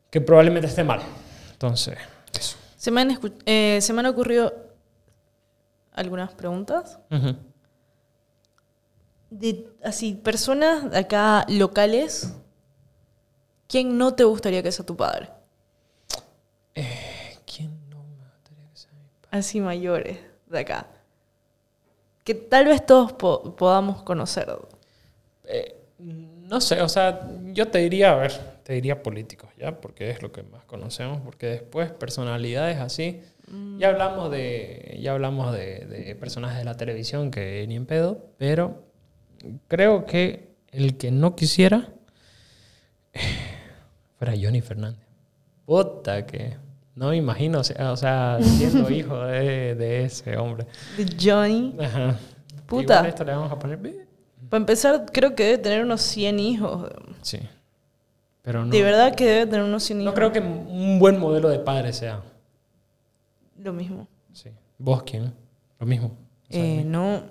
que 0.09 0.21
probablemente 0.21 0.67
esté 0.67 0.83
mal. 0.83 1.01
Entonces, 1.51 1.97
eso. 2.39 2.57
Se 2.77 2.91
me 2.91 3.01
han, 3.01 3.19
eh, 3.45 3.79
se 3.81 3.93
me 3.93 3.99
han 3.99 4.07
ocurrido 4.07 4.68
algunas 5.99 6.33
preguntas. 6.33 6.99
De 9.29 9.67
así, 9.83 10.15
personas 10.15 10.89
de 10.89 10.97
acá 10.97 11.45
locales, 11.49 12.33
¿quién 13.67 13.97
no 13.97 14.15
te 14.15 14.23
gustaría 14.23 14.63
que 14.63 14.71
sea 14.71 14.85
tu 14.85 14.97
padre? 14.97 15.29
¿Quién 17.45 17.89
no 17.89 18.03
me 18.03 18.23
gustaría 18.31 18.69
que 18.69 18.75
sea 18.77 18.91
mi 18.93 19.09
Así 19.31 19.59
mayores 19.61 20.17
de 20.47 20.59
acá. 20.59 20.87
Que 22.23 22.33
tal 22.35 22.65
vez 22.65 22.85
todos 22.85 23.13
po- 23.13 23.55
podamos 23.55 24.01
conocer. 24.03 24.47
Eh, 25.45 25.75
no 25.99 26.61
sé, 26.61 26.81
o 26.81 26.89
sea, 26.89 27.29
yo 27.53 27.67
te 27.67 27.79
diría, 27.79 28.13
a 28.13 28.15
ver, 28.15 28.31
te 28.63 28.73
diría 28.73 29.03
políticos, 29.03 29.49
¿ya? 29.57 29.79
Porque 29.79 30.09
es 30.09 30.21
lo 30.23 30.31
que 30.31 30.41
más 30.43 30.63
conocemos, 30.65 31.21
porque 31.21 31.47
después 31.47 31.91
personalidades 31.91 32.77
así, 32.79 33.21
ya 33.77 33.89
hablamos 33.89 34.31
de, 34.31 34.97
ya 35.01 35.13
hablamos 35.13 35.53
de, 35.53 35.85
de 35.85 36.15
personajes 36.15 36.57
de 36.59 36.65
la 36.65 36.75
televisión 36.75 37.31
que 37.31 37.65
ni 37.67 37.75
en 37.75 37.85
pedo, 37.85 38.25
pero 38.37 38.83
creo 39.67 40.05
que 40.05 40.49
el 40.71 40.97
que 40.97 41.11
no 41.11 41.35
quisiera 41.35 41.89
fuera 44.17 44.33
Johnny 44.39 44.61
Fernández. 44.61 45.05
Puta 45.65 46.25
que 46.25 46.57
no 46.95 47.09
me 47.09 47.17
imagino, 47.17 47.59
o 47.59 47.63
sea, 47.63 47.91
o 47.91 47.97
sea, 47.97 48.39
siendo 48.41 48.89
hijo 48.91 49.17
de, 49.23 49.75
de 49.75 50.03
ese 50.03 50.37
hombre. 50.37 50.67
De 50.97 51.05
Johnny. 51.19 51.75
Ajá. 51.79 52.17
Puta. 52.65 52.83
Igual 52.95 53.05
a 53.05 53.09
esto 53.09 53.23
le 53.23 53.31
vamos 53.31 53.51
a 53.51 53.57
poner... 53.57 53.77
"Bi". 53.77 53.95
Para 54.49 54.59
empezar, 54.61 55.05
creo 55.11 55.35
que 55.35 55.43
debe 55.43 55.57
tener 55.59 55.83
unos 55.83 56.01
100 56.01 56.39
hijos. 56.39 56.91
Sí. 57.21 57.39
Pero 58.41 58.65
no. 58.65 58.71
De 58.71 58.81
verdad 58.81 59.13
que 59.15 59.25
debe 59.25 59.45
tener 59.45 59.63
unos 59.63 59.83
100 59.83 60.01
hijos. 60.01 60.11
No 60.11 60.15
creo 60.15 60.31
que 60.31 60.39
un 60.39 60.97
buen 60.99 61.19
modelo 61.19 61.49
de 61.49 61.59
padre 61.59 61.93
sea. 61.93 62.21
Lo 63.59 63.73
mismo. 63.73 64.07
Sí. 64.33 64.49
¿Vos 64.77 65.03
quién? 65.03 65.33
Lo 65.79 65.85
mismo. 65.85 66.11
Eh, 66.49 66.83
no. 66.85 67.21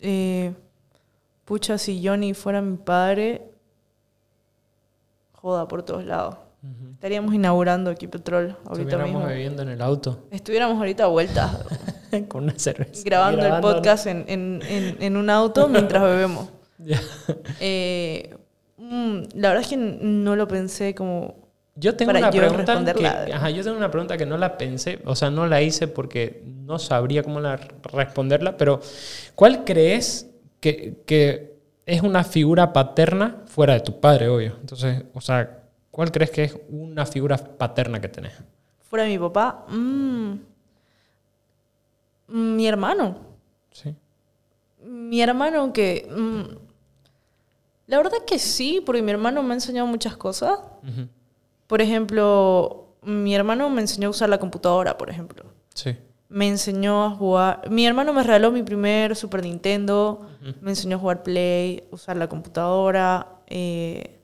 Eh, 0.00 0.52
pucha, 1.44 1.76
si 1.78 2.04
Johnny 2.06 2.34
fuera 2.34 2.60
mi 2.62 2.76
padre, 2.76 3.50
joda 5.32 5.68
por 5.68 5.82
todos 5.82 6.04
lados. 6.04 6.36
Estaríamos 6.94 7.34
inaugurando 7.34 7.90
aquí 7.90 8.06
Petrol 8.06 8.56
ahorita 8.64 8.72
Estuviéramos 8.72 9.06
mismo. 9.16 9.26
bebiendo 9.26 9.60
en 9.64 9.68
el 9.68 9.82
auto 9.82 10.24
Estuviéramos 10.30 10.78
ahorita 10.78 11.04
a 11.04 11.08
vueltas 11.08 11.58
con 12.28 12.44
una 12.44 12.58
cerveza. 12.58 13.02
grabando, 13.04 13.44
el 13.44 13.60
podcast 13.60 14.06
en, 14.06 14.24
en- 14.28 14.62
en- 14.66 15.02
en 15.02 15.16
un 15.18 15.28
auto 15.28 15.68
mientras 15.68 16.02
bebemos. 16.02 16.48
Ya. 16.78 17.00
Eh, 17.60 18.34
mm, 18.78 19.18
la 19.34 19.48
verdad 19.48 19.62
es 19.62 19.68
que 19.68 19.76
no 19.76 20.34
lo 20.36 20.48
pensé 20.48 20.94
como... 20.94 21.43
Yo 21.76 21.96
tengo 21.96 22.12
Para 22.12 22.20
una 22.28 22.30
yo 22.30 22.40
pregunta 22.40 22.94
que, 22.94 23.06
ajá, 23.32 23.50
yo 23.50 23.64
tengo 23.64 23.76
una 23.76 23.90
pregunta 23.90 24.16
que 24.16 24.26
no 24.26 24.38
la 24.38 24.56
pensé, 24.56 25.00
o 25.04 25.16
sea, 25.16 25.30
no 25.30 25.46
la 25.46 25.60
hice 25.60 25.88
porque 25.88 26.42
no 26.44 26.78
sabría 26.78 27.22
cómo 27.24 27.40
la- 27.40 27.56
responderla, 27.82 28.56
pero 28.56 28.80
¿cuál 29.34 29.64
crees 29.64 30.30
que, 30.60 31.02
que 31.04 31.56
es 31.84 32.02
una 32.02 32.22
figura 32.22 32.72
paterna 32.72 33.42
fuera 33.46 33.74
de 33.74 33.80
tu 33.80 33.98
padre, 33.98 34.28
obvio? 34.28 34.56
Entonces, 34.60 35.02
o 35.14 35.20
sea, 35.20 35.64
¿cuál 35.90 36.12
crees 36.12 36.30
que 36.30 36.44
es 36.44 36.56
una 36.68 37.06
figura 37.06 37.36
paterna 37.36 38.00
que 38.00 38.08
tenés? 38.08 38.34
Fuera 38.88 39.04
de 39.04 39.10
mi 39.10 39.18
papá, 39.18 39.66
mm, 39.68 40.34
mi 42.28 42.66
hermano. 42.68 43.16
Sí. 43.72 43.94
Mi 44.84 45.20
hermano 45.20 45.72
que... 45.72 46.06
mm, 46.08 46.56
la 47.88 47.96
verdad 47.98 48.18
que 48.26 48.38
sí, 48.38 48.80
porque 48.84 49.02
mi 49.02 49.10
hermano 49.10 49.42
me 49.42 49.50
ha 49.50 49.54
enseñado 49.54 49.86
muchas 49.88 50.16
cosas. 50.16 50.58
Ujú. 50.82 51.08
Por 51.66 51.80
ejemplo, 51.80 52.96
mi 53.02 53.34
hermano 53.34 53.70
me 53.70 53.80
enseñó 53.80 54.08
a 54.08 54.10
usar 54.10 54.28
la 54.28 54.38
computadora, 54.38 54.96
por 54.98 55.10
ejemplo. 55.10 55.44
Sí. 55.74 55.96
Me 56.28 56.48
enseñó 56.48 57.04
a 57.04 57.10
jugar... 57.10 57.70
Mi 57.70 57.86
hermano 57.86 58.12
me 58.12 58.22
regaló 58.22 58.50
mi 58.50 58.62
primer 58.62 59.14
Super 59.16 59.42
Nintendo. 59.42 60.26
Me 60.60 60.70
enseñó 60.70 60.96
a 60.96 61.00
jugar 61.00 61.22
Play, 61.22 61.84
usar 61.90 62.16
la 62.16 62.28
computadora. 62.28 63.28
eh, 63.46 64.20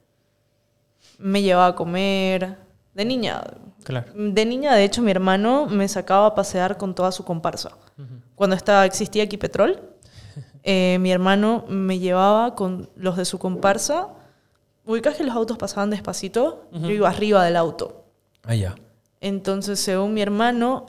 me 1.19 1.43
llevaba 1.43 1.67
a 1.67 1.75
comer. 1.75 2.57
De 2.95 3.05
niña. 3.05 3.43
Claro. 3.85 4.13
De 4.15 4.45
niña, 4.45 4.75
de 4.75 4.85
hecho, 4.85 5.03
mi 5.03 5.11
hermano 5.11 5.67
me 5.67 5.87
sacaba 5.89 6.27
a 6.27 6.35
pasear 6.35 6.77
con 6.77 6.95
toda 6.95 7.13
su 7.13 7.25
comparsa. 7.25 7.77
Cuando 8.35 8.57
estaba, 8.57 8.87
existía 8.87 9.25
aquí 9.25 9.37
Petrol, 9.37 9.81
eh, 10.63 10.97
mi 11.01 11.13
hermano 11.13 11.65
me 11.69 11.99
llevaba 11.99 12.55
con 12.55 12.89
los 12.97 13.17
de 13.17 13.25
su 13.25 13.39
comparsa. 13.39 14.09
Ubicás 14.91 15.17
que 15.17 15.25
los 15.25 15.37
autos 15.37 15.57
pasaban 15.57 15.91
despacito, 15.91 16.65
yo 16.73 16.91
iba 16.91 17.09
arriba 17.09 17.45
del 17.45 17.57
auto. 17.57 18.05
Ah, 18.43 18.55
ya. 18.57 18.75
Entonces, 19.21 19.79
según 19.79 20.15
mi 20.15 20.21
hermano, 20.23 20.87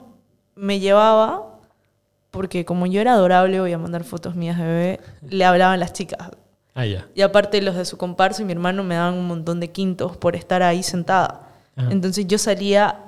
me 0.56 0.80
llevaba, 0.80 1.60
porque 2.32 2.64
como 2.64 2.86
yo 2.86 3.00
era 3.00 3.12
adorable, 3.12 3.60
voy 3.60 3.72
a 3.72 3.78
mandar 3.78 4.02
fotos 4.02 4.34
mías 4.34 4.58
de 4.58 4.64
bebé, 4.64 5.00
le 5.28 5.44
hablaban 5.44 5.78
las 5.78 5.92
chicas. 5.92 6.30
Ah, 6.74 6.84
ya. 6.84 7.06
Y 7.14 7.22
aparte 7.22 7.62
los 7.62 7.76
de 7.76 7.84
su 7.84 7.96
comparsa 7.96 8.42
y 8.42 8.44
mi 8.44 8.52
hermano 8.52 8.82
me 8.82 8.96
daban 8.96 9.14
un 9.14 9.26
montón 9.28 9.60
de 9.60 9.70
quintos 9.70 10.16
por 10.16 10.34
estar 10.34 10.62
ahí 10.64 10.82
sentada. 10.82 11.48
Ajá. 11.76 11.92
Entonces 11.92 12.26
yo 12.26 12.38
salía 12.38 12.98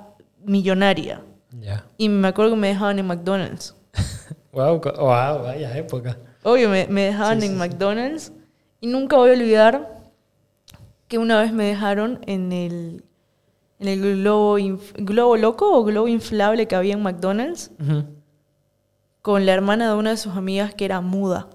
millonaria. 0.45 1.21
Ya. 1.59 1.83
Y 1.97 2.07
me 2.07 2.27
acuerdo 2.29 2.51
que 2.51 2.57
me 2.57 2.67
dejaban 2.69 2.99
en 2.99 3.07
McDonald's. 3.07 3.75
Wow, 4.53 4.79
wow, 4.79 5.43
vaya 5.43 5.75
época. 5.77 6.17
Obvio, 6.41 6.69
me, 6.69 6.87
me 6.87 7.01
dejaban 7.07 7.41
Sí, 7.41 7.47
en 7.47 7.51
sí, 7.51 7.57
sí. 7.57 7.59
McDonald's. 7.59 8.31
Y 8.79 8.87
nunca 8.87 9.17
voy 9.17 9.31
a 9.31 9.33
olvidar 9.33 9.94
que 11.07 11.17
una 11.17 11.41
vez 11.41 11.53
me 11.53 11.65
dejaron 11.65 12.19
en 12.25 12.51
el, 12.51 13.03
en 13.79 13.87
el 13.87 14.21
globo, 14.21 14.57
inf- 14.59 14.93
globo 14.97 15.37
loco 15.37 15.71
o 15.77 15.83
globo 15.83 16.07
inflable 16.07 16.67
que 16.67 16.75
había 16.75 16.93
en 16.93 17.03
McDonald's 17.03 17.71
con 19.21 19.45
la 19.45 19.53
hermana 19.53 19.89
de 19.91 19.97
una 19.97 20.11
de 20.11 20.17
sus 20.17 20.35
amigas 20.35 20.73
que 20.75 20.85
era 20.85 21.01
muda. 21.01 21.47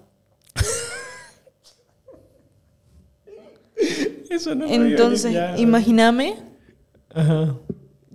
Eso 4.31 4.55
no 4.55 4.67
Entonces, 4.67 5.35
imagíname, 5.59 6.37
Ajá. 7.15 7.55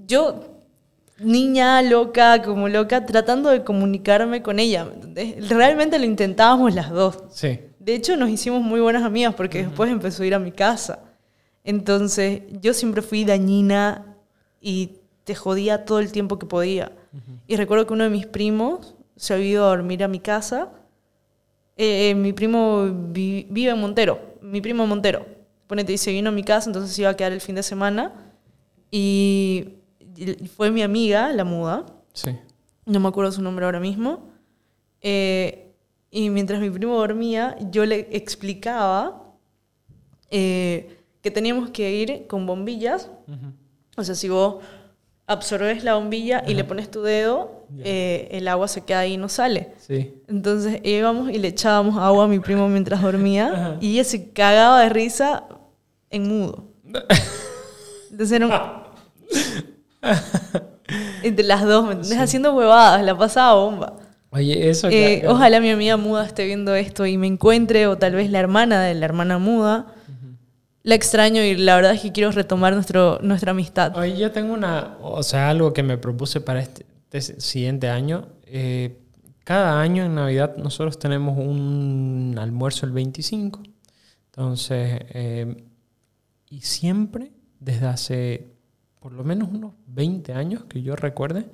yo, 0.07 0.41
niña 1.19 1.81
loca, 1.81 2.41
como 2.43 2.69
loca, 2.69 3.05
tratando 3.05 3.49
de 3.49 3.63
comunicarme 3.63 4.41
con 4.41 4.59
ella. 4.59 4.87
Realmente 5.49 5.99
lo 5.99 6.05
intentábamos 6.05 6.73
las 6.73 6.89
dos. 6.91 7.19
Sí. 7.31 7.59
De 7.79 7.95
hecho, 7.95 8.15
nos 8.17 8.29
hicimos 8.29 8.61
muy 8.61 8.79
buenas 8.79 9.03
amigas 9.03 9.35
porque 9.35 9.63
después 9.65 9.91
empezó 9.91 10.23
a 10.23 10.25
ir 10.25 10.35
a 10.35 10.39
mi 10.39 10.51
casa. 10.51 10.99
Entonces, 11.65 12.43
yo 12.61 12.73
siempre 12.73 13.01
fui 13.01 13.25
dañina 13.25 14.15
y 14.61 14.99
te 15.25 15.35
jodía 15.35 15.83
todo 15.83 15.99
el 15.99 16.11
tiempo 16.13 16.39
que 16.39 16.45
podía. 16.45 16.91
Y 17.47 17.55
recuerdo 17.57 17.85
que 17.87 17.93
uno 17.93 18.03
de 18.05 18.09
mis 18.09 18.25
primos 18.27 18.95
se 19.17 19.33
había 19.33 19.47
ido 19.49 19.65
a 19.65 19.69
dormir 19.69 20.03
a 20.03 20.07
mi 20.07 20.19
casa. 20.19 20.69
Eh, 21.77 22.09
eh, 22.11 22.15
mi 22.15 22.31
primo 22.33 22.85
vi- 23.11 23.47
vive 23.49 23.71
en 23.71 23.79
Montero, 23.79 24.35
mi 24.41 24.61
primo 24.61 24.83
en 24.83 24.89
Montero. 24.89 25.25
Ponete, 25.67 25.93
y 25.93 25.97
se 25.97 26.11
vino 26.11 26.29
a 26.29 26.31
mi 26.31 26.43
casa, 26.43 26.69
entonces 26.69 26.93
se 26.95 27.01
iba 27.01 27.09
a 27.09 27.15
quedar 27.17 27.31
el 27.33 27.41
fin 27.41 27.55
de 27.55 27.63
semana. 27.63 28.13
Y 28.91 29.69
y 30.17 30.47
fue 30.47 30.71
mi 30.71 30.81
amiga, 30.81 31.33
la 31.33 31.43
muda, 31.43 31.85
Sí. 32.13 32.31
no 32.85 32.99
me 33.01 33.09
acuerdo 33.09 33.31
su 33.33 33.41
nombre 33.41 33.65
ahora 33.65 33.81
mismo. 33.81 34.29
Eh, 35.01 35.73
y 36.09 36.29
mientras 36.29 36.61
mi 36.61 36.69
primo 36.69 36.95
dormía, 36.97 37.57
yo 37.71 37.85
le 37.85 38.07
explicaba 38.15 39.33
eh, 40.29 40.94
que 41.25 41.31
teníamos 41.31 41.71
que 41.71 41.91
ir 41.91 42.27
con 42.27 42.45
bombillas. 42.45 43.09
O 43.97 44.03
sea, 44.03 44.13
si 44.13 44.29
vos 44.29 44.57
absorbes 45.25 45.83
la 45.83 45.95
bombilla 45.95 46.43
y 46.47 46.53
le 46.53 46.63
pones 46.63 46.91
tu 46.91 47.01
dedo, 47.01 47.65
eh, 47.79 48.27
el 48.29 48.47
agua 48.47 48.67
se 48.67 48.85
queda 48.85 48.99
ahí 48.99 49.13
y 49.13 49.17
no 49.17 49.27
sale. 49.27 49.73
Sí. 49.79 50.13
Entonces 50.27 50.81
íbamos 50.83 51.31
y 51.31 51.39
le 51.39 51.47
echábamos 51.47 51.97
agua 51.97 52.25
a 52.25 52.27
mi 52.27 52.37
primo 52.39 52.69
mientras 52.69 53.01
dormía 53.01 53.77
y 53.81 53.93
ella 53.93 54.03
se 54.03 54.29
cagaba 54.33 54.81
de 54.83 54.89
risa 54.89 55.45
en 56.11 56.27
mudo. 56.27 56.65
Entonces 58.11 58.31
era 58.33 58.45
un- 58.45 58.53
Entre 61.23 61.43
las 61.43 61.65
dos, 61.65 61.85
¿me 61.87 61.93
entendés? 61.93 62.19
Haciendo 62.19 62.53
huevadas, 62.53 63.03
la 63.03 63.17
pasaba 63.17 63.55
bomba. 63.55 63.93
Oye, 64.29 64.69
eso 64.69 64.89
Eh, 64.91 65.23
ojalá 65.27 65.59
mi 65.59 65.71
amiga 65.71 65.97
muda 65.97 66.23
esté 66.23 66.45
viendo 66.45 66.75
esto 66.75 67.07
y 67.07 67.17
me 67.17 67.25
encuentre, 67.25 67.87
o 67.87 67.97
tal 67.97 68.13
vez 68.13 68.29
la 68.29 68.37
hermana 68.39 68.83
de 68.83 68.93
la 68.93 69.05
hermana 69.05 69.39
muda. 69.39 69.87
La 70.85 70.93
extraño 70.93 71.41
y 71.41 71.55
la 71.55 71.75
verdad 71.75 71.95
es 71.95 72.01
que 72.01 72.11
quiero 72.11 72.31
retomar 72.31 72.75
nuestro, 72.75 73.17
nuestra 73.23 73.51
amistad. 73.51 73.97
Oye, 73.97 74.19
yo 74.19 74.31
tengo 74.31 74.53
una, 74.53 74.97
o 75.01 75.23
sea, 75.23 75.49
algo 75.49 75.73
que 75.73 75.81
me 75.81 75.97
propuse 75.97 76.41
para 76.41 76.59
este, 76.59 76.85
este 77.11 77.41
siguiente 77.41 77.89
año. 77.89 78.27
Eh, 78.45 78.99
cada 79.43 79.81
año 79.81 80.05
en 80.05 80.13
Navidad 80.13 80.57
nosotros 80.57 80.99
tenemos 80.99 81.39
un 81.39 82.35
almuerzo 82.37 82.85
el 82.85 82.91
25. 82.91 83.63
Entonces, 84.27 84.99
eh, 85.09 85.57
y 86.51 86.61
siempre, 86.61 87.31
desde 87.59 87.87
hace 87.87 88.47
por 88.99 89.11
lo 89.11 89.23
menos 89.23 89.49
unos 89.51 89.73
20 89.87 90.33
años 90.33 90.65
que 90.65 90.83
yo 90.83 90.95
recuerde, 90.95 91.47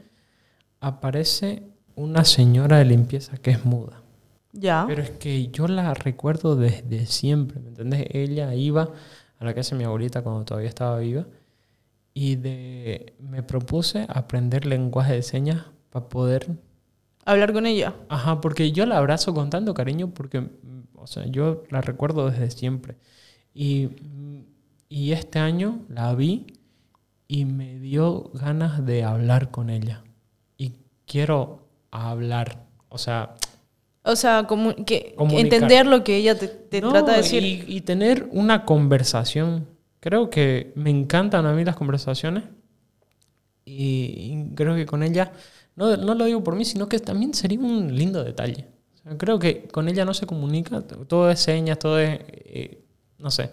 aparece 0.81 1.63
una 1.95 2.25
señora 2.25 2.79
de 2.79 2.85
limpieza 2.85 3.37
que 3.37 3.51
es 3.51 3.63
muda. 3.63 4.01
Ya. 4.51 4.83
Pero 4.89 5.01
es 5.01 5.11
que 5.11 5.47
yo 5.47 5.69
la 5.69 5.93
recuerdo 5.93 6.57
desde 6.57 7.05
siempre, 7.05 7.61
¿me 7.61 7.69
entendés? 7.69 8.07
Ella 8.09 8.53
iba 8.55 8.89
a 9.41 9.45
la 9.45 9.55
casa 9.55 9.71
de 9.71 9.79
mi 9.79 9.85
abuelita 9.85 10.21
cuando 10.21 10.45
todavía 10.45 10.69
estaba 10.69 10.99
viva 10.99 11.25
y 12.13 12.35
de, 12.35 13.15
me 13.19 13.41
propuse 13.41 14.05
aprender 14.07 14.65
lenguaje 14.65 15.13
de 15.13 15.23
señas 15.23 15.65
para 15.89 16.07
poder... 16.07 16.47
Hablar 17.25 17.51
con 17.51 17.65
ella. 17.65 17.95
Ajá, 18.07 18.39
porque 18.39 18.71
yo 18.71 18.85
la 18.85 18.97
abrazo 18.97 19.33
con 19.33 19.49
tanto 19.49 19.73
cariño 19.73 20.11
porque, 20.13 20.47
o 20.95 21.07
sea, 21.07 21.25
yo 21.25 21.63
la 21.69 21.81
recuerdo 21.81 22.29
desde 22.29 22.51
siempre. 22.51 22.97
Y, 23.53 23.89
y 24.89 25.11
este 25.11 25.39
año 25.39 25.79
la 25.89 26.13
vi 26.13 26.45
y 27.27 27.45
me 27.45 27.79
dio 27.79 28.29
ganas 28.33 28.85
de 28.85 29.03
hablar 29.03 29.49
con 29.49 29.71
ella. 29.71 30.03
Y 30.57 30.75
quiero 31.07 31.67
hablar, 31.89 32.65
o 32.89 32.99
sea, 32.99 33.35
O 34.03 34.15
sea, 34.15 34.47
que, 34.85 35.13
Comunicar. 35.15 35.43
entender 35.53 35.85
lo 35.85 36.03
que 36.03 36.17
ella 36.17 36.37
te, 36.37 36.47
te 36.47 36.81
No, 36.81 36.89
trata 36.89 37.11
de 37.11 37.17
decir. 37.17 37.43
Y, 37.43 37.63
y 37.67 37.81
tener 37.81 38.27
una 38.31 38.65
conversación. 38.65 39.67
Creo 39.99 40.29
que 40.31 40.71
me 40.75 40.89
encantan 40.89 41.45
a 41.45 41.53
mí 41.53 41.63
las 41.63 41.75
conversaciones. 41.75 42.43
Y, 43.65 44.45
y 44.49 44.55
creo 44.55 44.75
que 44.75 44.85
con 44.85 45.03
ella, 45.03 45.31
no, 45.75 45.95
no 45.97 46.15
lo 46.15 46.25
digo 46.25 46.43
por 46.43 46.55
mí, 46.55 46.65
sino 46.65 46.89
que 46.89 46.99
también 46.99 47.33
sería 47.33 47.59
un 47.59 47.95
lindo 47.95 48.23
detalle. 48.23 48.67
O 48.95 48.97
sea, 49.03 49.17
creo 49.17 49.39
que 49.39 49.67
con 49.67 49.87
ella 49.87 50.05
no 50.05 50.13
se 50.13 50.25
comunica, 50.25 50.81
todo 50.81 51.29
es 51.31 51.39
señas, 51.39 51.79
todo 51.79 51.99
es, 51.99 52.19
eh, 52.29 52.83
no 53.19 53.29
sé. 53.31 53.51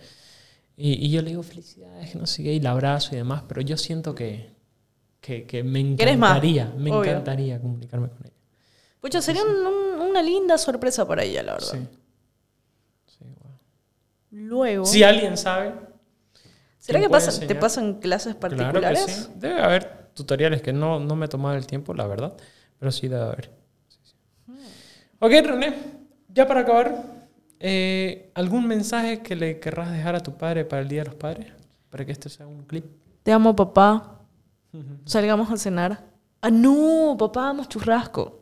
Y, 0.76 1.07
y 1.07 1.11
yo 1.11 1.22
le 1.22 1.30
digo 1.30 1.42
felicidades, 1.44 2.12
que 2.12 2.18
no 2.18 2.26
sé 2.26 2.42
qué, 2.44 2.55
y 2.55 2.61
la 2.61 2.72
abrazo 2.72 3.14
y 3.14 3.18
demás, 3.18 3.44
pero 3.49 3.61
yo 3.62 3.76
siento 3.76 4.14
que, 4.14 4.53
que, 5.20 5.46
que 5.46 5.64
me 5.64 5.80
¿Quieres 5.96 6.18
más? 6.18 6.42
encantaría, 6.42 6.74
me 6.78 6.92
Obvio. 6.92 7.12
encantaría 7.12 7.61
comunicarme 7.61 8.11
con 8.11 8.18
ella. 8.26 8.34
Pucha, 9.01 9.22
sería 9.22 9.42
un- 9.44 9.66
un- 9.66 10.01
una 10.11 10.22
linda 10.22 10.59
sorpresa 10.59 11.07
para 11.07 11.22
ella, 11.22 11.42
la 11.42 11.55
verdad. 11.55 11.68
Sí. 11.72 11.78
Sí, 13.07 13.24
bueno. 13.24 13.59
Luego, 14.30 14.84
Si 14.86 15.03
alguien 15.03 15.36
sabe. 15.36 15.72
¿será 16.78 16.99
¿quién 16.99 17.11
que 17.11 17.46
te 17.46 17.55
pasan 17.55 17.94
clases 18.01 18.34
particulares? 18.34 19.05
sí. 19.07 19.32
Debe 19.36 19.61
haber 19.62 20.09
tutoriales 20.14 20.62
que 20.62 20.72
no, 20.72 20.99
no 20.99 21.14
me 21.16 21.26
he 21.26 21.28
tomado 21.28 21.57
el 21.57 21.66
tiempo, 21.66 21.94
la 21.94 22.07
verdad. 22.07 22.34
Pero 22.78 22.92
sí 22.92 23.09
debe 23.09 23.22
haber. 23.22 23.51
Sí, 23.88 23.99
sí. 24.05 24.14
Ok, 25.20 25.30
René. 25.44 25.74
Ya 26.28 26.46
para 26.46 26.61
acabar, 26.61 27.05
eh, 27.61 28.30
¿algún 28.34 28.66
mensaje 28.66 29.20
que 29.22 29.34
le 29.34 29.59
querrás 29.61 29.90
dejar 29.90 30.14
a 30.14 30.20
tu 30.20 30.36
padre 30.36 30.64
para 30.64 30.82
el 30.82 30.88
Día 30.88 31.01
de 31.03 31.07
los 31.07 31.14
Padres? 31.16 31.53
Para 31.90 32.05
que 32.05 32.12
este 32.12 32.28
sea 32.28 32.46
un 32.46 32.62
clip. 32.64 32.84
Te 33.22 33.32
amo, 33.32 33.55
papá. 33.57 34.14
Salgamos 35.05 35.51
a 35.51 35.57
cenar. 35.57 36.05
Ah, 36.40 36.51
no, 36.51 37.16
papá, 37.18 37.42
vamos 37.42 37.68
churrasco. 37.68 38.38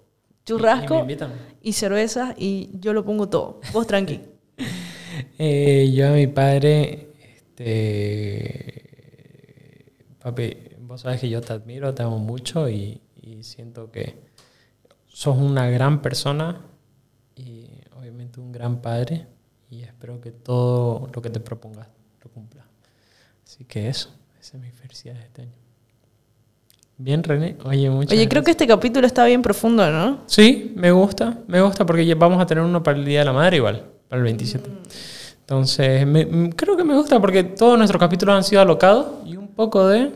Y- 0.47 0.53
y 0.53 0.57
Churrasco 0.59 1.01
invitan. 1.01 1.33
y, 1.63 1.73
cerveza 1.73 2.35
y 2.39 2.71
yo 2.79 2.93
lo 2.93 3.05
pongo 3.05 3.29
todo. 3.29 3.61
Vos 3.73 3.87
tranqui. 3.87 4.21
Eh, 5.39 5.91
yo 5.95 6.09
a 6.09 6.13
mi 6.13 6.27
padre, 6.27 7.09
este, 7.37 8.83
papi, 10.23 10.57
vos 10.81 11.01
sabes 11.03 11.21
que 11.21 11.29
yo 11.31 11.41
te 11.41 11.53
admiro, 11.55 11.95
te 11.95 12.03
amo 12.03 12.19
mucho 12.19 12.69
y, 12.69 13.01
y 13.23 13.43
siento 13.43 13.91
que 13.91 14.15
sos 15.07 15.37
una 15.39 15.69
gran 15.71 16.03
persona 16.03 16.61
y 17.35 17.67
obviamente 17.99 18.41
un 18.41 18.53
gran 18.53 18.83
padre 18.83 19.27
y 19.71 19.83
espero 19.83 20.21
que 20.21 20.33
todo 20.33 21.09
lo 21.15 21.23
que 21.23 21.31
te 21.31 21.41
propongas 21.41 21.89
lo 22.23 22.31
cumpla. 22.31 22.67
Así 23.45 23.65
que 23.65 23.89
eso, 23.89 24.11
esa 24.41 24.57
es 24.59 24.63
mi 24.63 24.71
felicidad 24.71 25.15
de 25.15 25.21
este 25.23 25.43
año. 25.43 25.53
Bien, 26.99 27.23
René. 27.23 27.57
Oye, 27.65 27.91
muchas 27.91 28.13
Oye, 28.13 28.29
creo 28.29 28.43
que 28.43 28.51
este 28.53 28.67
capítulo 28.67 29.07
está 29.07 29.25
bien 29.27 29.43
profundo, 29.43 29.91
¿no? 29.91 30.21
Sí, 30.27 30.73
me 30.77 30.91
gusta, 30.93 31.39
me 31.47 31.61
gusta 31.61 31.85
porque 31.85 32.15
vamos 32.15 32.41
a 32.41 32.47
tener 32.47 32.65
uno 32.65 32.83
para 32.83 32.97
el 32.99 33.05
Día 33.05 33.19
de 33.21 33.25
la 33.27 33.33
Madre 33.35 33.59
igual, 33.59 33.83
para 34.09 34.19
el 34.21 34.25
27. 34.25 34.71
Entonces, 35.41 36.07
me- 36.07 36.51
creo 36.51 36.77
que 36.77 36.85
me 36.85 36.95
gusta 36.95 37.21
porque 37.21 37.45
todos 37.45 37.77
nuestros 37.77 38.01
capítulos 38.01 38.35
han 38.35 38.45
sido 38.45 38.63
alocados 38.63 39.07
y 39.27 39.37
un 39.37 39.49
poco 39.49 39.87
de... 39.89 40.11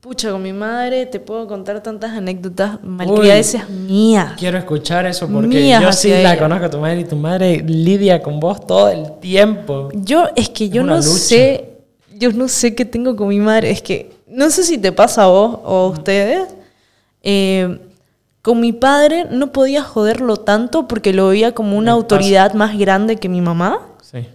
Pucha, 0.00 0.30
con 0.32 0.42
mi 0.42 0.54
madre 0.54 1.04
te 1.04 1.20
puedo 1.20 1.46
contar 1.46 1.82
tantas 1.82 2.12
anécdotas 2.12 2.82
malcriadeces 2.82 3.68
mías. 3.68 4.32
Quiero 4.38 4.56
escuchar 4.56 5.04
eso 5.04 5.28
porque 5.28 5.48
Mías 5.48 5.82
yo 5.82 5.92
sí 5.92 6.08
la 6.08 6.20
ella. 6.32 6.38
conozco 6.38 6.64
a 6.64 6.70
tu 6.70 6.78
madre 6.78 7.00
y 7.00 7.04
tu 7.04 7.16
madre 7.16 7.62
lidia 7.66 8.22
con 8.22 8.40
vos 8.40 8.66
todo 8.66 8.88
el 8.88 9.18
tiempo. 9.20 9.90
Yo, 9.92 10.24
es 10.36 10.48
que 10.48 10.70
yo 10.70 10.82
una 10.82 10.92
no 10.94 11.02
lucha. 11.02 11.10
sé, 11.18 11.68
yo 12.16 12.32
no 12.32 12.48
sé 12.48 12.74
qué 12.74 12.86
tengo 12.86 13.14
con 13.14 13.28
mi 13.28 13.40
madre. 13.40 13.70
Es 13.70 13.82
que, 13.82 14.10
no 14.30 14.50
sé 14.50 14.64
si 14.64 14.78
te 14.78 14.92
pasa 14.92 15.24
a 15.24 15.26
vos 15.26 15.58
o 15.64 15.76
a 15.76 15.88
ustedes. 15.88 16.48
eh, 17.22 17.78
con 18.42 18.58
mi 18.58 18.72
padre 18.72 19.26
no 19.30 19.52
podía 19.52 19.82
joderlo 19.82 20.38
tanto 20.38 20.88
porque 20.88 21.12
lo 21.12 21.28
veía 21.28 21.52
como 21.52 21.76
una 21.76 21.92
autoridad 21.92 22.54
más 22.54 22.78
grande 22.78 23.16
que 23.16 23.28
mi 23.28 23.42
mamá. 23.42 23.80
Sí. 24.00 24.26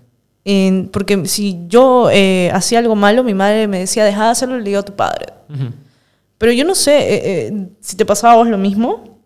Porque 0.91 1.26
si 1.26 1.66
yo 1.68 2.10
eh, 2.12 2.52
hacía 2.54 2.80
algo 2.80 2.96
malo, 2.96 3.24
mi 3.24 3.34
madre 3.34 3.68
me 3.68 3.80
decía, 3.80 4.06
deja 4.06 4.26
de 4.26 4.30
hacerlo, 4.30 4.58
le 4.60 4.64
digo 4.64 4.80
a 4.80 4.86
tu 4.86 4.93
padre. 4.93 5.34
Pero 6.38 6.52
yo 6.52 6.66
no 6.66 6.76
sé 6.76 7.48
eh, 7.48 7.68
si 7.80 7.98
te 7.98 8.06
pasaba 8.06 8.34
a 8.34 8.38
vos 8.38 8.48
lo 8.48 8.58
mismo. 8.58 9.18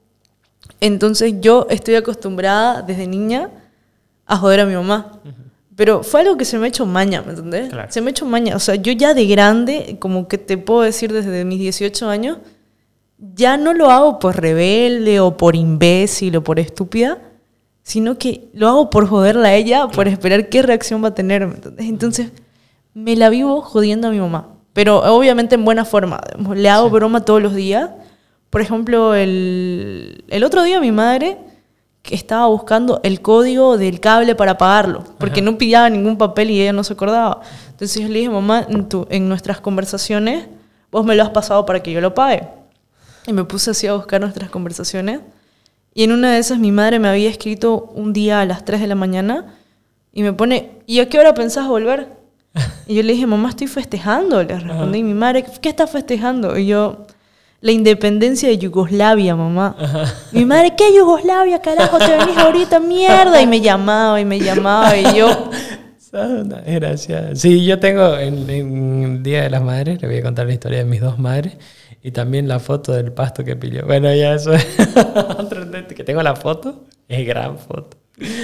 Entonces 0.80 1.34
yo 1.41 1.67
estoy 1.70 1.95
acostumbrada 1.95 2.82
desde 2.82 3.05
niña 3.05 3.49
a 4.26 4.38
joder 4.38 4.61
a 4.61 4.65
mi 4.65 4.76
mamá. 4.76 5.20
Pero 5.80 6.03
fue 6.03 6.19
algo 6.19 6.36
que 6.36 6.43
se 6.43 6.57
me 6.57 6.65
ha 6.65 6.67
hecho 6.67 6.86
maña, 6.86 7.21
¿me 7.21 7.30
entendés? 7.30 7.69
Claro. 7.69 7.89
Se 7.89 8.01
me 8.01 8.09
ha 8.09 8.11
hecho 8.11 8.25
maña. 8.25 8.53
O 8.53 8.59
sea, 8.59 8.75
yo 8.75 8.91
ya 8.91 9.13
de 9.13 9.25
grande, 9.27 9.95
como 9.97 10.27
que 10.27 10.38
te 10.38 10.57
puedo 10.57 10.82
decir 10.82 11.13
desde 11.13 11.45
mis 11.45 11.57
18 11.57 12.09
años, 12.09 12.39
ya 13.17 13.55
no 13.55 13.73
lo 13.73 13.89
hago 13.89 14.19
por 14.19 14.41
rebelde 14.41 15.21
o 15.21 15.38
por 15.38 15.55
imbécil 15.55 16.36
o 16.36 16.43
por 16.43 16.59
estúpida, 16.59 17.19
sino 17.82 18.17
que 18.17 18.49
lo 18.51 18.67
hago 18.67 18.89
por 18.89 19.07
joderla 19.07 19.47
a 19.47 19.55
ella, 19.55 19.88
por 19.88 20.09
esperar 20.09 20.49
qué 20.49 20.63
reacción 20.63 21.01
va 21.01 21.07
a 21.07 21.15
tener. 21.15 21.47
¿me 21.47 21.55
entendés? 21.55 21.88
Entonces, 21.88 22.32
me 22.93 23.15
la 23.15 23.30
vivo 23.30 23.61
jodiendo 23.61 24.09
a 24.09 24.11
mi 24.11 24.19
mamá. 24.19 24.49
Pero 24.73 24.97
obviamente 25.15 25.55
en 25.55 25.63
buena 25.63 25.86
forma. 25.86 26.19
Le 26.55 26.69
hago 26.69 26.89
broma 26.89 27.23
todos 27.23 27.41
los 27.41 27.55
días. 27.55 27.89
Por 28.49 28.59
ejemplo, 28.59 29.15
el, 29.15 30.25
el 30.27 30.43
otro 30.43 30.61
día 30.63 30.82
mi 30.82 30.91
madre 30.91 31.38
que 32.02 32.16
estaba 32.16 32.47
buscando 32.47 33.00
el 33.04 33.22
código 33.22 33.78
del 33.78 34.00
cable 34.00 34.34
para 34.36 34.58
pagarlo, 34.58 35.04
porque 35.18 35.41
no 35.41 35.58
pillaba 35.58 35.89
ningún 35.89 36.18
papel 36.18 36.50
y 36.50 36.62
ella 36.62 36.74
no 36.74 36.84
se 36.84 36.93
acordaba. 36.93 37.41
Entonces 37.72 38.02
yo 38.02 38.08
le 38.08 38.20
dije, 38.20 38.30
mamá, 38.30 38.66
en, 38.68 38.88
tu- 38.89 39.06
en 39.10 39.28
nuestras 39.30 39.60
conversaciones, 39.62 40.47
vos 40.91 41.06
me 41.06 41.16
lo 41.16 41.24
has 41.24 41.30
pasado 41.30 41.66
para 41.66 41.82
que 41.84 41.91
yo 41.91 42.02
lo 42.02 42.14
pague. 42.14 42.47
Y 43.28 43.34
me 43.34 43.43
puse 43.43 43.72
así 43.72 43.86
a 43.86 43.93
buscar 43.93 44.22
nuestras 44.22 44.50
conversaciones. 44.50 45.20
Y 45.93 46.04
en 46.04 46.12
una 46.14 46.32
de 46.34 46.39
esas 46.39 46.58
mi 46.58 46.72
madre 46.72 47.00
me 47.00 47.10
había 47.10 47.30
escrito 47.30 47.91
un 47.93 48.14
día 48.14 48.41
a 48.41 48.45
las 48.45 48.64
3 48.66 48.80
de 48.82 48.88
la 48.88 48.95
mañana 48.95 49.56
y 50.14 50.24
me 50.24 50.34
pone, 50.34 50.72
¿y 50.88 51.00
a 51.02 51.10
qué 51.10 51.20
hora 51.20 51.34
pensás 51.34 51.68
volver? 51.68 52.18
Y 52.88 52.95
yo 52.95 53.04
le 53.04 53.14
dije, 53.14 53.28
mamá, 53.28 53.50
estoy 53.50 53.68
festejando. 53.68 54.41
Le 54.41 54.58
respondí, 54.60 55.00
y 55.00 55.04
mi 55.04 55.14
madre, 55.14 55.45
¿qué 55.62 55.70
estás 55.70 55.91
festejando? 55.91 56.58
Y 56.58 56.66
yo, 56.66 57.06
la 57.62 57.72
independencia 57.72 58.49
de 58.49 58.57
Yugoslavia, 58.57 59.36
mamá. 59.36 59.76
Mi 60.32 60.45
madre, 60.45 60.74
¿qué 60.78 60.95
Yugoslavia, 60.95 61.62
carajo? 61.62 61.97
Te 61.97 62.18
venís 62.18 62.38
ahorita, 62.38 62.80
mierda. 62.80 63.41
Y 63.41 63.47
me 63.47 63.62
llamaba 63.62 64.20
y 64.22 64.26
me 64.26 64.39
llamaba 64.39 64.97
y 64.97 65.16
yo, 65.16 65.49
desgraciada. 66.12 67.36
Sí, 67.36 67.66
yo 67.66 67.80
tengo 67.80 68.18
en, 68.18 68.49
en 68.49 69.03
el 69.03 69.24
Día 69.24 69.43
de 69.43 69.49
las 69.49 69.62
Madres, 69.62 70.01
le 70.01 70.07
voy 70.07 70.18
a 70.18 70.24
contar 70.24 70.47
la 70.47 70.53
historia 70.53 70.80
de 70.80 70.86
mis 70.86 71.01
dos 71.01 71.20
madres 71.20 71.57
y 72.01 72.12
también 72.12 72.47
la 72.47 72.60
foto 72.60 72.93
del 72.93 73.12
pasto 73.12 73.43
que 73.43 73.55
pilló. 73.55 73.86
Bueno, 73.86 74.14
ya 74.14 74.34
eso 74.34 74.53
es 74.53 74.66
que 75.95 76.03
tengo 76.03 76.24
la 76.24 76.36
foto, 76.36 76.86
es 77.07 77.28
gran 77.28 77.57
foto. 77.57 77.97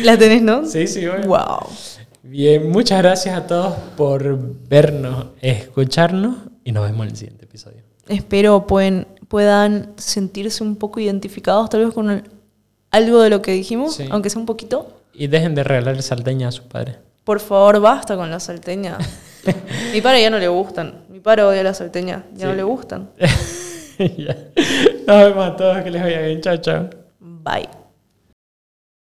¿la 0.04 0.18
tenés, 0.18 0.42
no? 0.42 0.66
Sí, 0.66 0.88
sí, 0.88 1.06
bueno. 1.06 1.28
Wow. 1.28 1.68
Bien, 2.24 2.70
muchas 2.70 3.02
gracias 3.02 3.38
a 3.38 3.46
todos 3.46 3.76
por 3.96 4.38
vernos, 4.68 5.28
escucharnos 5.42 6.38
y 6.64 6.72
nos 6.72 6.86
vemos 6.86 7.06
en 7.06 7.12
el 7.12 7.18
siguiente. 7.18 7.45
Espero 8.08 8.68
pueden, 8.68 9.08
puedan 9.28 9.94
sentirse 9.98 10.64
un 10.64 10.76
poco 10.76 11.00
identificados 11.00 11.70
tal 11.70 11.86
vez 11.86 11.94
con 11.94 12.10
el- 12.12 12.24
algo 12.92 13.22
de 13.22 13.30
lo 13.30 13.42
que 13.42 13.52
dijimos, 13.52 13.96
Sí. 13.96 14.06
aunque 14.12 14.30
sea 14.30 14.40
un 14.40 14.46
poquito. 14.46 14.94
Y 15.14 15.28
dejen 15.28 15.56
de 15.56 15.64
regalar 15.64 16.02
salteña 16.02 16.50
a 16.50 16.52
sus 16.52 16.66
padres. 16.66 16.98
Por 17.24 17.40
favor, 17.40 17.80
basta 17.80 18.16
con 18.16 18.30
la 18.30 18.40
salteña. 18.40 18.98
Mi 19.94 20.02
padre 20.02 20.22
ya 20.22 20.30
no 20.30 20.38
le 20.40 20.48
gustan. 20.48 21.06
Mi 21.10 21.20
padre 21.20 21.44
odia 21.44 21.64
la 21.64 21.74
salteña. 21.74 22.24
Ya 22.36 22.48
no 22.48 22.54
le 22.54 22.64
gustan. 22.64 23.10
Ya. 23.98 24.36
Nos 25.08 25.18
vemos 25.24 25.48
a 25.48 25.56
todos, 25.56 25.82
que 25.82 25.90
les 25.90 26.02
vaya 26.04 26.20
bien, 26.20 26.42
chao, 26.42 26.58
chao. 26.58 26.90
Bye. 27.22 27.85